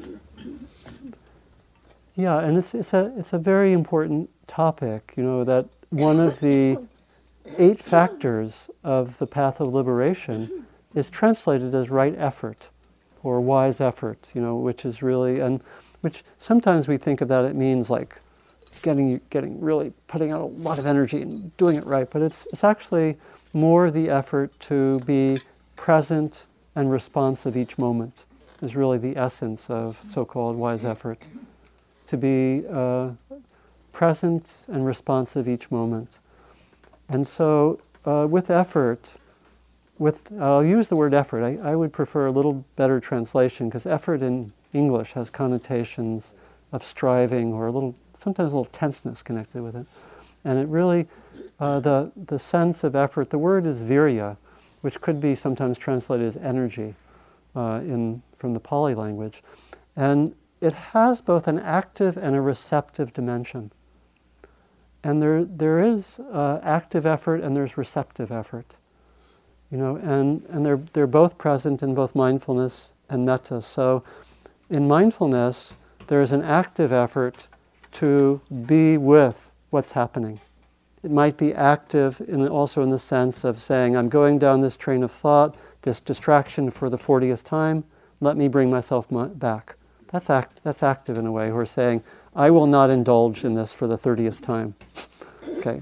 yeah, 2.16 2.40
and 2.40 2.58
it's, 2.58 2.74
it's, 2.74 2.94
a, 2.94 3.14
it's 3.18 3.34
a 3.34 3.38
very 3.38 3.74
important 3.74 4.30
topic, 4.48 5.14
you 5.18 5.24
know, 5.24 5.44
that 5.44 5.68
one 5.90 6.20
of 6.20 6.40
the 6.40 6.78
eight 7.58 7.80
factors 7.80 8.70
of 8.84 9.18
the 9.18 9.28
path 9.28 9.60
of 9.60 9.74
liberation 9.74 10.66
is 10.96 11.10
translated 11.10 11.76
as 11.76 11.90
right 11.90 12.16
effort 12.18 12.70
or 13.22 13.42
wise 13.42 13.82
effort, 13.82 14.32
you 14.34 14.42
know, 14.42 14.56
which 14.56 14.86
is 14.86 15.04
really, 15.04 15.40
and 15.40 15.62
which 16.02 16.24
sometimes 16.38 16.88
we 16.88 16.98
think 16.98 17.22
of 17.22 17.28
that 17.28 17.46
it 17.46 17.56
means 17.56 17.90
like 17.90 18.20
getting, 18.82 19.20
getting 19.30 19.60
really 19.60 19.94
putting 20.08 20.32
out 20.32 20.42
a 20.42 20.46
lot 20.46 20.80
of 20.80 20.86
energy 20.86 21.22
and 21.22 21.56
doing 21.58 21.76
it 21.76 21.86
right, 21.86 22.10
but 22.10 22.22
it's, 22.22 22.48
it's 22.48 22.64
actually 22.64 23.18
more 23.54 23.92
the 23.92 24.10
effort 24.10 24.58
to 24.60 25.00
be 25.02 25.40
present 25.76 26.48
and 26.76 26.92
responsive 26.92 27.56
each 27.56 27.78
moment 27.78 28.26
is 28.62 28.76
really 28.76 28.98
the 28.98 29.18
essence 29.18 29.70
of 29.70 30.00
so-called 30.04 30.56
wise 30.56 30.86
effort. 30.86 31.28
To 32.08 32.18
be 32.18 32.64
uh, 32.70 33.12
present 33.92 34.66
and 34.68 34.86
responsive 34.86 35.48
each 35.48 35.72
moment. 35.72 36.20
And 37.10 37.26
so, 37.26 37.80
uh, 38.06 38.28
with 38.30 38.50
effort, 38.50 39.16
with 39.98 40.32
I'll 40.40 40.64
use 40.64 40.90
the 40.90 40.96
word 40.96 41.14
effort. 41.14 41.44
I, 41.44 41.72
I 41.72 41.76
would 41.76 41.94
prefer 41.94 42.28
a 42.28 42.32
little 42.32 42.66
better 42.76 43.00
translation 43.00 43.70
because 43.70 43.86
effort 43.86 44.22
in 44.22 44.54
English 44.74 45.14
has 45.14 45.30
connotations 45.30 46.34
of 46.72 46.84
striving 46.84 47.54
or 47.54 47.68
a 47.68 47.72
little, 47.72 47.96
sometimes 48.14 48.54
a 48.54 48.58
little 48.58 48.72
tenseness 48.72 49.24
connected 49.24 49.62
with 49.62 49.76
it. 49.76 49.88
And 50.44 50.60
it 50.60 50.68
really, 50.68 51.08
uh, 51.60 51.80
the 51.80 52.12
the 52.16 52.40
sense 52.40 52.84
of 52.84 52.96
effort. 52.96 53.30
The 53.30 53.38
word 53.38 53.66
is 53.66 53.84
virya, 53.84 54.38
which 54.82 55.02
could 55.02 55.20
be 55.22 55.36
sometimes 55.36 55.78
translated 55.78 56.28
as 56.28 56.38
energy, 56.38 56.96
uh, 57.56 57.82
in 57.84 58.22
from 58.38 58.54
the 58.54 58.60
Pali 58.60 58.94
language, 58.94 59.42
and 59.96 60.36
it 60.62 60.74
has 60.74 61.22
both 61.22 61.48
an 61.48 61.60
active 61.60 62.18
and 62.18 62.36
a 62.36 62.42
receptive 62.42 63.14
dimension. 63.14 63.72
And 65.04 65.22
there, 65.22 65.46
there 65.46 65.80
is 65.80 66.20
uh, 66.20 66.60
active 66.64 67.06
effort 67.06 67.42
and 67.42 67.56
there's 67.56 67.78
receptive 67.78 68.32
effort. 68.32 68.78
You 69.72 69.78
know, 69.78 69.96
and, 69.98 70.46
and 70.50 70.66
they're, 70.66 70.82
they're 70.94 71.08
both 71.08 71.38
present 71.38 71.82
in 71.82 71.96
both 71.96 72.16
mindfulness 72.16 72.94
and 73.10 73.26
metta. 73.26 73.62
So 73.62 74.04
in 74.70 74.88
mindfulness, 74.88 75.78
there 76.08 76.22
is 76.22 76.32
an 76.32 76.44
active 76.44 76.92
effort 76.92 77.48
to 77.94 78.42
be 78.68 78.98
with 78.98 79.52
what's 79.70 79.94
happening. 79.94 80.40
It 81.04 81.12
might 81.12 81.38
be 81.38 81.54
active 81.54 82.22
in, 82.28 82.48
also 82.48 82.82
in 82.82 82.90
the 82.90 83.00
sense 83.00 83.44
of 83.44 83.60
saying, 83.60 83.96
I'm 83.96 84.10
going 84.10 84.40
down 84.40 84.62
this 84.62 84.78
train 84.78 85.04
of 85.04 85.12
thought, 85.12 85.56
this 85.84 86.00
distraction 86.00 86.72
for 86.72 86.90
the 86.90 86.98
40th 86.98 87.44
time, 87.44 87.84
let 88.22 88.38
me 88.38 88.48
bring 88.48 88.70
myself 88.70 89.08
back. 89.38 89.76
That's, 90.12 90.30
act, 90.30 90.62
that's 90.64 90.82
active 90.82 91.18
in 91.18 91.26
a 91.26 91.32
way. 91.32 91.52
We're 91.52 91.66
saying, 91.66 92.04
I 92.36 92.50
will 92.50 92.68
not 92.68 92.90
indulge 92.90 93.44
in 93.44 93.54
this 93.56 93.72
for 93.72 93.88
the 93.88 93.98
30th 93.98 94.42
time. 94.42 94.76
okay. 95.58 95.82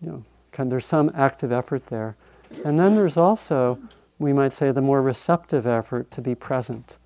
You 0.00 0.24
know, 0.56 0.64
there's 0.64 0.86
some 0.86 1.10
active 1.14 1.52
effort 1.52 1.86
there. 1.86 2.16
And 2.64 2.78
then 2.78 2.94
there's 2.94 3.16
also, 3.16 3.78
we 4.18 4.32
might 4.32 4.52
say, 4.52 4.70
the 4.70 4.82
more 4.82 5.02
receptive 5.02 5.66
effort 5.66 6.10
to 6.12 6.20
be 6.20 6.34
present, 6.34 6.98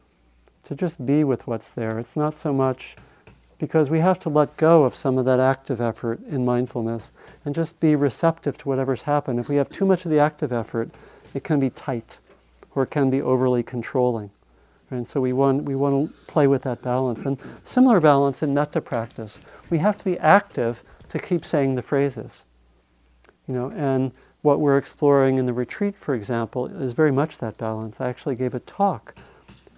to 0.65 0.75
just 0.75 1.05
be 1.05 1.25
with 1.25 1.47
what's 1.47 1.73
there. 1.73 1.99
It's 1.99 2.17
not 2.17 2.35
so 2.35 2.53
much 2.53 2.97
because 3.59 3.91
we 3.91 3.99
have 3.99 4.21
to 4.21 4.29
let 4.29 4.57
go 4.57 4.85
of 4.85 4.95
some 4.95 5.19
of 5.19 5.25
that 5.25 5.41
active 5.41 5.81
effort 5.81 6.21
in 6.29 6.45
mindfulness 6.45 7.11
and 7.45 7.55
just 7.55 7.81
be 7.81 7.97
receptive 7.97 8.57
to 8.59 8.69
whatever's 8.69 9.03
happened. 9.03 9.41
If 9.41 9.49
we 9.49 9.57
have 9.57 9.69
too 9.69 9.85
much 9.85 10.05
of 10.05 10.11
the 10.11 10.21
active 10.21 10.53
effort, 10.53 10.91
it 11.35 11.43
can 11.43 11.59
be 11.59 11.71
tight 11.71 12.21
or 12.75 12.85
it 12.85 12.91
can 12.91 13.11
be 13.11 13.21
overly 13.21 13.63
controlling. 13.63 14.31
And 14.91 15.07
so 15.07 15.21
we 15.21 15.33
want, 15.33 15.65
we 15.65 15.75
want 15.75 16.11
to 16.11 16.27
play 16.27 16.47
with 16.47 16.63
that 16.63 16.83
balance. 16.83 17.23
And 17.23 17.39
similar 17.65 18.01
balance 18.01 18.43
in 18.43 18.55
metta 18.55 18.81
practice. 18.81 19.41
We 19.71 19.79
have 19.79 19.99
to 19.99 20.05
be 20.05 20.19
active 20.19 20.83
to 21.11 21.19
keep 21.19 21.45
saying 21.45 21.75
the 21.75 21.83
phrases. 21.83 22.47
You 23.47 23.55
know, 23.55 23.71
and 23.73 24.13
what 24.43 24.61
we're 24.61 24.79
exploring 24.79 25.37
in 25.37 25.47
the 25.47 25.53
retreat, 25.53 25.97
for 25.97 26.15
example, 26.15 26.67
is 26.67 26.93
very 26.93 27.13
much 27.13 27.39
that 27.39 27.57
balance. 27.59 28.01
I 28.01 28.09
actually 28.09 28.37
gave 28.37 28.55
a 28.55 28.61
talk. 28.61 29.17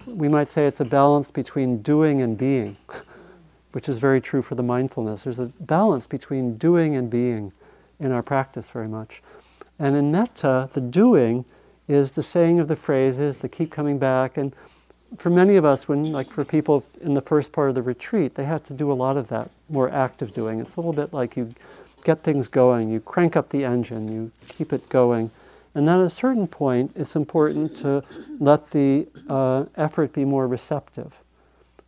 We 0.06 0.28
might 0.28 0.48
say 0.48 0.66
it's 0.66 0.80
a 0.80 0.84
balance 0.84 1.30
between 1.30 1.82
doing 1.82 2.20
and 2.20 2.36
being, 2.36 2.76
which 3.72 3.88
is 3.88 3.98
very 3.98 4.20
true 4.20 4.42
for 4.42 4.54
the 4.54 4.62
mindfulness. 4.62 5.24
There's 5.24 5.38
a 5.38 5.52
balance 5.60 6.06
between 6.06 6.54
doing 6.54 6.94
and 6.94 7.10
being 7.10 7.52
in 7.98 8.12
our 8.12 8.22
practice 8.22 8.68
very 8.68 8.88
much. 8.88 9.22
And 9.78 9.96
in 9.96 10.12
metta, 10.12 10.68
the 10.72 10.80
doing 10.80 11.44
is 11.88 12.12
the 12.12 12.22
saying 12.22 12.60
of 12.60 12.68
the 12.68 12.76
phrases, 12.76 13.38
the 13.38 13.48
keep 13.48 13.70
coming 13.70 13.98
back, 13.98 14.36
and 14.36 14.54
for 15.16 15.30
many 15.30 15.56
of 15.56 15.64
us, 15.64 15.88
when 15.88 16.12
like 16.12 16.30
for 16.30 16.44
people 16.44 16.84
in 17.00 17.14
the 17.14 17.20
first 17.20 17.52
part 17.52 17.68
of 17.68 17.74
the 17.74 17.82
retreat, 17.82 18.34
they 18.34 18.44
have 18.44 18.62
to 18.64 18.74
do 18.74 18.92
a 18.92 18.94
lot 18.94 19.16
of 19.16 19.28
that 19.28 19.50
more 19.68 19.90
active 19.90 20.32
doing. 20.32 20.60
It's 20.60 20.76
a 20.76 20.80
little 20.80 20.92
bit 20.92 21.12
like 21.12 21.36
you 21.36 21.52
get 22.04 22.22
things 22.22 22.48
going, 22.48 22.90
you 22.90 23.00
crank 23.00 23.36
up 23.36 23.50
the 23.50 23.64
engine, 23.64 24.12
you 24.12 24.32
keep 24.48 24.72
it 24.72 24.88
going, 24.88 25.30
and 25.74 25.86
then 25.86 26.00
at 26.00 26.06
a 26.06 26.10
certain 26.10 26.46
point, 26.46 26.92
it's 26.96 27.14
important 27.14 27.76
to 27.78 28.02
let 28.38 28.70
the 28.70 29.06
uh, 29.28 29.66
effort 29.76 30.12
be 30.12 30.24
more 30.24 30.48
receptive. 30.48 31.20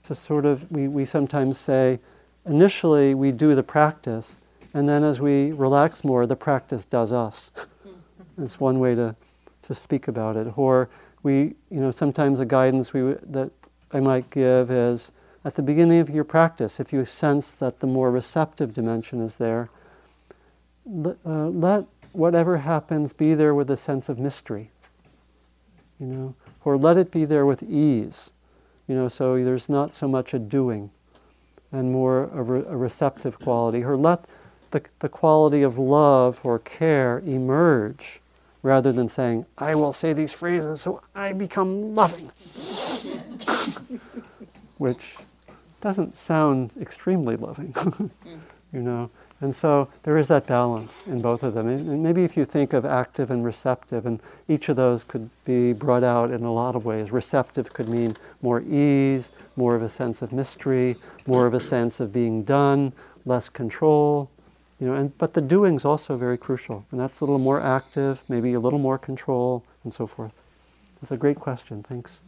To 0.04 0.14
sort 0.14 0.44
of, 0.44 0.70
we, 0.70 0.88
we 0.88 1.04
sometimes 1.04 1.58
say, 1.58 1.98
initially 2.46 3.14
we 3.14 3.32
do 3.32 3.54
the 3.54 3.62
practice, 3.62 4.38
and 4.72 4.88
then 4.88 5.02
as 5.02 5.20
we 5.20 5.52
relax 5.52 6.04
more, 6.04 6.26
the 6.26 6.36
practice 6.36 6.84
does 6.84 7.12
us. 7.12 7.50
It's 8.38 8.58
one 8.58 8.80
way 8.80 8.94
to, 8.94 9.14
to 9.60 9.74
speak 9.74 10.08
about 10.08 10.36
it. 10.36 10.56
Or 10.56 10.88
we, 11.22 11.54
you 11.70 11.80
know, 11.80 11.90
sometimes 11.90 12.40
a 12.40 12.46
guidance 12.46 12.94
we, 12.94 13.14
that 13.22 13.50
I 13.92 14.00
might 14.00 14.30
give 14.30 14.70
is 14.70 15.12
at 15.44 15.54
the 15.54 15.62
beginning 15.62 16.00
of 16.00 16.08
your 16.08 16.24
practice, 16.24 16.80
if 16.80 16.92
you 16.92 17.04
sense 17.04 17.50
that 17.58 17.80
the 17.80 17.86
more 17.86 18.10
receptive 18.10 18.72
dimension 18.72 19.20
is 19.20 19.36
there, 19.36 19.68
uh, 20.86 21.48
let 21.48 21.84
whatever 22.12 22.58
happens 22.58 23.12
be 23.12 23.34
there 23.34 23.54
with 23.54 23.70
a 23.70 23.76
sense 23.76 24.08
of 24.08 24.18
mystery, 24.18 24.70
you 25.98 26.06
know, 26.06 26.34
or 26.64 26.76
let 26.76 26.96
it 26.96 27.10
be 27.10 27.24
there 27.24 27.46
with 27.46 27.62
ease, 27.62 28.32
you 28.86 28.94
know, 28.94 29.08
so 29.08 29.42
there's 29.42 29.68
not 29.68 29.92
so 29.92 30.08
much 30.08 30.34
a 30.34 30.38
doing 30.38 30.90
and 31.70 31.90
more 31.90 32.24
a, 32.34 32.42
re- 32.42 32.64
a 32.66 32.76
receptive 32.76 33.38
quality, 33.38 33.82
or 33.82 33.96
let 33.96 34.24
the, 34.72 34.82
the 34.98 35.08
quality 35.08 35.62
of 35.62 35.78
love 35.78 36.40
or 36.44 36.58
care 36.58 37.22
emerge 37.24 38.20
rather 38.62 38.92
than 38.92 39.08
saying, 39.08 39.46
I 39.58 39.74
will 39.74 39.92
say 39.92 40.12
these 40.12 40.32
phrases 40.32 40.82
so 40.82 41.02
I 41.14 41.32
become 41.32 41.94
loving, 41.94 42.26
which 44.78 45.16
doesn't 45.80 46.16
sound 46.16 46.74
extremely 46.80 47.36
loving, 47.36 47.74
you 48.72 48.82
know. 48.82 49.10
And 49.43 49.55
so 49.55 49.88
there 50.05 50.16
is 50.16 50.28
that 50.28 50.47
balance 50.47 51.05
in 51.07 51.20
both 51.20 51.43
of 51.43 51.53
them. 51.53 51.66
And 51.66 52.01
maybe 52.03 52.22
if 52.22 52.36
you 52.36 52.45
think 52.45 52.72
of 52.72 52.84
active 52.84 53.28
and 53.28 53.45
receptive, 53.45 54.07
and 54.07 54.20
each 54.47 54.68
of 54.68 54.76
those 54.76 55.03
could 55.03 55.30
be 55.45 55.72
brought 55.72 56.05
out 56.05 56.30
in 56.30 56.45
a 56.45 56.53
lot 56.53 56.76
of 56.76 56.84
ways. 56.84 57.11
Receptive 57.11 57.72
could 57.72 57.88
mean 57.88 58.16
more 58.40 58.62
ease, 58.62 59.32
more 59.57 59.74
of 59.74 59.82
a 59.82 59.88
sense 59.88 60.22
of 60.22 60.32
mystery, 60.32 60.97
more 61.26 61.47
of 61.47 61.55
a 61.55 61.61
sense 61.61 61.99
of 61.99 62.12
being 62.12 62.45
done, 62.45 62.93
less 63.24 63.49
control, 63.49 64.30
you 64.78 64.86
know, 64.86 64.95
and, 64.95 65.16
but 65.18 65.34
the 65.34 65.40
doing's 65.40 65.84
also 65.84 66.16
very 66.16 66.36
crucial, 66.36 66.84
and 66.90 66.99
that's 66.99 67.20
a 67.20 67.24
little 67.24 67.38
more 67.38 67.61
active, 67.61 68.24
maybe 68.28 68.53
a 68.53 68.61
little 68.61 68.80
more 68.80 68.99
control, 68.99 69.64
and 69.84 69.95
so 69.95 70.07
forth. 70.07 70.40
That's 71.01 71.12
a 71.12 71.16
great 71.16 71.38
question. 71.38 71.82
Thanks. 71.82 72.24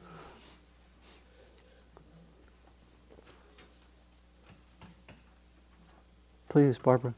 Please, 6.54 6.78
Barbara. 6.78 7.12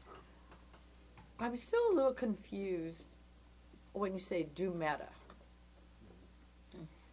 I'm 1.39 1.55
still 1.55 1.91
a 1.91 1.93
little 1.93 2.11
confused 2.11 3.07
when 3.93 4.13
you 4.13 4.17
say 4.17 4.47
do 4.55 4.73
metta. 4.73 5.09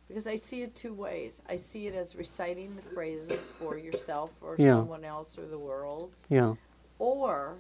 Because 0.08 0.26
I 0.26 0.36
see 0.36 0.62
it 0.62 0.74
two 0.74 0.94
ways. 0.94 1.42
I 1.50 1.56
see 1.56 1.86
it 1.86 1.94
as 1.94 2.16
reciting 2.16 2.74
the 2.76 2.80
phrases 2.80 3.50
for 3.50 3.76
yourself 3.76 4.32
or 4.40 4.56
Yeah. 4.58 4.76
someone 4.76 5.04
else 5.04 5.36
or 5.36 5.44
the 5.46 5.58
world, 5.58 6.16
Yeah, 6.30 6.54
Or 6.98 7.58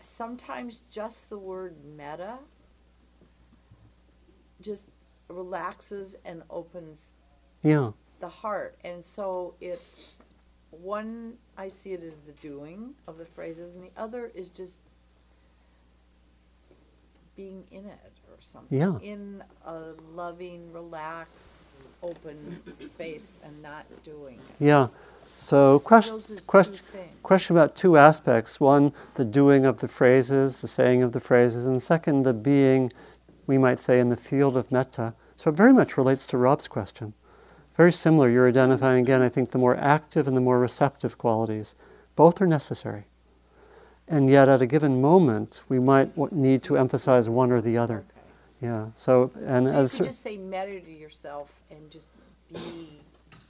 sometimes 0.00 0.84
just 0.90 1.28
the 1.28 1.36
word 1.36 1.74
metta 1.84 2.38
just 4.62 4.88
relaxes 5.28 6.16
and 6.24 6.42
opens 6.48 7.12
Yeah, 7.62 7.92
the 8.20 8.30
heart. 8.30 8.78
And 8.84 9.04
so 9.04 9.54
it's 9.60 10.18
one, 10.70 11.34
I 11.56 11.68
see 11.68 11.92
it 11.92 12.02
as 12.02 12.20
the 12.20 12.32
doing 12.32 12.94
of 13.06 13.18
the 13.18 13.24
phrases, 13.24 13.74
and 13.74 13.84
the 13.84 14.00
other 14.00 14.30
is 14.34 14.48
just 14.48 14.80
being 17.36 17.64
in 17.70 17.86
it 17.86 18.12
or 18.28 18.36
something. 18.40 18.78
Yeah. 18.78 18.98
In 19.00 19.42
a 19.64 19.92
loving, 20.12 20.72
relaxed, 20.72 21.56
open 22.02 22.60
space 22.78 23.38
and 23.44 23.62
not 23.62 23.86
doing 24.04 24.36
it. 24.36 24.64
yeah. 24.64 24.88
So, 25.40 25.78
See 25.78 25.84
question, 25.84 26.14
those 26.14 26.30
as 26.32 26.38
two 26.40 26.46
question, 26.46 26.84
question 27.22 27.56
about 27.56 27.76
two 27.76 27.96
aspects. 27.96 28.58
One, 28.58 28.92
the 29.14 29.24
doing 29.24 29.64
of 29.64 29.78
the 29.78 29.86
phrases, 29.86 30.60
the 30.60 30.66
saying 30.66 31.00
of 31.04 31.12
the 31.12 31.20
phrases, 31.20 31.64
and 31.64 31.80
second, 31.80 32.24
the 32.24 32.34
being, 32.34 32.92
we 33.46 33.56
might 33.56 33.78
say, 33.78 34.00
in 34.00 34.08
the 34.08 34.16
field 34.16 34.56
of 34.56 34.72
metta. 34.72 35.14
So, 35.36 35.50
it 35.50 35.56
very 35.56 35.72
much 35.72 35.96
relates 35.96 36.26
to 36.28 36.38
Rob's 36.38 36.66
question. 36.66 37.14
Very 37.78 37.92
similar. 37.92 38.28
You're 38.28 38.48
identifying, 38.48 39.04
again, 39.04 39.22
I 39.22 39.28
think, 39.28 39.52
the 39.52 39.58
more 39.58 39.76
active 39.76 40.26
and 40.26 40.36
the 40.36 40.40
more 40.40 40.58
receptive 40.58 41.16
qualities. 41.16 41.76
Both 42.16 42.42
are 42.42 42.46
necessary. 42.46 43.04
And 44.08 44.28
yet, 44.28 44.48
at 44.48 44.60
a 44.60 44.66
given 44.66 45.00
moment, 45.00 45.62
we 45.68 45.78
might 45.78 46.32
need 46.32 46.64
to 46.64 46.76
emphasize 46.76 47.28
one 47.28 47.52
or 47.52 47.60
the 47.60 47.78
other. 47.78 47.98
Okay. 47.98 48.66
Yeah. 48.66 48.86
So, 48.96 49.30
and 49.44 49.68
So 49.68 49.72
you 49.72 49.78
as 49.78 49.96
could 49.96 50.06
just 50.06 50.22
say 50.22 50.36
metta 50.36 50.80
to 50.80 50.90
yourself 50.90 51.60
and 51.70 51.88
just 51.88 52.10
be 52.52 52.98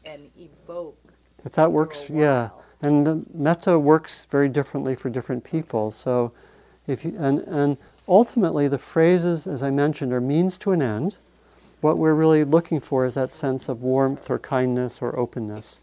and 0.04 0.30
evoke. 0.38 0.98
If 1.46 1.52
that 1.52 1.62
for 1.62 1.68
a 1.68 1.70
works, 1.70 2.10
yeah. 2.10 2.50
And 2.82 3.06
the 3.06 3.24
metta 3.32 3.78
works 3.78 4.26
very 4.26 4.50
differently 4.50 4.94
for 4.94 5.08
different 5.08 5.42
people. 5.42 5.90
So, 5.90 6.32
if 6.86 7.02
you, 7.02 7.14
and, 7.18 7.38
and 7.40 7.78
ultimately, 8.06 8.68
the 8.68 8.78
phrases, 8.78 9.46
as 9.46 9.62
I 9.62 9.70
mentioned, 9.70 10.12
are 10.12 10.20
means 10.20 10.58
to 10.58 10.72
an 10.72 10.82
end. 10.82 11.16
What 11.80 11.96
we're 11.96 12.14
really 12.14 12.42
looking 12.42 12.80
for 12.80 13.06
is 13.06 13.14
that 13.14 13.30
sense 13.30 13.68
of 13.68 13.82
warmth 13.82 14.30
or 14.30 14.38
kindness 14.38 15.00
or 15.00 15.16
openness. 15.18 15.80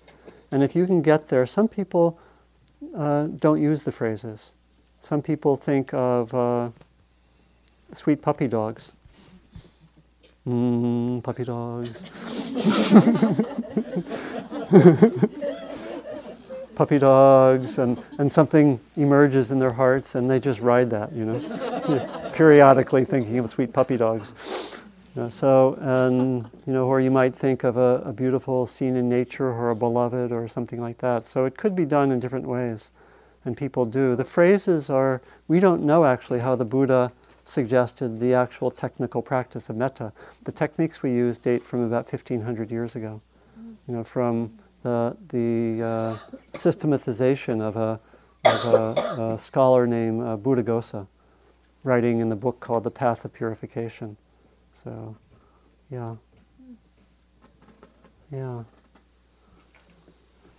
And 0.52 0.62
if 0.62 0.76
you 0.76 0.86
can 0.86 1.02
get 1.02 1.30
there, 1.30 1.46
some 1.46 1.68
people 1.68 2.20
uh, 2.96 3.28
don't 3.28 3.62
use 3.62 3.84
the 3.84 3.92
phrases. 3.92 4.54
Some 5.00 5.22
people 5.22 5.56
think 5.56 5.94
of 5.94 6.34
uh, 6.34 6.70
sweet 7.94 8.22
puppy 8.22 8.48
dogs. 8.48 8.94
Mmm, 10.48 11.24
puppy 11.24 11.44
dogs. 11.44 12.06
puppy 16.76 17.00
dogs 17.00 17.78
and, 17.78 17.98
and 18.20 18.32
something 18.32 18.80
emerges 18.98 19.50
in 19.50 19.60
their 19.60 19.74
hearts 19.74 20.14
and 20.14 20.30
they 20.30 20.40
just 20.40 20.60
ride 20.60 20.90
that, 20.90 21.12
you 21.14 21.26
know, 21.26 22.30
periodically 22.34 23.06
thinking 23.06 23.40
of 23.40 23.50
sweet 23.50 23.72
puppy 23.72 23.98
dogs. 23.98 24.84
Know, 25.16 25.30
so, 25.30 25.78
and, 25.80 26.44
you 26.68 26.74
know, 26.74 26.88
or 26.88 27.00
you 27.00 27.10
might 27.10 27.34
think 27.34 27.64
of 27.64 27.78
a, 27.78 28.02
a 28.04 28.12
beautiful 28.12 28.66
scene 28.66 28.98
in 28.98 29.08
nature 29.08 29.50
or 29.50 29.70
a 29.70 29.76
beloved 29.76 30.34
or 30.34 30.46
something 30.50 30.82
like 30.82 30.98
that. 30.98 31.24
So 31.24 31.46
it 31.46 31.56
could 31.56 31.74
be 31.74 31.86
done 31.86 32.12
in 32.12 32.20
different 32.20 32.46
ways, 32.46 32.92
and 33.46 33.56
people 33.56 33.86
do. 33.86 34.18
The 34.18 34.26
phrases 34.26 34.90
are, 34.90 35.22
we 35.48 35.62
don't 35.62 35.84
know 35.84 36.04
actually 36.04 36.40
how 36.42 36.58
the 36.58 36.66
Buddha 36.66 37.14
suggested 37.46 38.20
the 38.20 38.34
actual 38.34 38.70
technical 38.70 39.22
practice 39.22 39.70
of 39.70 39.78
metta. 39.78 40.12
The 40.44 40.52
techniques 40.52 41.02
we 41.02 41.14
use 41.14 41.38
date 41.38 41.64
from 41.64 41.82
about 41.82 42.12
1500 42.12 42.70
years 42.70 42.98
ago, 42.98 43.22
you 43.88 43.94
know, 43.94 44.04
from 44.04 44.52
the, 44.84 45.16
the 45.30 45.82
uh, 45.82 46.18
systematization 46.58 47.62
of 47.62 47.78
a, 47.78 48.02
of 48.44 48.66
a, 48.66 49.34
a 49.34 49.38
scholar 49.38 49.88
named 49.88 50.24
uh, 50.24 50.36
Buddhaghosa, 50.36 51.08
writing 51.86 52.20
in 52.20 52.28
the 52.28 52.36
book 52.36 52.60
called 52.60 52.84
The 52.84 52.92
Path 52.92 53.24
of 53.24 53.32
Purification. 53.32 54.18
So, 54.76 55.16
yeah. 55.90 56.16
Yeah. 58.32 58.64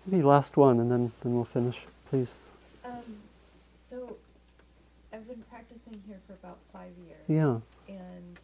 Maybe 0.07 0.23
last 0.23 0.57
one, 0.57 0.81
and 0.81 0.91
then, 0.91 1.13
then 1.23 1.35
we'll 1.35 1.45
finish, 1.45 1.85
please. 2.07 2.35
Um, 2.85 2.93
so, 3.75 4.17
I've 5.13 5.29
been 5.29 5.43
practicing 5.51 6.01
here 6.07 6.19
for 6.27 6.33
about 6.33 6.59
five 6.73 6.93
years. 7.07 7.25
Yeah, 7.29 7.61
And 7.89 8.41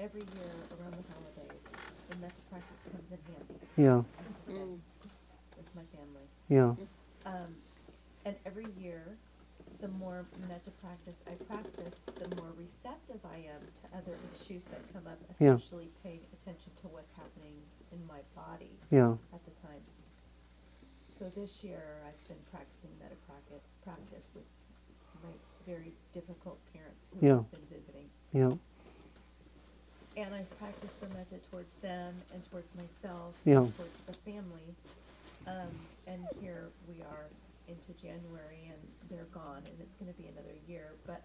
every 0.00 0.22
year 0.22 0.50
around 0.80 0.92
the 0.92 1.04
holidays, 1.14 1.62
the 2.10 2.16
metta 2.16 2.34
practice 2.50 2.88
comes 2.90 3.10
in 3.12 3.18
handy, 3.32 3.66
yeah, 3.76 4.02
I 4.18 4.22
have 4.22 4.44
to 4.46 4.50
say, 4.50 4.58
with 5.56 5.76
my 5.76 5.82
family. 5.94 6.26
yeah, 6.48 6.74
Um, 7.26 7.54
and 8.24 8.34
every 8.44 8.66
year, 8.80 9.02
the 9.80 9.88
more 9.88 10.24
metta 10.48 10.70
practice 10.82 11.22
I 11.26 11.34
practice, 11.44 12.00
the 12.18 12.34
more 12.42 12.50
receptive 12.58 13.20
I 13.24 13.36
am 13.38 13.62
to 13.82 13.96
other 13.96 14.16
issues 14.34 14.64
that 14.64 14.80
come 14.92 15.06
up, 15.06 15.18
Yeah. 15.38 15.54
especially 15.54 15.88
paying 16.02 16.20
attention 16.32 16.72
to 16.82 16.88
what's 16.88 17.12
happening 17.12 17.54
in 17.92 18.04
my 18.06 18.20
body 18.34 18.76
yeah, 18.90 19.14
at 19.32 19.44
the 19.44 19.52
time. 19.62 19.80
So 21.18 21.30
this 21.34 21.62
year, 21.64 21.98
I've 22.06 22.28
been 22.28 22.38
practicing 22.50 22.90
metta 23.00 23.16
practice, 23.26 23.62
practice 23.84 24.26
with 24.34 24.44
my 25.22 25.30
very 25.66 25.92
difficult 26.12 26.58
parents 26.72 27.06
who 27.12 27.26
Yeah. 27.26 27.36
have 27.36 27.50
been 27.50 27.66
visiting. 27.66 28.10
yeah, 28.32 28.54
And 30.16 30.34
I've 30.34 30.50
practiced 30.58 31.00
the 31.00 31.08
metta 31.10 31.38
towards 31.50 31.74
them 31.74 32.14
and 32.34 32.50
towards 32.50 32.74
myself 32.74 33.34
Yeah. 33.44 33.62
and 33.62 33.76
towards 33.76 34.00
the 34.00 34.12
family. 34.14 34.74
Um, 35.46 35.70
and 36.08 36.26
here 36.40 36.70
we 36.88 37.00
are 37.02 37.26
into 37.68 37.92
January 38.00 38.70
and 38.72 38.80
they're 39.10 39.28
gone 39.32 39.62
and 39.70 39.76
it's 39.80 39.94
gonna 39.94 40.12
be 40.14 40.26
another 40.26 40.54
year, 40.66 40.94
but 41.06 41.22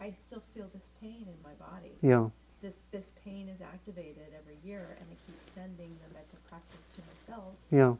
I 0.00 0.10
still 0.12 0.42
feel 0.54 0.68
this 0.74 0.90
pain 1.00 1.26
in 1.26 1.36
my 1.42 1.54
body. 1.54 1.92
yeah, 2.02 2.28
This, 2.60 2.82
this 2.90 3.12
pain 3.24 3.48
is 3.48 3.60
activated 3.60 4.28
every 4.38 4.58
year 4.64 4.96
and 5.00 5.06
I 5.10 5.16
keep 5.26 5.40
sending 5.54 5.96
the 6.06 6.12
metta 6.14 6.36
practice 6.48 6.88
to 6.96 7.00
myself. 7.14 7.54
yeah, 7.70 7.94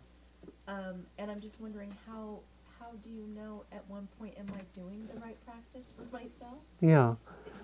Um, 0.69 1.07
and 1.19 1.31
I'm 1.31 1.41
just 1.41 1.61
wondering 1.61 1.93
how, 2.07 2.41
how 2.79 2.91
do 3.03 3.09
you 3.11 3.27
know 3.35 3.65
at 3.73 3.83
one 3.89 4.09
point, 4.19 4.35
am 4.39 4.47
I 4.55 4.61
doing 4.79 5.09
the 5.13 5.19
right 5.21 5.39
practice 5.47 5.89
for 5.97 6.05
myself? 6.15 6.59
yeah, 6.81 7.15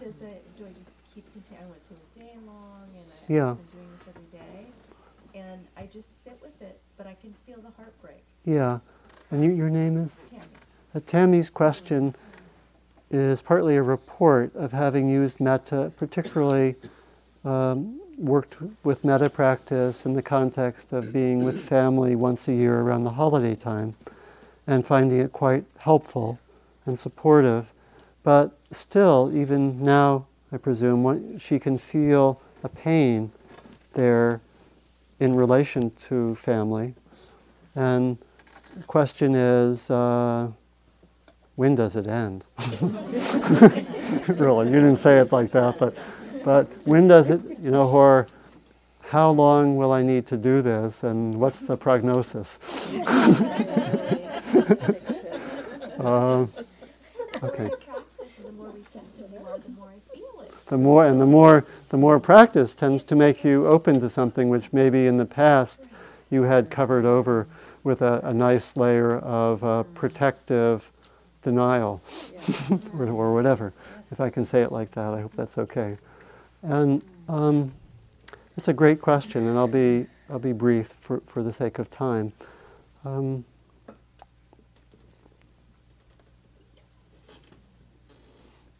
Does 0.00 0.22
it, 0.22 0.44
do 0.56 0.64
I 0.64 0.72
just 0.72 0.92
keep 1.14 1.30
continuing, 1.32 1.66
I 1.66 1.70
went 1.70 1.82
to 1.88 1.94
a 1.94 2.24
day 2.24 2.34
long 2.46 2.88
and 2.96 3.04
Yeah. 3.36 3.50
I've 3.50 3.58
been 3.58 3.66
doing 3.80 3.88
this 3.98 4.08
every 4.08 4.38
day? 4.40 4.66
And 5.34 5.66
I 5.76 5.86
just 5.86 6.24
sit 6.24 6.38
with 6.42 6.60
it, 6.62 6.80
but 7.02 7.10
I 7.10 7.14
can 7.14 7.34
feel 7.46 7.56
the 7.60 7.70
heartbreak. 7.76 8.22
yeah. 8.44 8.78
And 9.30 9.42
you, 9.42 9.50
your 9.52 9.70
name 9.70 9.96
is? 9.96 10.20
Tammy, 10.30 10.44
Uh, 10.94 11.00
Tammy's 11.04 11.50
question 11.50 12.14
is 13.10 13.42
partly 13.42 13.76
a 13.76 13.82
report 13.82 14.54
of 14.54 14.72
having 14.72 15.08
used 15.08 15.40
metta, 15.40 15.90
particularly 15.96 16.76
um, 17.44 18.00
worked 18.18 18.58
with 18.84 19.04
metta 19.04 19.30
practice 19.30 20.06
in 20.06 20.12
the 20.12 20.22
context 20.22 20.92
of 20.92 21.12
being 21.12 21.44
with 21.44 21.60
family 21.68 22.14
once 22.14 22.46
a 22.46 22.52
year 22.52 22.80
around 22.80 23.02
the 23.02 23.12
holiday 23.12 23.56
time 23.56 23.94
and 24.66 24.86
finding 24.86 25.18
it 25.18 25.32
quite 25.32 25.64
helpful 25.80 26.38
and 26.86 26.98
supportive. 26.98 27.72
But 28.22 28.56
still, 28.70 29.32
even 29.34 29.84
now, 29.84 30.26
I 30.52 30.56
presume, 30.58 31.38
she 31.38 31.58
can 31.58 31.78
feel 31.78 32.40
a 32.62 32.68
pain 32.68 33.32
there 33.94 34.40
in 35.22 35.36
relation 35.36 35.92
to 35.92 36.34
family. 36.34 36.94
And 37.76 38.18
the 38.76 38.82
question 38.82 39.36
is, 39.36 39.88
uh, 39.88 40.48
when 41.54 41.76
does 41.76 41.94
it 41.94 42.08
end? 42.08 42.46
really, 44.28 44.66
you 44.66 44.72
didn't 44.72 44.96
say 44.96 45.20
it 45.20 45.30
like 45.30 45.52
that, 45.52 45.78
but, 45.78 45.96
but 46.44 46.66
when 46.84 47.06
does 47.06 47.30
it, 47.30 47.40
you 47.60 47.70
know, 47.70 47.88
or 47.88 48.26
how 49.10 49.30
long 49.30 49.76
will 49.76 49.92
I 49.92 50.02
need 50.02 50.26
to 50.26 50.36
do 50.36 50.60
this, 50.60 51.04
and 51.04 51.38
what's 51.38 51.60
the 51.60 51.76
prognosis? 51.76 52.58
Um, 55.98 56.50
okay. 57.44 57.68
the 57.68 57.70
more 57.70 57.70
I 57.70 57.72
practice, 57.78 58.32
and 58.38 58.46
the 58.46 58.52
more 58.52 58.70
receptive 58.70 59.30
you 59.30 59.38
are, 59.46 59.58
the 59.58 59.68
more 59.68 59.88
I 59.88 60.00
feel 60.12 60.40
it. 60.40 60.52
The 60.72 60.78
more 60.78 61.04
and 61.04 61.20
the 61.20 61.26
more 61.26 61.66
the 61.90 61.98
more 61.98 62.18
practice 62.18 62.74
tends 62.74 63.04
to 63.04 63.14
make 63.14 63.44
you 63.44 63.66
open 63.66 64.00
to 64.00 64.08
something 64.08 64.48
which 64.48 64.72
maybe 64.72 65.06
in 65.06 65.18
the 65.18 65.26
past 65.26 65.90
you 66.30 66.44
had 66.44 66.70
covered 66.70 67.04
over 67.04 67.46
with 67.84 68.00
a, 68.00 68.20
a 68.24 68.32
nice 68.32 68.74
layer 68.78 69.18
of 69.18 69.62
uh, 69.62 69.82
protective 69.82 70.90
denial 71.42 72.00
or, 72.94 73.06
or 73.06 73.34
whatever. 73.34 73.74
If 74.10 74.18
I 74.18 74.30
can 74.30 74.46
say 74.46 74.62
it 74.62 74.72
like 74.72 74.92
that, 74.92 75.12
I 75.12 75.20
hope 75.20 75.32
that's 75.32 75.58
okay. 75.58 75.98
And 76.62 77.04
um, 77.28 77.74
it's 78.56 78.68
a 78.68 78.72
great 78.72 79.02
question, 79.02 79.46
and 79.46 79.58
I'll 79.58 79.68
be 79.68 80.06
I'll 80.30 80.38
be 80.38 80.52
brief 80.52 80.86
for, 80.86 81.20
for 81.20 81.42
the 81.42 81.52
sake 81.52 81.78
of 81.78 81.90
time. 81.90 82.32
Um, 83.04 83.44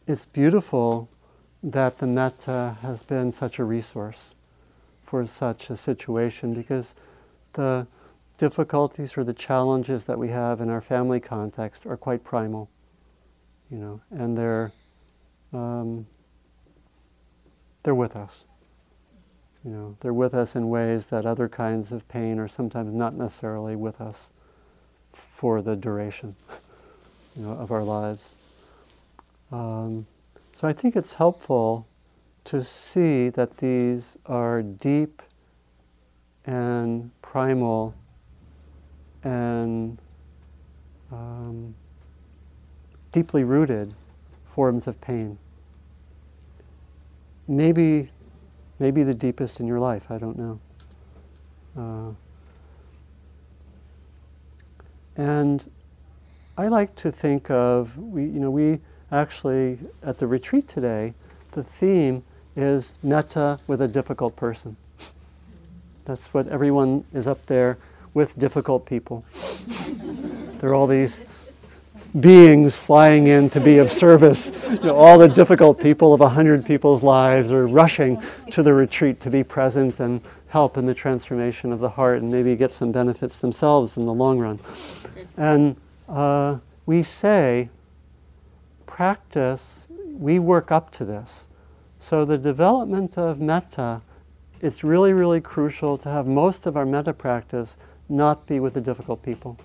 it's 0.07 0.25
beautiful 0.25 1.07
that 1.63 1.99
the 1.99 2.07
metta 2.07 2.77
has 2.81 3.01
been 3.03 3.31
such 3.31 3.57
a 3.57 3.63
resource 3.63 4.35
for 5.01 5.25
such 5.25 5.69
a 5.69 5.77
situation 5.77 6.53
because 6.53 6.93
the 7.53 7.87
difficulties 8.37 9.17
or 9.17 9.23
the 9.23 9.33
challenges 9.33 10.03
that 10.03 10.19
we 10.19 10.29
have 10.29 10.59
in 10.59 10.69
our 10.69 10.81
family 10.81 11.21
context 11.21 11.85
are 11.85 11.95
quite 11.95 12.23
primal, 12.23 12.69
you 13.71 13.77
know, 13.77 14.01
and 14.11 14.37
they're 14.37 14.73
um, 15.53 16.07
they're 17.83 17.95
with 17.95 18.15
us. 18.15 18.45
You 19.63 19.71
know, 19.71 19.97
they're 20.01 20.13
with 20.13 20.33
us 20.33 20.55
in 20.55 20.67
ways 20.67 21.07
that 21.07 21.25
other 21.25 21.47
kinds 21.47 21.93
of 21.93 22.07
pain 22.09 22.39
are 22.39 22.47
sometimes 22.49 22.93
not 22.93 23.13
necessarily 23.13 23.75
with 23.75 24.01
us 24.01 24.31
for 25.13 25.61
the 25.61 25.75
duration, 25.75 26.35
you 27.35 27.43
know, 27.43 27.51
of 27.51 27.71
our 27.71 27.83
lives. 27.83 28.39
Um, 29.51 30.07
so 30.53 30.67
I 30.67 30.73
think 30.73 30.95
it's 30.95 31.15
helpful 31.15 31.87
to 32.45 32.63
see 32.63 33.29
that 33.29 33.57
these 33.57 34.17
are 34.25 34.61
deep 34.61 35.21
and 36.45 37.09
primal 37.21 37.95
and 39.23 39.97
um, 41.11 41.73
deeply 43.11 43.43
rooted 43.43 43.93
forms 44.45 44.87
of 44.87 45.01
pain. 45.01 45.39
Maybe, 47.47 48.11
maybe 48.77 49.03
the 49.03 49.15
deepest 49.15 49.59
in 49.59 49.67
your 49.67 49.79
life. 49.79 50.11
I 50.11 50.17
don't 50.17 50.37
know. 50.37 50.59
Uh, 51.75 52.11
and 55.15 55.69
I 56.57 56.67
like 56.67 56.95
to 56.97 57.11
think 57.11 57.49
of 57.49 57.97
we, 57.97 58.23
you 58.23 58.39
know, 58.39 58.51
we 58.51 58.79
actually 59.13 59.79
at 60.01 60.17
the 60.17 60.27
retreat 60.27 60.67
today, 60.67 61.13
the 61.51 61.63
theme 61.63 62.23
is 62.55 62.97
metta 63.03 63.59
with 63.67 63.81
a 63.81 63.87
difficult 63.87 64.35
person. 64.35 64.75
That's 66.05 66.33
what 66.33 66.47
everyone 66.47 67.05
is 67.13 67.27
up 67.27 67.45
there 67.45 67.77
with 68.13 68.37
difficult 68.37 68.85
people. 68.85 69.25
there 70.59 70.71
are 70.71 70.73
all 70.73 70.87
these 70.87 71.23
beings 72.19 72.77
flying 72.77 73.27
in 73.27 73.49
to 73.49 73.59
be 73.59 73.77
of 73.77 73.91
service. 73.91 74.67
You 74.69 74.79
know, 74.79 74.95
all 74.95 75.17
the 75.17 75.29
difficult 75.29 75.79
people 75.79 76.13
of 76.13 76.21
a 76.21 76.29
hundred 76.29 76.65
people's 76.65 77.01
lives 77.03 77.51
are 77.51 77.65
rushing 77.65 78.21
to 78.51 78.61
the 78.61 78.73
retreat 78.73 79.19
to 79.21 79.29
be 79.29 79.43
present 79.43 79.99
and 79.99 80.21
help 80.49 80.77
in 80.77 80.85
the 80.85 80.93
transformation 80.93 81.71
of 81.71 81.79
the 81.79 81.89
heart 81.89 82.21
and 82.21 82.31
maybe 82.31 82.55
get 82.55 82.71
some 82.71 82.91
benefits 82.91 83.39
themselves 83.39 83.97
in 83.97 84.05
the 84.05 84.13
long 84.13 84.39
run. 84.39 84.59
And 85.37 85.75
uh, 86.07 86.59
we 86.85 87.01
say, 87.01 87.69
practice, 88.85 89.87
we 89.89 90.39
work 90.39 90.71
up 90.71 90.91
to 90.91 91.05
this. 91.05 91.47
So 91.99 92.25
the 92.25 92.37
development 92.37 93.17
of 93.17 93.39
metta, 93.39 94.01
it's 94.61 94.83
really, 94.83 95.13
really 95.13 95.41
crucial 95.41 95.97
to 95.99 96.09
have 96.09 96.27
most 96.27 96.65
of 96.65 96.75
our 96.75 96.85
metta 96.85 97.13
practice 97.13 97.77
not 98.09 98.45
be 98.45 98.59
with 98.59 98.73
the 98.73 98.81
difficult 98.81 99.23
people, 99.23 99.57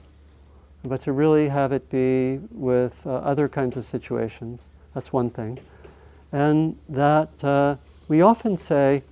but 0.85 1.01
to 1.03 1.13
really 1.13 1.49
have 1.49 1.73
it 1.73 1.91
be 1.91 2.41
with 2.53 3.07
uh, 3.07 3.17
other 3.17 3.49
kinds 3.49 3.77
of 3.77 3.85
situations. 3.85 4.71
That's 4.95 5.13
one 5.13 5.31
thing. 5.31 5.59
And 6.33 6.79
that 6.89 7.45
uh, 7.45 7.77
we 8.09 8.21
often 8.21 8.57
say, 8.57 9.03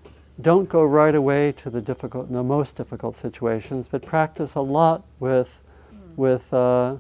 don't 0.41 0.69
go 0.69 0.85
right 0.85 1.15
away 1.15 1.53
to 1.53 1.71
the 1.71 1.81
difficult, 1.81 2.31
the 2.31 2.43
most 2.43 2.77
difficult 2.77 3.17
situations, 3.17 3.89
but 3.89 4.03
practice 4.03 4.55
a 4.55 4.61
lot 4.61 5.05
with, 5.19 5.63
with 6.15 6.53
uh, 6.53 6.97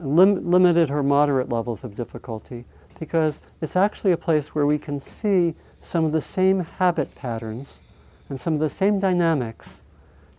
lim- 0.00 0.50
limited 0.50 0.90
or 0.90 1.02
moderate 1.02 1.48
levels 1.48 1.84
of 1.84 1.94
difficulty, 1.94 2.64
because 2.98 3.40
it's 3.60 3.76
actually 3.76 4.12
a 4.12 4.16
place 4.16 4.54
where 4.54 4.66
we 4.66 4.78
can 4.78 5.00
see 5.00 5.54
some 5.80 6.04
of 6.04 6.12
the 6.12 6.20
same 6.20 6.60
habit 6.60 7.14
patterns 7.14 7.80
and 8.28 8.40
some 8.40 8.54
of 8.54 8.60
the 8.60 8.68
same 8.68 8.98
dynamics 8.98 9.82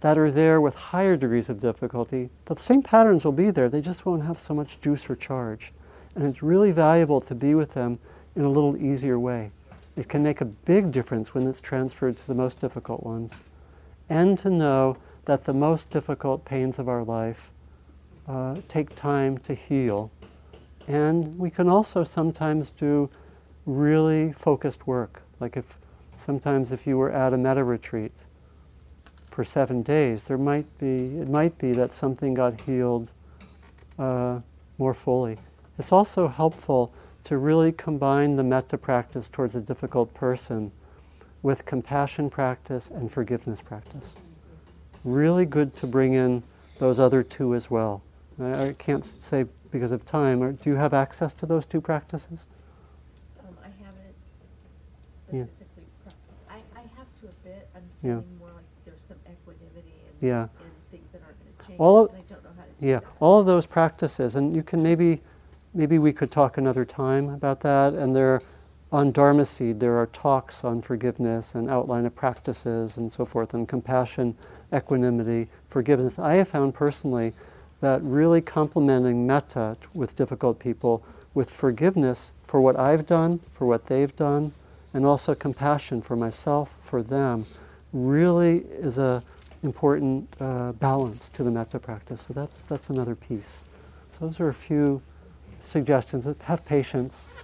that 0.01 0.17
are 0.17 0.29
there 0.29 0.61
with 0.61 0.75
higher 0.75 1.17
degrees 1.17 1.49
of 1.49 1.59
difficulty. 1.59 2.29
The 2.45 2.55
same 2.55 2.83
patterns 2.83 3.25
will 3.25 3.31
be 3.31 3.51
there, 3.51 3.69
they 3.69 3.81
just 3.81 4.05
won't 4.05 4.23
have 4.23 4.37
so 4.37 4.53
much 4.53 4.79
juice 4.81 5.09
or 5.09 5.15
charge. 5.15 5.73
And 6.15 6.25
it's 6.25 6.43
really 6.43 6.71
valuable 6.71 7.21
to 7.21 7.35
be 7.35 7.55
with 7.55 7.73
them 7.73 7.99
in 8.35 8.43
a 8.43 8.49
little 8.49 8.77
easier 8.77 9.19
way. 9.19 9.51
It 9.95 10.07
can 10.07 10.21
make 10.21 10.41
a 10.41 10.45
big 10.45 10.91
difference 10.91 11.33
when 11.33 11.47
it's 11.47 11.61
transferred 11.61 12.17
to 12.17 12.27
the 12.27 12.35
most 12.35 12.59
difficult 12.59 13.03
ones. 13.03 13.41
And 14.09 14.37
to 14.39 14.49
know 14.49 14.97
that 15.25 15.45
the 15.45 15.53
most 15.53 15.89
difficult 15.89 16.45
pains 16.45 16.79
of 16.79 16.87
our 16.87 17.03
life 17.03 17.51
uh, 18.27 18.57
take 18.67 18.95
time 18.95 19.37
to 19.39 19.53
heal. 19.53 20.11
And 20.87 21.37
we 21.37 21.49
can 21.49 21.67
also 21.67 22.03
sometimes 22.03 22.71
do 22.71 23.09
really 23.65 24.33
focused 24.33 24.87
work. 24.87 25.23
Like 25.39 25.57
if 25.57 25.77
sometimes 26.11 26.71
if 26.71 26.87
you 26.87 26.97
were 26.97 27.11
at 27.11 27.33
a 27.33 27.37
metta 27.37 27.63
retreat 27.63 28.25
for 29.29 29.43
seven 29.43 29.81
days, 29.81 30.23
there 30.23 30.37
might 30.37 30.77
be 30.77 31.17
it 31.19 31.29
might 31.29 31.57
be 31.57 31.73
that 31.73 31.91
something 31.91 32.33
got 32.33 32.61
healed 32.61 33.11
uh, 33.99 34.39
more 34.77 34.93
fully. 34.93 35.37
It's 35.77 35.91
also 35.91 36.27
helpful 36.27 36.93
to 37.25 37.37
really 37.37 37.71
combine 37.71 38.37
the 38.37 38.43
metta 38.43 38.77
practice 38.77 39.27
towards 39.27 39.55
a 39.55 39.61
difficult 39.61 40.13
person 40.13 40.71
with 41.43 41.65
compassion 41.65 42.29
practice 42.29 42.89
and 42.89 43.11
forgiveness 43.11 43.61
practice. 43.61 44.15
Really 45.03 45.45
good 45.45 45.73
to 45.75 45.87
bring 45.87 46.13
in 46.13 46.43
those 46.79 46.99
other 46.99 47.21
two 47.21 47.53
as 47.53 47.69
well. 47.69 48.01
I, 48.39 48.67
I 48.67 48.73
can't 48.73 49.03
say 49.03 49.45
because 49.71 49.91
of 49.91 50.05
time. 50.05 50.41
Or 50.41 50.51
do 50.51 50.69
you 50.69 50.75
have 50.75 50.93
access 50.93 51.33
to 51.35 51.45
those 51.45 51.65
two 51.65 51.81
practices? 51.81 52.47
Um, 53.39 53.55
I 53.63 53.67
haven't 53.83 54.15
Yeah. 55.31 55.43
specifically, 55.43 55.83
pro- 56.03 56.55
I, 56.55 56.59
I 56.75 56.81
have 56.97 57.07
to 57.21 57.27
a 57.27 57.31
bit, 57.43 57.69
I'm 57.75 57.83
Yeah. 58.01 58.15
feeling 58.21 58.37
more 58.39 58.49
like 58.55 58.65
there's 58.85 59.01
some 59.01 59.17
equanimity 59.29 59.93
and, 60.07 60.15
Yeah. 60.21 60.41
and 60.43 60.49
things 60.91 61.11
that 61.11 61.21
aren't 61.25 61.37
gonna 61.39 61.67
change, 61.67 61.79
All 61.79 61.97
of- 62.05 62.09
and 62.09 62.17
I 62.19 62.21
don't 62.33 62.43
know 62.43 62.49
how 62.57 62.63
to 62.63 62.69
do 62.79 62.85
Yeah, 62.85 62.99
that. 62.99 63.17
all 63.19 63.39
of 63.39 63.45
those 63.45 63.65
practices, 63.65 64.35
and 64.35 64.55
you 64.55 64.63
can 64.63 64.81
maybe, 64.81 65.21
maybe 65.73 65.99
we 65.99 66.13
could 66.13 66.31
talk 66.31 66.57
another 66.57 66.85
time 66.85 67.29
about 67.29 67.59
that. 67.61 67.93
And 67.93 68.15
there, 68.15 68.41
on 68.89 69.11
Dharma 69.11 69.43
Seed, 69.43 69.81
there 69.81 69.97
are 69.97 70.05
talks 70.07 70.63
on 70.63 70.81
forgiveness 70.81 71.53
and 71.55 71.69
outline 71.69 72.05
of 72.05 72.15
practices 72.15 72.95
and 72.95 73.11
so 73.11 73.25
forth, 73.25 73.53
and 73.53 73.67
compassion, 73.67 74.35
equanimity, 74.73 75.49
forgiveness. 75.67 76.17
I 76.17 76.35
have 76.35 76.47
found 76.47 76.73
personally 76.73 77.33
that 77.81 78.01
really 78.03 78.41
complementing 78.41 79.27
metta 79.27 79.77
with 79.93 80.15
difficult 80.15 80.59
people, 80.59 81.03
with 81.33 81.49
forgiveness 81.49 82.33
for 82.43 82.59
what 82.61 82.79
I've 82.79 83.05
done, 83.05 83.39
for 83.53 83.67
what 83.67 83.85
they've 83.85 84.15
done, 84.15 84.53
and 84.93 85.05
also 85.05 85.35
compassion 85.35 86.01
for 86.01 86.15
myself, 86.15 86.75
for 86.81 87.03
them, 87.03 87.45
really 87.93 88.59
is 88.59 88.97
a 88.97 89.23
important 89.63 90.35
uh, 90.39 90.71
balance 90.73 91.29
to 91.29 91.43
the 91.43 91.51
metta 91.51 91.79
practice. 91.79 92.21
So 92.21 92.33
that's 92.33 92.63
that's 92.63 92.89
another 92.89 93.15
piece. 93.15 93.65
So 94.11 94.25
those 94.25 94.39
are 94.39 94.49
a 94.49 94.53
few 94.53 95.01
suggestions. 95.61 96.27
Have 96.43 96.65
patience, 96.65 97.43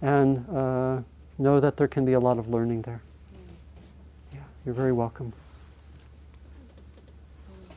and 0.00 0.48
uh, 0.48 1.02
know 1.38 1.60
that 1.60 1.76
there 1.76 1.88
can 1.88 2.04
be 2.04 2.12
a 2.12 2.20
lot 2.20 2.38
of 2.38 2.48
learning 2.48 2.82
there. 2.82 3.02
Yeah, 4.32 4.40
you're 4.64 4.74
very 4.74 4.92
welcome. 4.92 5.32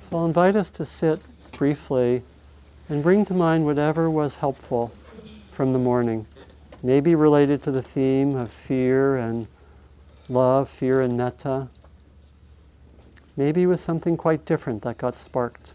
So 0.02 0.18
I'll 0.18 0.26
invite 0.26 0.56
us 0.56 0.70
to 0.72 0.86
sit 0.86 1.20
briefly 1.60 2.24
and 2.88 3.03
bring 3.03 3.26
to 3.26 3.34
mind 3.34 3.66
whatever 3.66 4.10
was 4.10 4.38
helpful 4.38 4.93
from 5.51 5.74
the 5.74 5.78
morning. 5.78 6.26
Maybe 6.82 7.16
related 7.16 7.62
to 7.64 7.72
the 7.72 7.82
theme 7.82 8.34
of 8.38 8.49
fear 8.49 9.18
and 9.18 9.45
love, 10.30 10.70
fear 10.70 11.01
and 11.01 11.18
metta. 11.18 11.68
Maybe 13.36 13.64
it 13.64 13.66
was 13.66 13.82
something 13.82 14.16
quite 14.16 14.45
different 14.45 14.84
that 14.84 14.97
got 14.97 15.16
sparked. 15.16 15.74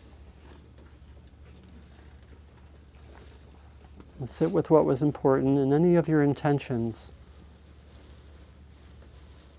And 4.18 4.30
sit 4.30 4.50
with 4.52 4.70
what 4.70 4.86
was 4.86 5.02
important 5.02 5.58
and 5.58 5.74
any 5.74 5.96
of 5.96 6.08
your 6.08 6.22
intentions 6.22 7.12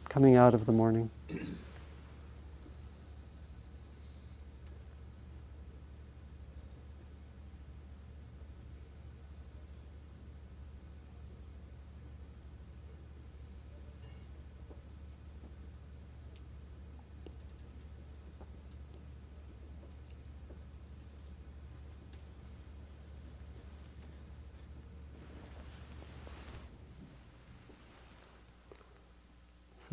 coming 0.09 0.35
out 0.35 0.55
of 0.55 0.65
the 0.65 0.71
morning. 0.71 1.11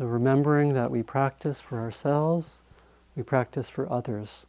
So, 0.03 0.09
remembering 0.09 0.73
that 0.73 0.91
we 0.91 1.01
practice 1.01 1.61
for 1.61 1.79
ourselves, 1.79 2.61
we 3.15 3.23
practice 3.23 3.69
for 3.69 3.89
others. 3.89 4.47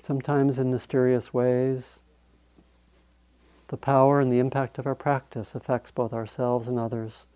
Sometimes 0.00 0.58
in 0.58 0.70
mysterious 0.70 1.34
ways, 1.34 2.02
the 3.66 3.76
power 3.76 4.20
and 4.20 4.32
the 4.32 4.38
impact 4.38 4.78
of 4.78 4.86
our 4.86 4.94
practice 4.94 5.54
affects 5.54 5.90
both 5.90 6.14
ourselves 6.14 6.66
and 6.66 6.78
others. 6.78 7.26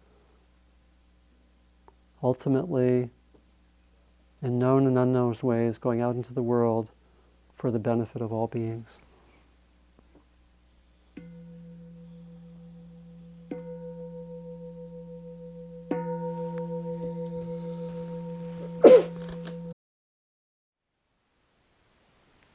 Ultimately, 2.22 3.10
in 4.40 4.58
known 4.58 4.86
and 4.86 4.96
unknown 4.96 5.34
ways 5.42 5.76
going 5.76 6.00
out 6.00 6.16
into 6.16 6.32
the 6.32 6.42
world 6.42 6.92
for 7.54 7.70
the 7.70 7.78
benefit 7.78 8.22
of 8.22 8.32
all 8.32 8.46
beings. 8.46 9.02